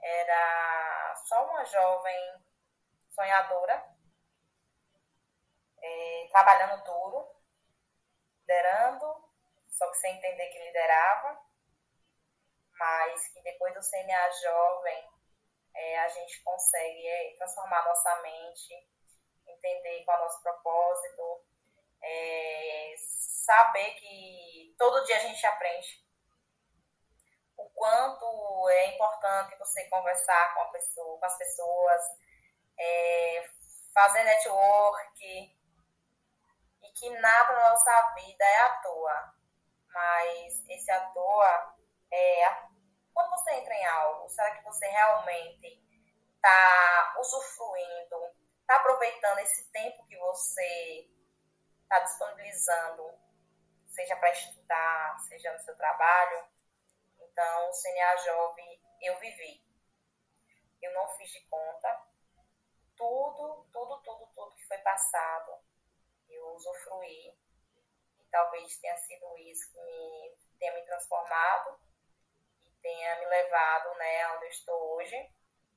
era 0.00 1.14
só 1.26 1.46
uma 1.46 1.64
jovem 1.64 2.44
sonhadora, 3.08 3.84
é, 5.82 6.28
trabalhando 6.30 6.84
duro, 6.84 7.28
liderando, 8.40 9.05
só 9.76 9.88
que 9.90 9.96
sem 9.98 10.16
entender 10.16 10.48
que 10.48 10.58
liderava, 10.58 11.40
mas 12.72 13.28
que 13.28 13.40
depois 13.42 13.74
do 13.74 13.82
CNA 13.82 14.30
Jovem 14.30 15.10
é, 15.74 15.98
a 16.00 16.08
gente 16.08 16.42
consegue 16.42 17.06
é, 17.06 17.36
transformar 17.36 17.84
nossa 17.84 18.16
mente 18.22 18.88
entender 19.46 20.04
qual 20.04 20.16
é 20.16 20.20
o 20.20 20.24
nosso 20.24 20.42
propósito, 20.42 21.44
é, 22.02 22.94
saber 22.98 23.94
que 23.94 24.74
todo 24.78 25.04
dia 25.04 25.16
a 25.16 25.20
gente 25.20 25.46
aprende. 25.46 26.04
O 27.56 27.68
quanto 27.70 28.68
é 28.70 28.94
importante 28.94 29.56
você 29.56 29.88
conversar 29.88 30.54
com, 30.54 30.70
pessoa, 30.72 31.18
com 31.18 31.26
as 31.26 31.38
pessoas, 31.38 32.02
é, 32.78 33.50
fazer 33.94 34.24
network, 34.24 35.56
e 36.82 36.92
que 36.92 37.10
nada 37.10 37.52
na 37.52 37.70
nossa 37.70 38.14
vida 38.14 38.44
é 38.44 38.60
à 38.62 38.76
toa. 38.82 39.35
Mas 39.96 40.68
esse 40.68 40.90
à 40.90 41.00
toa 41.10 41.74
é 42.12 42.66
quando 43.14 43.30
você 43.30 43.54
entra 43.54 43.74
em 43.74 43.86
algo, 43.86 44.28
será 44.28 44.50
que 44.54 44.62
você 44.62 44.86
realmente 44.86 45.82
está 46.36 47.16
usufruindo 47.18 48.36
está 48.66 48.76
aproveitando 48.76 49.38
esse 49.38 49.70
tempo 49.70 50.04
que 50.06 50.18
você 50.18 51.08
está 51.82 52.00
disponibilizando, 52.00 53.14
seja 53.86 54.16
para 54.16 54.32
estudar, 54.32 55.18
seja 55.20 55.52
no 55.52 55.60
seu 55.60 55.76
trabalho. 55.76 56.44
Então, 57.20 57.70
o 57.70 57.72
CNA 57.72 58.16
Jovem 58.24 58.80
eu 59.00 59.16
vivi. 59.20 59.64
Eu 60.82 60.92
não 60.94 61.08
fiz 61.16 61.30
de 61.30 61.40
conta. 61.48 62.06
Tudo, 62.96 63.68
tudo, 63.72 64.02
tudo, 64.02 64.26
tudo 64.34 64.56
que 64.56 64.66
foi 64.66 64.78
passado, 64.78 65.52
eu 66.28 66.54
usufruí. 66.56 67.38
Talvez 68.36 68.78
tenha 68.80 68.96
sido 68.98 69.38
isso 69.38 69.72
que 69.72 69.80
me, 69.80 70.36
tenha 70.58 70.74
me 70.74 70.84
transformado 70.84 71.80
e 72.66 72.70
tenha 72.82 73.18
me 73.18 73.24
levado 73.24 73.94
né, 73.94 74.28
onde 74.34 74.44
eu 74.44 74.50
estou 74.50 74.96
hoje 74.96 75.16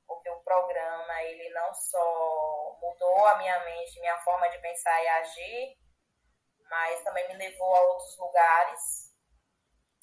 porque 0.06 0.28
o 0.28 0.42
programa 0.42 1.22
ele 1.22 1.48
não 1.54 1.72
só 1.72 2.76
mudou 2.82 3.26
a 3.28 3.38
minha 3.38 3.64
mente, 3.64 3.98
minha 3.98 4.20
forma 4.22 4.46
de 4.50 4.58
pensar 4.58 5.02
e 5.02 5.08
agir, 5.08 5.78
mas 6.68 7.02
também 7.02 7.28
me 7.28 7.36
levou 7.36 7.74
a 7.74 7.80
outros 7.80 8.18
lugares, 8.18 9.14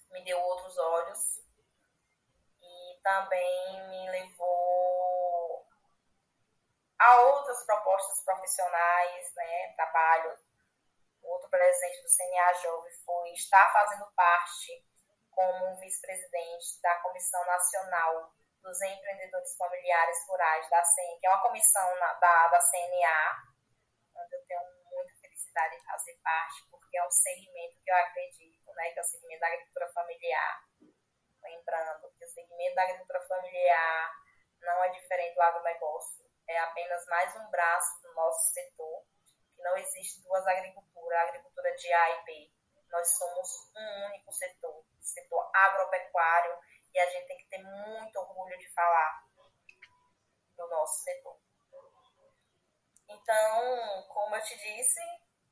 me 0.09 0.23
deu 0.23 0.39
outros 0.39 0.75
olhos 0.79 1.19
e 2.59 2.99
também 3.03 3.89
me 3.89 4.09
levou 4.09 5.67
a 6.97 7.21
outras 7.21 7.63
propostas 7.67 8.23
profissionais, 8.23 9.35
né, 9.35 9.73
trabalho. 9.75 10.46
Outro 11.27 11.49
presente 11.49 12.01
do 12.01 12.09
CNA 12.09 12.53
Jovem 12.53 12.93
foi 13.05 13.31
estar 13.33 13.71
fazendo 13.73 14.09
parte 14.15 14.85
como 15.31 15.75
vice-presidente 15.77 16.81
da 16.81 16.99
Comissão 17.01 17.45
Nacional 17.45 18.33
dos 18.63 18.81
empreendedores 18.81 19.55
familiares 19.55 20.17
rurais 20.27 20.69
da 20.69 20.83
CN, 20.83 21.19
que 21.19 21.27
é 21.27 21.29
uma 21.29 21.41
comissão 21.41 21.99
na, 21.99 22.13
da, 22.13 22.47
da 22.47 22.59
CNA, 22.59 23.43
onde 24.15 24.35
eu 24.35 24.45
tenho 24.45 24.61
muita 24.89 25.13
felicidade 25.21 25.77
de 25.77 25.85
fazer 25.85 26.17
parte, 26.23 26.67
porque 26.71 26.97
é 26.97 27.05
um 27.05 27.11
segmento 27.11 27.79
que 27.83 27.91
eu 27.91 27.95
acredito, 27.95 28.73
né, 28.73 28.89
que 28.91 28.99
é 28.99 29.01
o 29.01 29.05
segmento 29.05 29.39
da 29.41 29.47
agricultura 29.47 29.91
familiar. 29.93 30.63
Lembrando 31.43 32.11
que 32.17 32.25
o 32.25 32.29
segmento 32.29 32.75
da 32.75 32.83
agricultura 32.83 33.21
familiar 33.27 34.11
não 34.61 34.83
é 34.83 34.89
diferente 34.89 35.35
do 35.35 35.41
agronegócio, 35.41 36.25
é 36.47 36.57
apenas 36.59 37.05
mais 37.05 37.35
um 37.35 37.49
braço 37.51 38.01
do 38.01 38.13
nosso 38.15 38.53
setor, 38.53 39.05
que 39.57 39.63
não 39.63 39.75
existe 39.75 40.21
duas 40.21 40.45
agriculturas, 40.45 41.17
a 41.17 41.23
agricultura 41.23 41.75
de 41.75 41.91
A 41.91 42.09
e 42.11 42.23
B. 42.25 42.51
Nós 42.91 43.17
somos 43.17 43.71
um 43.75 44.05
único 44.05 44.31
setor, 44.31 44.85
setor 45.01 45.49
agropecuário, 45.53 46.57
e 46.93 46.99
a 46.99 47.09
gente 47.09 47.27
tem 47.27 47.37
que 47.37 47.49
ter 47.49 47.63
muito 47.63 48.15
orgulho 48.19 48.57
de 48.57 48.71
falar 48.73 49.27
do 50.55 50.67
nosso 50.69 51.03
setor. 51.03 51.37
Então, 53.09 54.07
como 54.09 54.35
eu 54.35 54.43
te 54.43 54.55
disse, 54.57 54.99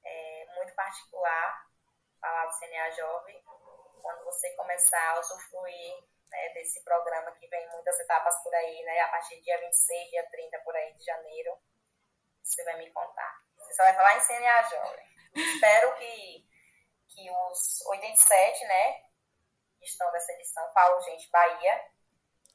é 0.03 0.45
muito 0.55 0.73
particular 0.75 1.67
falar 2.21 2.45
do 2.45 2.59
CNA 2.59 2.91
Jovem. 2.91 3.43
Quando 4.01 4.23
você 4.23 4.55
começar 4.55 5.11
a 5.11 5.19
usufruir 5.19 6.03
né, 6.29 6.49
desse 6.53 6.83
programa 6.83 7.31
que 7.33 7.47
vem 7.47 7.69
muitas 7.69 7.99
etapas 7.99 8.41
por 8.43 8.53
aí, 8.53 8.83
né, 8.83 8.99
a 9.01 9.09
partir 9.09 9.37
do 9.37 9.43
dia 9.43 9.59
26, 9.59 10.09
dia 10.09 10.29
30 10.29 10.59
por 10.59 10.75
aí 10.75 10.93
de 10.93 11.03
janeiro, 11.03 11.57
você 12.45 12.63
vai 12.63 12.77
me 12.77 12.91
contar. 12.91 13.41
Você 13.57 13.73
só 13.73 13.83
vai 13.83 13.95
falar 13.95 14.17
em 14.17 14.21
CNA 14.21 14.63
Jovem. 14.69 15.05
Espero 15.35 15.97
que, 15.97 16.47
que 17.09 17.31
os 17.31 17.85
87, 17.87 18.63
né, 18.65 19.03
estão 19.81 20.11
nessa 20.11 20.31
edição, 20.33 20.63
Paulo 20.73 21.01
Gente 21.01 21.29
Bahia, 21.29 21.81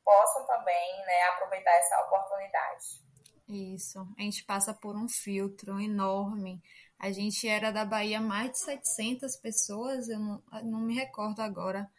possam 0.04 0.46
também 0.46 1.04
né, 1.04 1.22
aproveitar 1.24 1.72
essa 1.72 2.00
oportunidade. 2.06 3.10
Isso, 3.48 4.06
a 4.16 4.22
gente 4.22 4.44
passa 4.44 4.72
por 4.72 4.96
um 4.96 5.08
filtro 5.08 5.80
enorme. 5.80 6.62
A 6.98 7.10
gente 7.10 7.48
era 7.48 7.72
da 7.72 7.84
Bahia 7.84 8.20
mais 8.20 8.52
de 8.52 8.58
700 8.60 9.36
pessoas, 9.36 10.08
eu 10.08 10.18
não, 10.18 10.42
não 10.62 10.80
me 10.80 10.94
recordo 10.94 11.40
agora, 11.40 11.90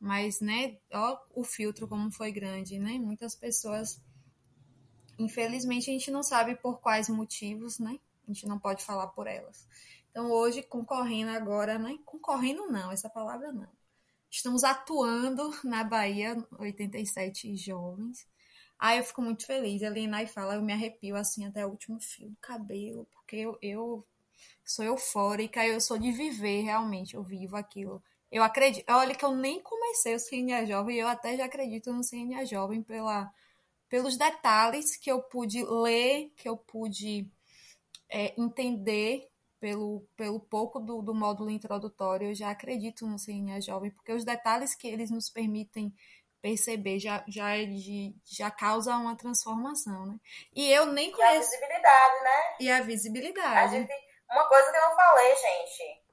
mas, 0.00 0.40
né, 0.40 0.78
ó 0.92 1.18
o 1.34 1.44
filtro 1.44 1.88
como 1.88 2.12
foi 2.12 2.32
grande, 2.32 2.78
né? 2.78 2.92
Muitas 2.98 3.34
pessoas, 3.34 4.00
infelizmente, 5.18 5.90
a 5.90 5.92
gente 5.92 6.10
não 6.10 6.22
sabe 6.22 6.56
por 6.56 6.80
quais 6.80 7.08
motivos, 7.08 7.78
né? 7.78 7.98
A 8.26 8.32
gente 8.32 8.46
não 8.46 8.58
pode 8.58 8.84
falar 8.84 9.08
por 9.08 9.26
elas. 9.26 9.66
Então, 10.10 10.30
hoje, 10.30 10.62
concorrendo 10.62 11.30
agora, 11.30 11.78
né? 11.78 11.98
Concorrendo 12.04 12.66
não, 12.66 12.90
essa 12.90 13.08
palavra 13.08 13.52
não 13.52 13.68
Estamos 14.30 14.64
atuando 14.64 15.50
na 15.64 15.84
Bahia 15.84 16.36
87 16.58 17.56
jovens. 17.56 18.26
Aí 18.78 18.98
eu 18.98 19.04
fico 19.04 19.22
muito 19.22 19.46
feliz. 19.46 19.82
A 19.82 19.88
Lina 19.88 20.26
fala, 20.26 20.54
eu 20.54 20.62
me 20.62 20.72
arrepio 20.72 21.16
assim 21.16 21.46
até 21.46 21.64
o 21.64 21.70
último 21.70 21.98
fio 22.00 22.28
do 22.28 22.36
cabelo, 22.36 23.06
porque 23.12 23.36
eu, 23.36 23.58
eu 23.62 24.06
sou 24.64 24.84
eufórica, 24.84 25.66
eu 25.66 25.80
sou 25.80 25.98
de 25.98 26.12
viver 26.12 26.62
realmente, 26.62 27.14
eu 27.14 27.22
vivo 27.22 27.56
aquilo. 27.56 28.02
Eu 28.30 28.42
acredito, 28.42 28.84
olha 28.90 29.14
que 29.14 29.24
eu 29.24 29.34
nem 29.34 29.60
comecei 29.62 30.14
o 30.14 30.20
CNA 30.20 30.66
Jovem, 30.66 30.98
eu 30.98 31.08
até 31.08 31.36
já 31.36 31.46
acredito 31.46 31.92
no 31.92 32.02
CNA 32.02 32.44
Jovem 32.44 32.82
pela, 32.82 33.32
pelos 33.88 34.16
detalhes 34.16 34.96
que 34.96 35.10
eu 35.10 35.22
pude 35.22 35.64
ler, 35.64 36.30
que 36.36 36.48
eu 36.48 36.56
pude 36.56 37.30
é, 38.10 38.34
entender 38.40 39.28
pelo, 39.60 40.06
pelo 40.16 40.40
pouco 40.40 40.78
do, 40.78 41.02
do 41.02 41.14
módulo 41.14 41.50
introdutório, 41.50 42.28
eu 42.28 42.34
já 42.34 42.50
acredito 42.50 43.06
no 43.06 43.16
CNA 43.18 43.60
Jovem, 43.60 43.90
porque 43.90 44.12
os 44.12 44.24
detalhes 44.24 44.74
que 44.74 44.86
eles 44.86 45.10
nos 45.10 45.30
permitem 45.30 45.92
perceber 46.42 47.00
já, 47.00 47.24
já, 47.26 47.56
é 47.56 47.64
de, 47.64 48.14
já 48.24 48.50
causa 48.50 48.96
uma 48.96 49.16
transformação, 49.16 50.06
né? 50.06 50.16
E 50.54 50.70
eu 50.70 50.86
nem 50.86 51.10
conheço... 51.10 51.32
E 51.32 51.36
a 51.36 51.40
visibilidade, 51.40 52.22
né? 52.22 52.56
E 52.60 52.70
a 52.70 52.80
visibilidade. 52.82 53.58
A 53.58 53.66
gente, 53.66 53.92
uma 54.30 54.48
coisa 54.48 54.70
que 54.70 54.76
eu 54.76 54.82
não 54.82 54.96
falei, 54.96 55.36
gente, 55.36 56.04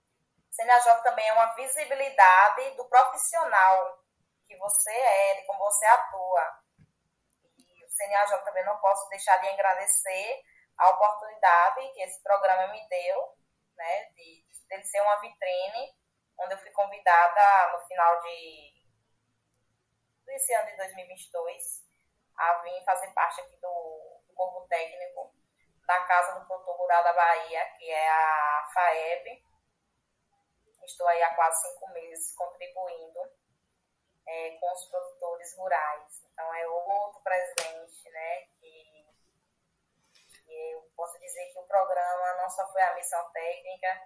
CNA 0.55 0.79
Jovem 0.79 1.03
também 1.03 1.27
é 1.27 1.33
uma 1.33 1.53
visibilidade 1.53 2.75
do 2.77 2.85
profissional 2.85 4.03
que 4.47 4.55
você 4.57 4.91
é, 4.91 5.41
de 5.41 5.47
como 5.47 5.59
você 5.59 5.85
atua. 5.85 6.62
O 7.93 7.95
CNA 7.95 8.25
Jovem 8.25 8.45
também 8.45 8.65
não 8.65 8.79
posso 8.79 9.07
deixar 9.09 9.37
de 9.37 9.47
agradecer 9.49 10.43
a 10.77 10.89
oportunidade 10.89 11.91
que 11.93 12.01
esse 12.01 12.21
programa 12.23 12.73
me 12.73 12.87
deu, 12.89 13.37
né, 13.75 14.05
de, 14.15 14.43
de 14.67 14.87
ser 14.87 15.01
uma 15.01 15.21
vitrine, 15.21 15.95
onde 16.39 16.55
eu 16.55 16.57
fui 16.57 16.71
convidada 16.71 17.77
no 17.77 17.85
final 17.85 18.21
de 18.21 18.73
desse 20.25 20.53
ano 20.55 20.67
de 20.67 20.77
2022 20.77 21.83
a 22.35 22.53
vir 22.63 22.83
fazer 22.83 23.13
parte 23.13 23.41
aqui 23.41 23.55
do, 23.57 24.21
do 24.27 24.33
corpo 24.33 24.67
técnico 24.67 25.31
da 25.85 25.99
Casa 26.05 26.39
do 26.39 26.47
Produtor 26.47 26.75
Rural 26.77 27.03
da 27.03 27.13
Bahia, 27.13 27.65
que 27.77 27.91
é 27.91 28.09
a 28.09 28.69
FAEB. 28.73 29.45
Estou 30.83 31.07
aí 31.07 31.21
há 31.21 31.35
quase 31.35 31.61
cinco 31.61 31.87
meses 31.91 32.33
contribuindo 32.35 33.19
é, 34.25 34.51
com 34.59 34.73
os 34.73 34.85
produtores 34.85 35.55
rurais. 35.57 36.22
Então, 36.33 36.53
é 36.55 36.67
outro 36.67 37.21
presente, 37.21 38.09
né, 38.09 38.41
que 38.59 39.05
eu 40.47 40.91
posso 40.95 41.19
dizer 41.19 41.51
que 41.51 41.59
o 41.59 41.67
programa 41.67 42.37
não 42.41 42.49
só 42.49 42.67
foi 42.71 42.81
a 42.81 42.95
missão 42.95 43.31
técnica, 43.31 44.01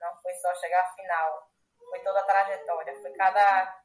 não 0.00 0.16
foi 0.22 0.34
só 0.34 0.54
chegar 0.56 0.84
à 0.84 0.94
final, 0.94 1.50
foi 1.78 2.00
toda 2.00 2.20
a 2.20 2.24
trajetória, 2.24 3.00
foi 3.00 3.12
cada 3.12 3.82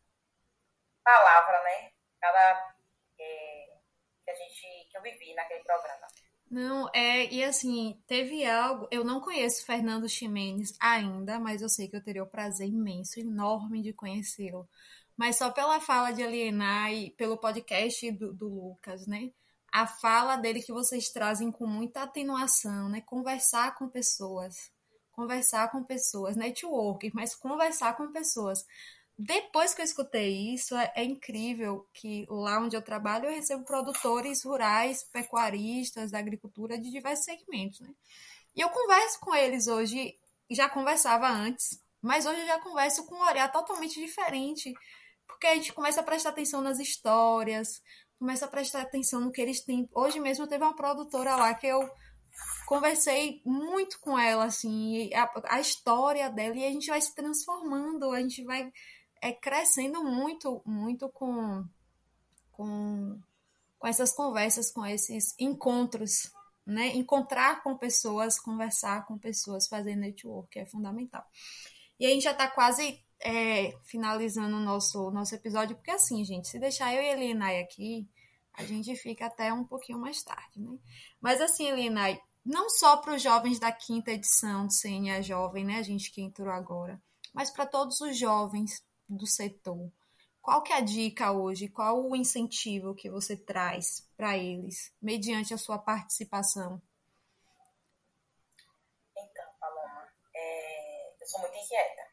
palavra, 1.04 1.64
né? 1.64 1.92
Cada 2.20 2.76
é, 3.20 3.78
que 4.24 4.32
a 4.32 4.36
gente 4.36 4.88
que 4.90 4.98
eu 4.98 5.02
vivi 5.02 5.34
naquele 5.34 5.64
programa. 5.64 6.08
Não, 6.50 6.90
é, 6.96 7.26
e 7.26 7.44
assim, 7.44 8.02
teve 8.08 8.44
algo, 8.44 8.88
eu 8.90 9.04
não 9.04 9.22
conheço 9.22 9.66
Fernando 9.66 10.10
Ximenes 10.10 10.76
ainda, 10.82 11.40
mas 11.40 11.62
eu 11.62 11.70
sei 11.70 11.88
que 11.88 11.96
eu 11.96 12.04
teria 12.04 12.24
o 12.24 12.30
prazer 12.30 12.68
imenso, 12.68 13.20
enorme 13.20 13.84
de 13.84 13.94
conhecê-lo. 13.94 14.68
Mas 15.20 15.38
só 15.38 15.52
pela 15.52 15.82
fala 15.82 16.12
de 16.12 16.24
Alienar 16.24 16.94
e 16.94 17.10
pelo 17.12 17.36
podcast 17.36 18.10
do, 18.14 18.34
do 18.34 18.48
Lucas, 18.48 19.06
né? 19.06 19.30
A 19.70 19.86
fala 19.86 20.38
dele 20.38 20.62
que 20.62 20.72
vocês 20.72 21.10
trazem 21.10 21.52
com 21.52 21.68
muita 21.68 22.04
atenuação, 22.04 22.88
né? 22.88 23.02
Conversar 23.02 23.76
com 23.76 23.90
pessoas. 23.90 24.72
Conversar 25.12 25.70
com 25.72 25.84
pessoas, 25.84 26.38
network, 26.38 27.12
mas 27.14 27.36
conversar 27.36 27.98
com 27.98 28.14
pessoas. 28.14 28.66
Depois 29.18 29.74
que 29.74 29.82
eu 29.82 29.86
escutei 29.86 30.54
isso, 30.54 30.74
é, 30.74 30.90
é, 30.96 31.04
incrível 31.04 31.86
que 31.94 32.26
lá 32.30 32.58
onde 32.58 32.78
eu 32.78 32.82
trabalho 32.82 33.26
eu 33.26 33.36
recebo 33.36 33.66
produtores 33.66 34.42
rurais, 34.46 35.04
pecuaristas, 35.04 36.12
da 36.12 36.20
agricultura 36.20 36.80
de 36.80 36.90
diversos 36.90 37.26
segmentos, 37.26 37.82
né? 37.82 37.94
E 38.56 38.62
eu 38.62 38.70
converso 38.70 39.20
com 39.20 39.36
eles 39.36 39.68
hoje, 39.68 40.18
já 40.50 40.70
conversava 40.70 41.28
antes, 41.28 41.78
mas 42.02 42.26
hoje 42.26 42.40
eu 42.40 42.48
já 42.48 42.60
converso 42.62 43.06
com 43.06 43.16
um 43.16 43.28
olhar 43.28 43.52
totalmente 43.52 44.00
diferente, 44.00 44.74
porque 45.30 45.48
a 45.48 45.56
gente 45.56 45.72
começa 45.72 46.02
a 46.02 46.04
prestar 46.04 46.30
atenção 46.30 46.60
nas 46.60 46.80
histórias, 46.80 47.82
começa 48.18 48.46
a 48.46 48.50
prestar 48.50 48.82
atenção 48.82 49.22
no 49.22 49.32
que 49.32 49.40
eles 49.40 49.64
têm. 49.64 49.88
Hoje 49.94 50.20
mesmo 50.20 50.48
teve 50.48 50.64
uma 50.64 50.76
produtora 50.76 51.36
lá 51.36 51.54
que 51.54 51.68
eu 51.68 51.90
conversei 52.68 53.42
muito 53.46 54.00
com 54.02 54.18
ela, 54.18 54.46
assim, 54.46 55.10
a, 55.14 55.56
a 55.56 55.60
história 55.62 56.30
dela, 56.30 56.56
e 56.58 56.66
a 56.66 56.70
gente 56.72 56.88
vai 56.88 57.00
se 57.00 57.16
transformando, 57.16 58.12
a 58.12 58.20
gente 58.20 58.44
vai 58.44 58.72
é 59.22 59.32
crescendo 59.32 60.04
muito, 60.04 60.62
muito 60.66 61.10
com, 61.10 61.66
com, 62.52 63.20
com 63.78 63.88
essas 63.88 64.14
conversas, 64.14 64.72
com 64.72 64.86
esses 64.86 65.36
encontros, 65.38 66.32
né? 66.66 66.88
Encontrar 66.96 67.62
com 67.62 67.78
pessoas, 67.78 68.40
conversar 68.40 69.06
com 69.06 69.18
pessoas, 69.18 69.68
fazer 69.68 69.96
network 69.96 70.58
é 70.58 70.66
fundamental. 70.66 71.26
E 72.00 72.06
a 72.06 72.10
gente 72.10 72.24
já 72.24 72.32
está 72.32 72.48
quase 72.48 73.04
é, 73.22 73.78
finalizando 73.84 74.56
o 74.56 74.60
nosso, 74.60 75.12
nosso 75.12 75.36
episódio, 75.36 75.76
porque 75.76 75.92
assim, 75.92 76.24
gente, 76.24 76.48
se 76.48 76.60
deixar 76.60 76.94
eu 76.94 77.02
e 77.02 77.10
a 77.10 77.14
Elinai 77.14 77.62
aqui, 77.62 78.08
a 78.54 78.64
gente 78.64 78.96
fica 78.96 79.26
até 79.26 79.54
um 79.54 79.64
pouquinho 79.64 80.00
mais 80.00 80.24
tarde, 80.24 80.60
né? 80.60 80.78
Mas 81.20 81.42
assim, 81.42 81.68
Elinai, 81.68 82.22
não 82.46 82.70
só 82.70 82.98
para 82.98 83.16
os 83.16 83.22
jovens 83.22 83.60
da 83.60 83.72
quinta 83.72 84.12
edição 84.12 84.68
do 84.68 84.74
CNA 84.74 85.22
Jovem, 85.22 85.66
né? 85.66 85.78
A 85.78 85.84
gente 85.84 86.12
que 86.12 86.22
entrou 86.22 86.50
agora, 86.50 87.02
mas 87.34 87.50
para 87.50 87.66
todos 87.66 88.00
os 88.02 88.18
jovens 88.18 88.84
do 89.08 89.28
setor. 89.28 89.92
Qual 90.42 90.64
que 90.64 90.74
é 90.74 90.78
a 90.78 90.82
dica 90.82 91.32
hoje? 91.32 91.68
Qual 91.68 92.10
o 92.10 92.16
incentivo 92.16 92.96
que 92.96 93.10
você 93.10 93.36
traz 93.36 94.08
para 94.16 94.38
eles, 94.38 94.92
mediante 95.02 95.54
a 95.54 95.58
sua 95.58 95.78
participação? 95.78 96.82
Então, 99.12 99.46
Paloma, 99.60 100.08
é... 100.34 101.22
eu 101.22 101.28
sou 101.28 101.42
muito 101.42 101.56
inquieta. 101.56 102.09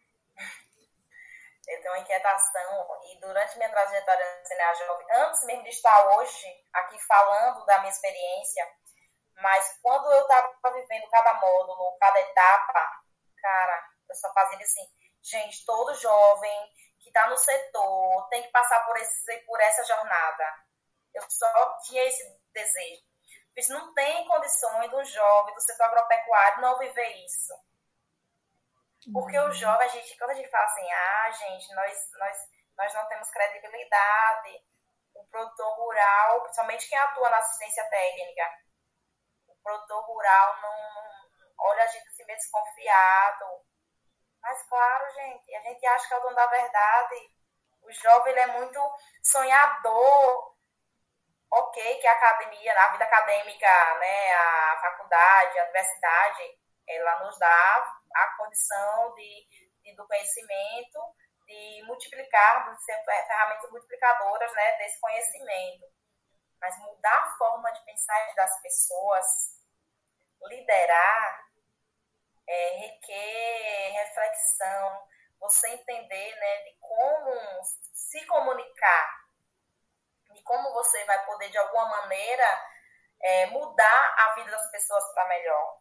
Eu 1.67 1.81
tenho 1.81 1.95
uma 1.95 2.01
inquietação 2.01 3.01
e 3.05 3.19
durante 3.21 3.57
minha 3.57 3.71
trajetória 3.71 4.25
na 4.25 4.49
CNA 4.49 4.75
Jovem, 4.75 5.07
antes 5.13 5.45
mesmo 5.45 5.65
de 5.65 5.71
estar 5.71 6.07
hoje 6.17 6.65
aqui 6.73 6.99
falando 7.07 7.65
da 7.67 7.79
minha 7.79 7.91
experiência, 7.91 8.65
mas 9.35 9.79
quando 9.83 10.11
eu 10.13 10.23
estava 10.23 10.73
vivendo 10.73 11.11
cada 11.11 11.35
módulo, 11.35 11.97
cada 11.99 12.21
etapa, 12.21 13.03
cara, 13.41 13.89
eu 14.09 14.15
só 14.15 14.33
fazia 14.33 14.59
assim, 14.59 14.89
gente, 15.23 15.65
todo 15.65 15.95
jovem 15.95 16.73
que 17.01 17.09
está 17.09 17.29
no 17.29 17.37
setor 17.37 18.29
tem 18.29 18.43
que 18.43 18.51
passar 18.51 18.85
por, 18.87 18.97
esse, 18.97 19.39
por 19.41 19.61
essa 19.61 19.85
jornada. 19.85 20.65
Eu 21.15 21.23
só 21.29 21.79
tinha 21.81 22.05
esse 22.05 22.41
desejo. 22.53 23.03
Mas 23.57 23.69
não 23.69 23.95
tem 23.95 24.27
condições 24.27 24.91
do 24.91 25.05
jovem 25.05 25.55
do 25.55 25.61
setor 25.61 25.85
agropecuário 25.85 26.61
não 26.61 26.79
viver 26.79 27.25
isso. 27.25 27.55
Porque 29.13 29.39
o 29.39 29.53
jovem, 29.53 29.87
a 29.87 29.91
gente, 29.91 30.19
quando 30.19 30.31
a 30.31 30.35
gente 30.35 30.51
fala 30.51 30.65
assim, 30.65 30.93
ah, 30.93 31.31
gente, 31.31 31.75
nós, 31.75 32.11
nós, 32.19 32.39
nós 32.77 32.95
não 32.95 33.07
temos 33.09 33.31
credibilidade, 33.31 34.65
o 35.15 35.25
produtor 35.27 35.77
rural, 35.77 36.43
principalmente 36.43 36.89
quem 36.89 36.99
atua 36.99 37.31
na 37.31 37.39
assistência 37.39 37.85
técnica, 37.89 38.51
o 39.47 39.55
produtor 39.63 40.05
rural 40.07 40.61
não, 40.61 40.77
olha 41.59 41.85
a 41.85 41.87
gente 41.87 42.09
assim 42.09 42.25
meio 42.25 42.39
desconfiado, 42.39 43.65
mas 44.47 44.63
claro, 44.69 45.13
gente, 45.13 45.55
a 45.57 45.61
gente 45.61 45.87
acha 45.87 46.07
que 46.07 46.15
é 46.15 46.19
o 46.19 46.21
dono 46.21 46.37
da 46.37 46.47
verdade. 46.47 47.31
O 47.83 47.93
jovem 47.93 48.33
ele 48.33 48.41
é 48.41 48.47
muito 48.47 48.81
sonhador. 49.21 50.55
Ok, 51.51 52.01
que 52.01 52.07
a 52.07 52.13
academia, 52.13 52.81
a 52.81 52.89
vida 52.93 53.05
acadêmica, 53.05 53.95
né, 53.99 54.35
a 54.35 54.79
faculdade, 54.81 55.59
a 55.59 55.65
universidade, 55.65 56.59
ela 56.87 57.25
nos 57.25 57.39
dá 57.39 57.96
a 58.23 58.37
condição 58.37 59.15
de, 59.15 59.47
de 59.83 59.95
do 59.95 60.07
conhecimento, 60.07 60.99
de 61.47 61.83
multiplicar, 61.87 62.75
de 62.75 62.85
ser 62.85 63.03
ferramentas 63.05 63.71
multiplicadoras 63.71 64.53
né, 64.53 64.79
desse 64.79 65.01
conhecimento. 65.01 65.87
Mas 66.61 66.79
mudar 66.79 67.23
a 67.23 67.37
forma 67.37 67.71
de 67.73 67.85
pensar 67.85 68.35
das 68.35 68.61
pessoas, 68.63 69.27
liderar, 70.43 71.47
é, 72.49 72.69
requer 72.79 73.91
reflexão, 73.93 75.07
você 75.39 75.69
entender 75.69 76.35
né, 76.37 76.63
de 76.65 76.77
como 76.81 77.63
se 77.63 78.25
comunicar, 78.27 79.27
de 80.33 80.43
como 80.43 80.73
você 80.73 81.05
vai 81.05 81.25
poder, 81.27 81.51
de 81.51 81.59
alguma 81.59 81.89
maneira, 81.89 82.67
é, 83.23 83.47
mudar 83.47 84.15
a 84.19 84.35
vida 84.35 84.51
das 84.51 84.71
pessoas 84.71 85.05
para 85.13 85.29
melhor. 85.29 85.76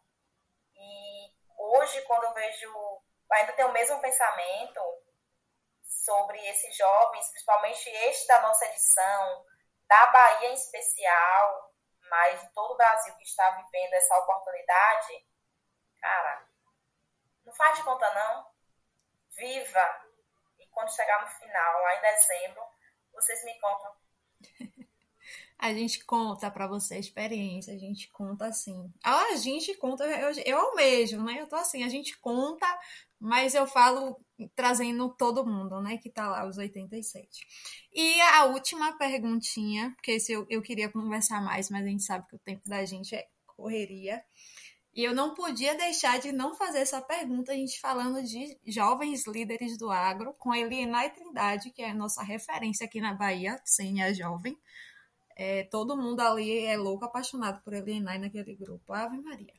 Hoje, 1.68 2.00
quando 2.02 2.24
eu 2.24 2.32
vejo, 2.32 3.02
ainda 3.32 3.52
tenho 3.54 3.68
o 3.68 3.72
mesmo 3.72 4.00
pensamento 4.00 4.80
sobre 5.82 6.38
esses 6.46 6.76
jovens, 6.76 7.28
principalmente 7.30 7.88
este 7.88 8.26
da 8.28 8.40
nossa 8.40 8.64
edição, 8.66 9.44
da 9.88 10.06
Bahia 10.06 10.50
em 10.50 10.54
especial, 10.54 11.74
mas 12.08 12.40
de 12.40 12.52
todo 12.54 12.72
o 12.72 12.76
Brasil 12.76 13.14
que 13.16 13.24
está 13.24 13.50
vivendo 13.50 13.94
essa 13.94 14.16
oportunidade, 14.18 15.26
cara, 16.00 16.48
não 17.44 17.54
faz 17.54 17.76
de 17.78 17.84
conta, 17.84 18.08
não. 18.14 18.46
Viva. 19.36 20.06
E 20.58 20.66
quando 20.68 20.94
chegar 20.94 21.20
no 21.20 21.28
final, 21.28 21.82
lá 21.82 21.96
em 21.96 22.00
dezembro, 22.00 22.64
vocês 23.12 23.44
me 23.44 23.58
contam. 23.60 23.96
A 25.58 25.72
gente 25.72 26.04
conta 26.04 26.50
para 26.50 26.66
você 26.66 26.94
a 26.94 26.98
experiência, 26.98 27.74
a 27.74 27.78
gente 27.78 28.08
conta 28.10 28.46
assim. 28.46 28.92
A 29.02 29.36
gente 29.36 29.74
conta, 29.76 30.04
eu, 30.04 30.32
eu 30.44 30.74
mesmo, 30.74 31.24
né? 31.24 31.40
Eu 31.40 31.46
tô 31.46 31.56
assim, 31.56 31.82
a 31.82 31.88
gente 31.88 32.18
conta, 32.18 32.66
mas 33.18 33.54
eu 33.54 33.66
falo 33.66 34.20
trazendo 34.54 35.08
todo 35.16 35.46
mundo, 35.46 35.80
né? 35.80 35.96
Que 35.96 36.10
tá 36.10 36.28
lá, 36.28 36.46
os 36.46 36.58
87. 36.58 37.46
E 37.94 38.20
a 38.20 38.44
última 38.44 38.96
perguntinha, 38.98 39.92
porque 39.96 40.12
esse 40.12 40.32
eu, 40.32 40.46
eu 40.50 40.60
queria 40.60 40.90
conversar 40.90 41.40
mais, 41.42 41.70
mas 41.70 41.84
a 41.84 41.88
gente 41.88 42.02
sabe 42.04 42.26
que 42.28 42.36
o 42.36 42.40
tempo 42.40 42.68
da 42.68 42.84
gente 42.84 43.14
é 43.14 43.26
correria. 43.46 44.22
E 44.96 45.04
eu 45.04 45.14
não 45.14 45.34
podia 45.34 45.74
deixar 45.74 46.18
de 46.18 46.32
não 46.32 46.54
fazer 46.54 46.78
essa 46.78 47.02
pergunta, 47.02 47.52
a 47.52 47.54
gente 47.54 47.78
falando 47.78 48.22
de 48.22 48.58
jovens 48.66 49.26
líderes 49.26 49.76
do 49.76 49.90
agro, 49.90 50.32
com 50.38 50.52
a 50.52 50.58
Eliana 50.58 51.08
Trindade, 51.10 51.70
que 51.70 51.82
é 51.82 51.90
a 51.90 51.94
nossa 51.94 52.22
referência 52.22 52.86
aqui 52.86 52.98
na 52.98 53.12
Bahia, 53.12 53.60
CNA 53.66 54.14
Jovem. 54.14 54.58
É, 55.36 55.64
todo 55.64 55.96
mundo 55.96 56.20
ali 56.20 56.64
é 56.64 56.76
louco, 56.76 57.04
apaixonado 57.04 57.62
por 57.62 57.74
Eliana 57.74 58.18
naquele 58.18 58.56
grupo. 58.56 58.92
Ave 58.92 59.18
Maria. 59.18 59.52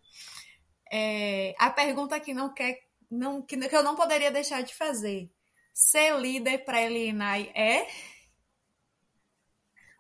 É, 0.91 1.53
a 1.59 1.69
pergunta 1.69 2.19
que 2.19 2.33
não 2.33 2.53
quer, 2.53 2.79
não, 3.09 3.41
que, 3.41 3.57
que 3.57 3.75
eu 3.75 3.83
não 3.83 3.95
poderia 3.95 4.31
deixar 4.31 4.63
de 4.63 4.73
fazer. 4.73 5.29
Ser 5.73 6.17
líder 6.17 6.65
para 6.65 6.81
Eliana 6.81 7.37
é 7.39 7.87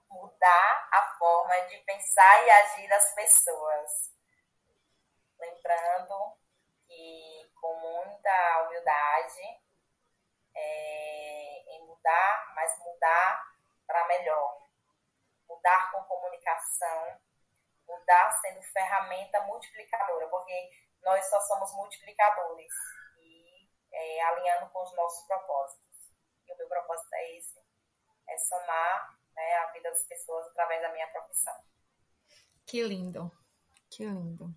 mudar 0.09 0.89
a 0.91 1.15
forma 1.19 1.55
de 1.67 1.77
pensar 1.85 2.45
e 2.45 2.49
agir 2.49 2.89
das 2.89 3.13
pessoas 3.13 4.17
lembrando 5.39 6.35
que 6.81 7.51
com 7.55 7.75
muita 7.79 8.63
humildade 8.63 9.61
é, 10.55 11.75
em 11.75 11.85
mudar, 11.85 12.53
mas 12.55 12.77
mudar 12.79 13.53
para 13.85 14.07
melhor. 14.07 14.66
Mudar 15.47 15.91
com 15.91 16.03
comunicação, 16.03 17.19
mudar 17.87 18.31
sendo 18.41 18.61
ferramenta 18.61 19.41
multiplicadora, 19.43 20.27
porque 20.29 20.69
nós 21.03 21.25
só 21.29 21.39
somos 21.41 21.73
multiplicadores 21.73 22.73
e 23.19 23.69
é, 23.91 24.21
alinhando 24.23 24.69
com 24.71 24.83
os 24.83 24.95
nossos 24.95 25.25
propósitos. 25.25 26.11
E 26.45 26.53
o 26.53 26.57
meu 26.57 26.67
propósito 26.67 27.13
é 27.13 27.37
esse, 27.37 27.59
é 28.29 28.37
somar 28.37 29.17
né, 29.35 29.53
a 29.55 29.71
vida 29.71 29.89
das 29.89 30.03
pessoas 30.03 30.47
através 30.47 30.81
da 30.81 30.91
minha 30.91 31.07
profissão. 31.07 31.55
Que 32.65 32.83
lindo, 32.83 33.31
que 33.89 34.03
lindo. 34.05 34.53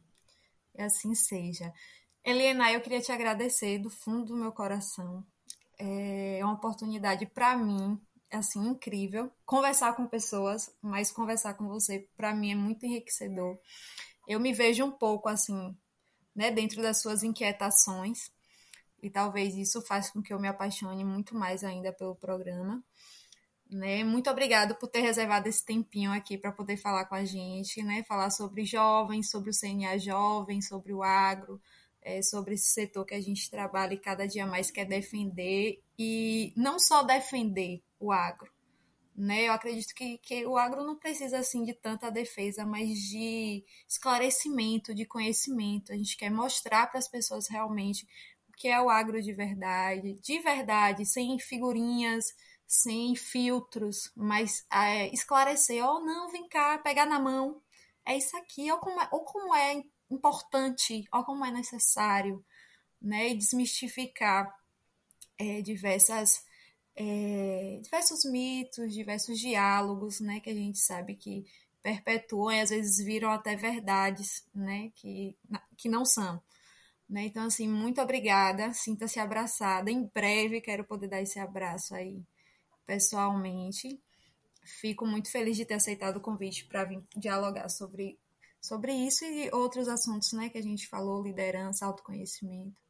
E 0.75 0.83
assim 0.83 1.15
seja. 1.15 1.73
Eliana, 2.25 2.73
eu 2.73 2.81
queria 2.81 3.01
te 3.01 3.13
agradecer 3.13 3.79
do 3.79 3.91
fundo 3.91 4.27
do 4.27 4.37
meu 4.37 4.53
coração. 4.53 5.25
É 5.79 6.41
uma 6.43 6.55
oportunidade 6.55 7.27
para 7.27 7.57
mim, 7.57 7.99
assim, 8.31 8.61
incrível. 8.69 9.31
Conversar 9.45 9.95
com 9.95 10.07
pessoas, 10.07 10.75
mas 10.81 11.11
conversar 11.11 11.55
com 11.55 11.69
você, 11.69 12.09
para 12.17 12.35
mim, 12.35 12.53
é 12.53 12.55
muito 12.55 12.87
enriquecedor. 12.87 13.59
Eu 14.27 14.39
me 14.39 14.53
vejo 14.53 14.85
um 14.85 14.91
pouco, 14.93 15.29
assim, 15.29 15.77
né, 16.35 16.51
dentro 16.51 16.83
das 16.83 17.01
suas 17.01 17.23
inquietações. 17.23 18.31
E 19.03 19.11
talvez 19.11 19.57
isso 19.57 19.81
faça 19.83 20.13
com 20.13 20.23
que 20.23 20.33
eu 20.33 20.39
me 20.39 20.49
apaixone 20.49 21.05
muito 21.05 21.35
mais 21.35 21.65
ainda 21.65 21.93
pelo 21.93 22.15
programa. 22.15 22.83
Né? 23.71 24.03
Muito 24.05 24.29
obrigado 24.29 24.75
por 24.75 24.89
ter 24.89 25.01
reservado 25.01 25.49
esse 25.49 25.65
tempinho 25.65 26.13
aqui 26.13 26.37
para 26.37 26.53
poder 26.53 26.77
falar 26.77 27.07
com 27.07 27.15
a 27.15 27.25
gente, 27.25 27.83
né? 27.83 28.03
Falar 28.03 28.31
sobre 28.31 28.65
jovens, 28.65 29.31
sobre 29.31 29.51
o 29.51 29.53
CNA 29.55 29.97
jovem, 29.97 30.61
sobre 30.61 30.93
o 30.93 31.05
agro, 31.05 31.61
é, 32.03 32.21
sobre 32.21 32.55
esse 32.55 32.73
setor 32.73 33.05
que 33.05 33.15
a 33.15 33.21
gente 33.21 33.49
trabalha 33.49 33.95
e 33.95 34.01
cada 34.01 34.27
dia 34.27 34.45
mais 34.45 34.71
quer 34.71 34.87
defender 34.87 35.81
e 35.99 36.53
não 36.57 36.81
só 36.81 37.03
defender 37.05 37.81
o 38.01 38.11
agro, 38.11 38.51
né? 39.17 39.45
Eu 39.45 39.53
acredito 39.53 39.95
que, 39.95 40.19
que 40.19 40.47
o 40.47 40.57
agro 40.57 40.83
não 40.85 40.97
precisa 40.97 41.39
assim 41.39 41.63
de 41.65 41.75
tanta 41.75 42.11
defesa, 42.11 42.67
mas 42.67 42.99
de 42.99 43.65
esclarecimento, 43.87 44.95
de 44.95 45.05
conhecimento. 45.05 45.93
A 45.93 45.97
gente 45.97 46.17
quer 46.17 46.31
mostrar 46.31 46.89
para 46.89 46.99
as 46.99 47.07
pessoas 47.07 47.47
realmente 47.49 48.09
o 48.49 48.53
que 48.53 48.69
é 48.69 48.81
o 48.81 48.91
agro 48.91 49.23
de 49.23 49.33
verdade, 49.33 50.15
de 50.21 50.39
verdade, 50.41 51.07
sem 51.07 51.39
figurinhas 51.39 52.35
sem 52.71 53.17
filtros, 53.17 54.13
mas 54.15 54.65
é, 54.73 55.13
esclarecer, 55.13 55.85
ó, 55.85 55.97
oh, 55.97 56.01
não, 56.01 56.31
vem 56.31 56.49
cá, 56.49 56.79
pegar 56.79 57.05
na 57.05 57.19
mão, 57.19 57.61
é 58.07 58.17
isso 58.17 58.37
aqui, 58.37 58.71
ou 58.71 58.79
como 58.79 59.01
é, 59.01 59.09
ou 59.11 59.25
como 59.25 59.53
é 59.53 59.83
importante, 60.09 61.05
ou 61.13 61.25
como 61.25 61.45
é 61.45 61.51
necessário, 61.51 62.45
né, 63.03 63.31
e 63.31 63.35
desmistificar 63.37 64.57
é, 65.37 65.61
diversas, 65.63 66.47
é, 66.97 67.81
diversos 67.83 68.25
mitos, 68.31 68.93
diversos 68.93 69.39
diálogos, 69.39 70.21
né, 70.21 70.41
que 70.41 70.51
a 70.51 70.55
gente 70.55 70.79
sabe 70.79 71.15
que 71.15 71.45
perpetuam 71.83 72.53
e 72.53 72.61
às 72.61 72.71
vezes 72.71 73.05
viram 73.05 73.31
até 73.31 73.57
verdades, 73.57 74.45
né, 74.55 74.91
que, 74.95 75.37
que 75.77 75.89
não 75.89 76.05
são. 76.05 76.41
Né? 77.09 77.25
Então, 77.25 77.45
assim, 77.45 77.69
muito 77.69 78.01
obrigada, 78.01 78.73
sinta-se 78.73 79.19
abraçada. 79.19 79.91
Em 79.91 80.05
breve 80.15 80.61
quero 80.61 80.85
poder 80.85 81.09
dar 81.09 81.21
esse 81.21 81.41
abraço 81.41 81.95
aí 81.95 82.23
pessoalmente. 82.87 84.01
Fico 84.63 85.07
muito 85.07 85.31
feliz 85.31 85.57
de 85.57 85.65
ter 85.65 85.75
aceitado 85.75 86.19
o 86.19 86.21
convite 86.21 86.67
para 86.67 86.85
vir 86.85 87.03
dialogar 87.17 87.69
sobre, 87.69 88.17
sobre 88.61 88.93
isso 88.93 89.25
e 89.25 89.51
outros 89.53 89.89
assuntos 89.89 90.33
né, 90.33 90.49
que 90.49 90.59
a 90.59 90.63
gente 90.63 90.87
falou, 90.87 91.23
liderança, 91.23 91.85
autoconhecimento. 91.85 92.81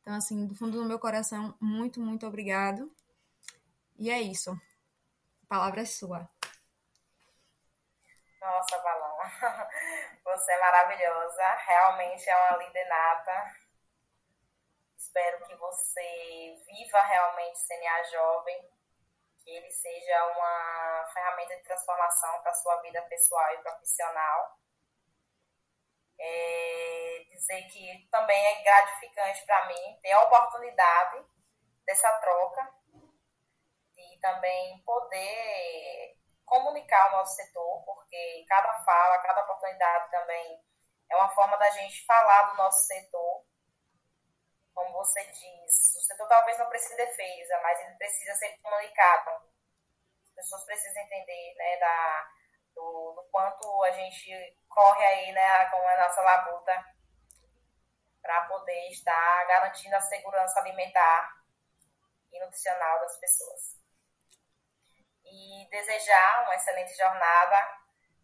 Então, 0.00 0.14
assim, 0.14 0.46
do 0.46 0.54
fundo 0.54 0.78
do 0.80 0.84
meu 0.84 1.00
coração, 1.00 1.52
muito, 1.60 2.00
muito 2.00 2.24
obrigado. 2.24 2.88
E 3.98 4.10
é 4.10 4.20
isso. 4.20 4.50
A 5.44 5.46
palavra 5.48 5.82
é 5.82 5.86
sua. 5.86 6.28
Nossa, 8.40 8.78
Balão. 8.78 9.18
Você 10.24 10.52
é 10.52 10.60
maravilhosa. 10.60 11.54
Realmente 11.66 12.28
é 12.28 12.36
uma 12.36 12.58
líder 12.58 12.84
nata. 12.88 13.56
Espero 14.96 15.46
que 15.46 15.54
você 15.56 16.62
viva 16.66 17.00
realmente 17.00 17.58
CNA 17.66 18.04
jovem 18.10 18.70
que 19.46 19.50
ele 19.50 19.70
seja 19.70 20.26
uma 20.26 21.08
ferramenta 21.14 21.56
de 21.56 21.62
transformação 21.62 22.42
para 22.42 22.50
a 22.50 22.54
sua 22.54 22.82
vida 22.82 23.00
pessoal 23.02 23.54
e 23.54 23.62
profissional. 23.62 24.58
É 26.18 27.24
dizer 27.30 27.62
que 27.68 28.08
também 28.10 28.44
é 28.44 28.62
gratificante 28.62 29.46
para 29.46 29.66
mim 29.68 29.98
ter 30.02 30.12
a 30.12 30.24
oportunidade 30.24 31.24
dessa 31.86 32.12
troca 32.18 32.74
também 34.26 34.82
poder 34.84 36.16
comunicar 36.44 37.08
o 37.08 37.18
nosso 37.18 37.34
setor, 37.36 37.84
porque 37.84 38.44
cada 38.48 38.72
fala, 38.84 39.18
cada 39.18 39.42
oportunidade 39.42 40.10
também 40.10 40.60
é 41.10 41.16
uma 41.16 41.28
forma 41.34 41.56
da 41.56 41.70
gente 41.70 42.04
falar 42.04 42.50
do 42.50 42.56
nosso 42.56 42.86
setor 42.86 43.44
como 44.76 44.92
você 44.92 45.24
diz, 45.24 45.96
o 45.96 46.00
setor 46.02 46.28
talvez 46.28 46.58
não 46.58 46.68
precise 46.68 46.94
de 46.94 47.06
defesa, 47.06 47.58
mas 47.62 47.80
ele 47.80 47.96
precisa 47.96 48.34
ser 48.34 48.58
comunicado. 48.58 49.30
As 50.22 50.30
pessoas 50.34 50.64
precisam 50.66 51.02
entender 51.02 51.54
né, 51.56 51.78
da, 51.78 52.30
do, 52.74 53.12
do 53.14 53.22
quanto 53.32 53.84
a 53.84 53.90
gente 53.92 54.58
corre 54.68 55.02
aí 55.06 55.32
né, 55.32 55.64
com 55.70 55.78
a 55.78 55.96
nossa 55.96 56.20
labuta 56.20 56.94
para 58.20 58.42
poder 58.48 58.90
estar 58.90 59.46
garantindo 59.46 59.96
a 59.96 60.00
segurança 60.02 60.60
alimentar 60.60 61.42
e 62.30 62.38
nutricional 62.38 63.00
das 63.00 63.16
pessoas. 63.18 63.85
E 65.66 65.70
desejar 65.70 66.44
uma 66.44 66.54
excelente 66.54 66.96
jornada, 66.96 67.80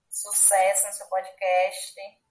sucesso 0.08 0.86
no 0.86 0.92
seu 0.92 1.06
podcast 1.08 2.22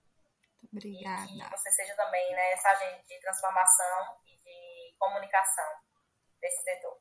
Obrigada. 0.72 1.30
E 1.30 1.40
que 1.40 1.50
você 1.50 1.72
seja 1.72 1.94
também 1.96 2.32
né, 2.32 2.54
essa 2.54 2.70
agente 2.70 3.08
de 3.08 3.20
transformação 3.20 4.16
e 4.26 4.36
de 4.38 4.96
comunicação 4.98 5.66
desse 6.40 6.64
setor. 6.64 6.98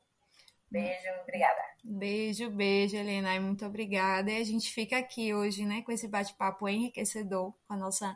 Beijo, 0.69 1.09
obrigada. 1.21 1.61
Beijo, 1.83 2.49
beijo, 2.49 2.97
Helena. 2.97 3.39
Muito 3.39 3.65
obrigada. 3.65 4.31
E 4.31 4.41
a 4.41 4.43
gente 4.43 4.71
fica 4.71 4.97
aqui 4.97 5.33
hoje, 5.33 5.65
né, 5.65 5.81
com 5.83 5.91
esse 5.91 6.07
bate-papo 6.07 6.67
enriquecedor 6.67 7.53
com 7.67 7.73
a 7.73 7.77
nossa 7.77 8.15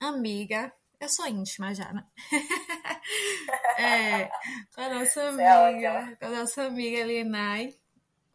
amiga. 0.00 0.72
Eu 0.98 1.08
sou 1.08 1.26
íntima 1.26 1.74
já, 1.74 1.92
né? 1.92 2.04
é, 3.78 4.30
com 4.74 4.80
a 4.80 4.88
nossa 4.88 5.20
é 5.20 5.46
amiga, 5.48 6.16
com 6.16 6.26
a 6.26 6.30
nossa 6.30 6.62
amiga 6.64 6.98
Elenai, 6.98 7.74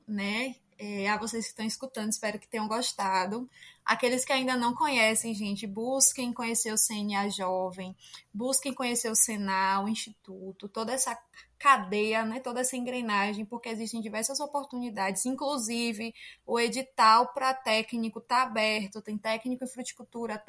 né? 0.07 0.55
É, 0.83 1.07
a 1.07 1.15
vocês 1.15 1.45
que 1.45 1.51
estão 1.51 1.63
escutando, 1.63 2.09
espero 2.09 2.39
que 2.39 2.47
tenham 2.47 2.67
gostado. 2.67 3.47
Aqueles 3.85 4.25
que 4.25 4.33
ainda 4.33 4.57
não 4.57 4.73
conhecem, 4.73 5.31
gente, 5.31 5.67
busquem 5.67 6.33
conhecer 6.33 6.73
o 6.73 6.75
CNA 6.75 7.29
Jovem, 7.29 7.95
busquem 8.33 8.73
conhecer 8.73 9.11
o 9.11 9.15
Senal, 9.15 9.85
o 9.85 9.87
Instituto, 9.87 10.67
toda 10.67 10.91
essa 10.91 11.15
cadeia, 11.59 12.25
né, 12.25 12.39
toda 12.39 12.61
essa 12.61 12.75
engrenagem, 12.75 13.45
porque 13.45 13.69
existem 13.69 14.01
diversas 14.01 14.39
oportunidades, 14.39 15.23
inclusive 15.23 16.15
o 16.47 16.59
edital 16.59 17.27
para 17.31 17.53
técnico 17.53 18.17
está 18.17 18.41
aberto, 18.41 19.03
tem 19.03 19.19
técnico 19.19 19.63
em 19.63 19.67
fruticultura, 19.67 20.43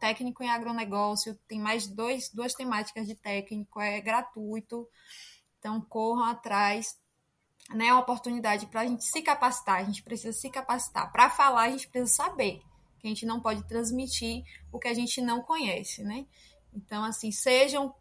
técnico 0.00 0.42
em 0.42 0.48
agronegócio, 0.48 1.38
tem 1.46 1.60
mais 1.60 1.86
dois, 1.86 2.30
duas 2.30 2.54
temáticas 2.54 3.06
de 3.06 3.16
técnico, 3.16 3.78
é 3.82 4.00
gratuito, 4.00 4.88
então 5.58 5.78
corram 5.82 6.24
atrás 6.24 6.96
né, 7.70 7.92
uma 7.92 8.00
oportunidade 8.00 8.66
para 8.66 8.82
a 8.82 8.86
gente 8.86 9.04
se 9.04 9.22
capacitar, 9.22 9.80
a 9.80 9.84
gente 9.84 10.02
precisa 10.02 10.32
se 10.32 10.50
capacitar. 10.50 11.10
Para 11.10 11.30
falar, 11.30 11.62
a 11.62 11.70
gente 11.70 11.88
precisa 11.88 12.12
saber, 12.12 12.60
que 12.98 13.06
a 13.06 13.08
gente 13.08 13.24
não 13.24 13.40
pode 13.40 13.62
transmitir 13.64 14.44
o 14.72 14.78
que 14.78 14.88
a 14.88 14.94
gente 14.94 15.20
não 15.20 15.42
conhece, 15.42 16.02
né? 16.02 16.26
Então, 16.72 17.04
assim, 17.04 17.30
sejam 17.30 17.94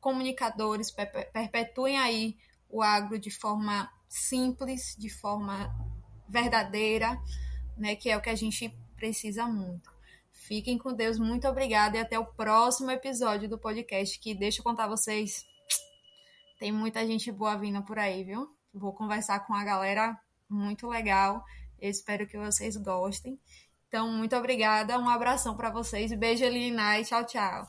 comunicadores, 0.00 0.90
perpetuem 1.32 1.98
aí 1.98 2.36
o 2.68 2.82
agro 2.82 3.18
de 3.18 3.30
forma 3.30 3.90
simples, 4.08 4.94
de 4.98 5.08
forma 5.08 5.74
verdadeira, 6.28 7.20
né, 7.76 7.96
que 7.96 8.10
é 8.10 8.16
o 8.16 8.20
que 8.20 8.30
a 8.30 8.34
gente 8.34 8.68
precisa 8.96 9.46
muito. 9.46 9.90
Fiquem 10.32 10.78
com 10.78 10.92
Deus, 10.92 11.18
muito 11.18 11.46
obrigada 11.48 11.96
e 11.96 12.00
até 12.00 12.18
o 12.18 12.26
próximo 12.26 12.90
episódio 12.90 13.48
do 13.48 13.58
podcast 13.58 14.18
que 14.18 14.34
deixa 14.34 14.60
eu 14.60 14.64
contar 14.64 14.86
vocês, 14.86 15.44
tem 16.58 16.72
muita 16.72 17.06
gente 17.06 17.30
boa 17.30 17.56
vindo 17.56 17.82
por 17.82 17.98
aí, 17.98 18.24
viu? 18.24 18.57
Vou 18.78 18.92
conversar 18.92 19.40
com 19.40 19.54
a 19.54 19.64
galera 19.64 20.18
muito 20.48 20.86
legal. 20.88 21.44
Eu 21.78 21.90
espero 21.90 22.26
que 22.26 22.38
vocês 22.38 22.76
gostem. 22.76 23.38
Então, 23.88 24.10
muito 24.12 24.36
obrigada, 24.36 24.98
um 24.98 25.08
abração 25.08 25.56
para 25.56 25.70
vocês, 25.70 26.12
beijo 26.12 26.44
Elinai, 26.44 27.04
tchau, 27.04 27.24
tchau. 27.24 27.66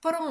Por 0.00 0.14
um 0.14 0.26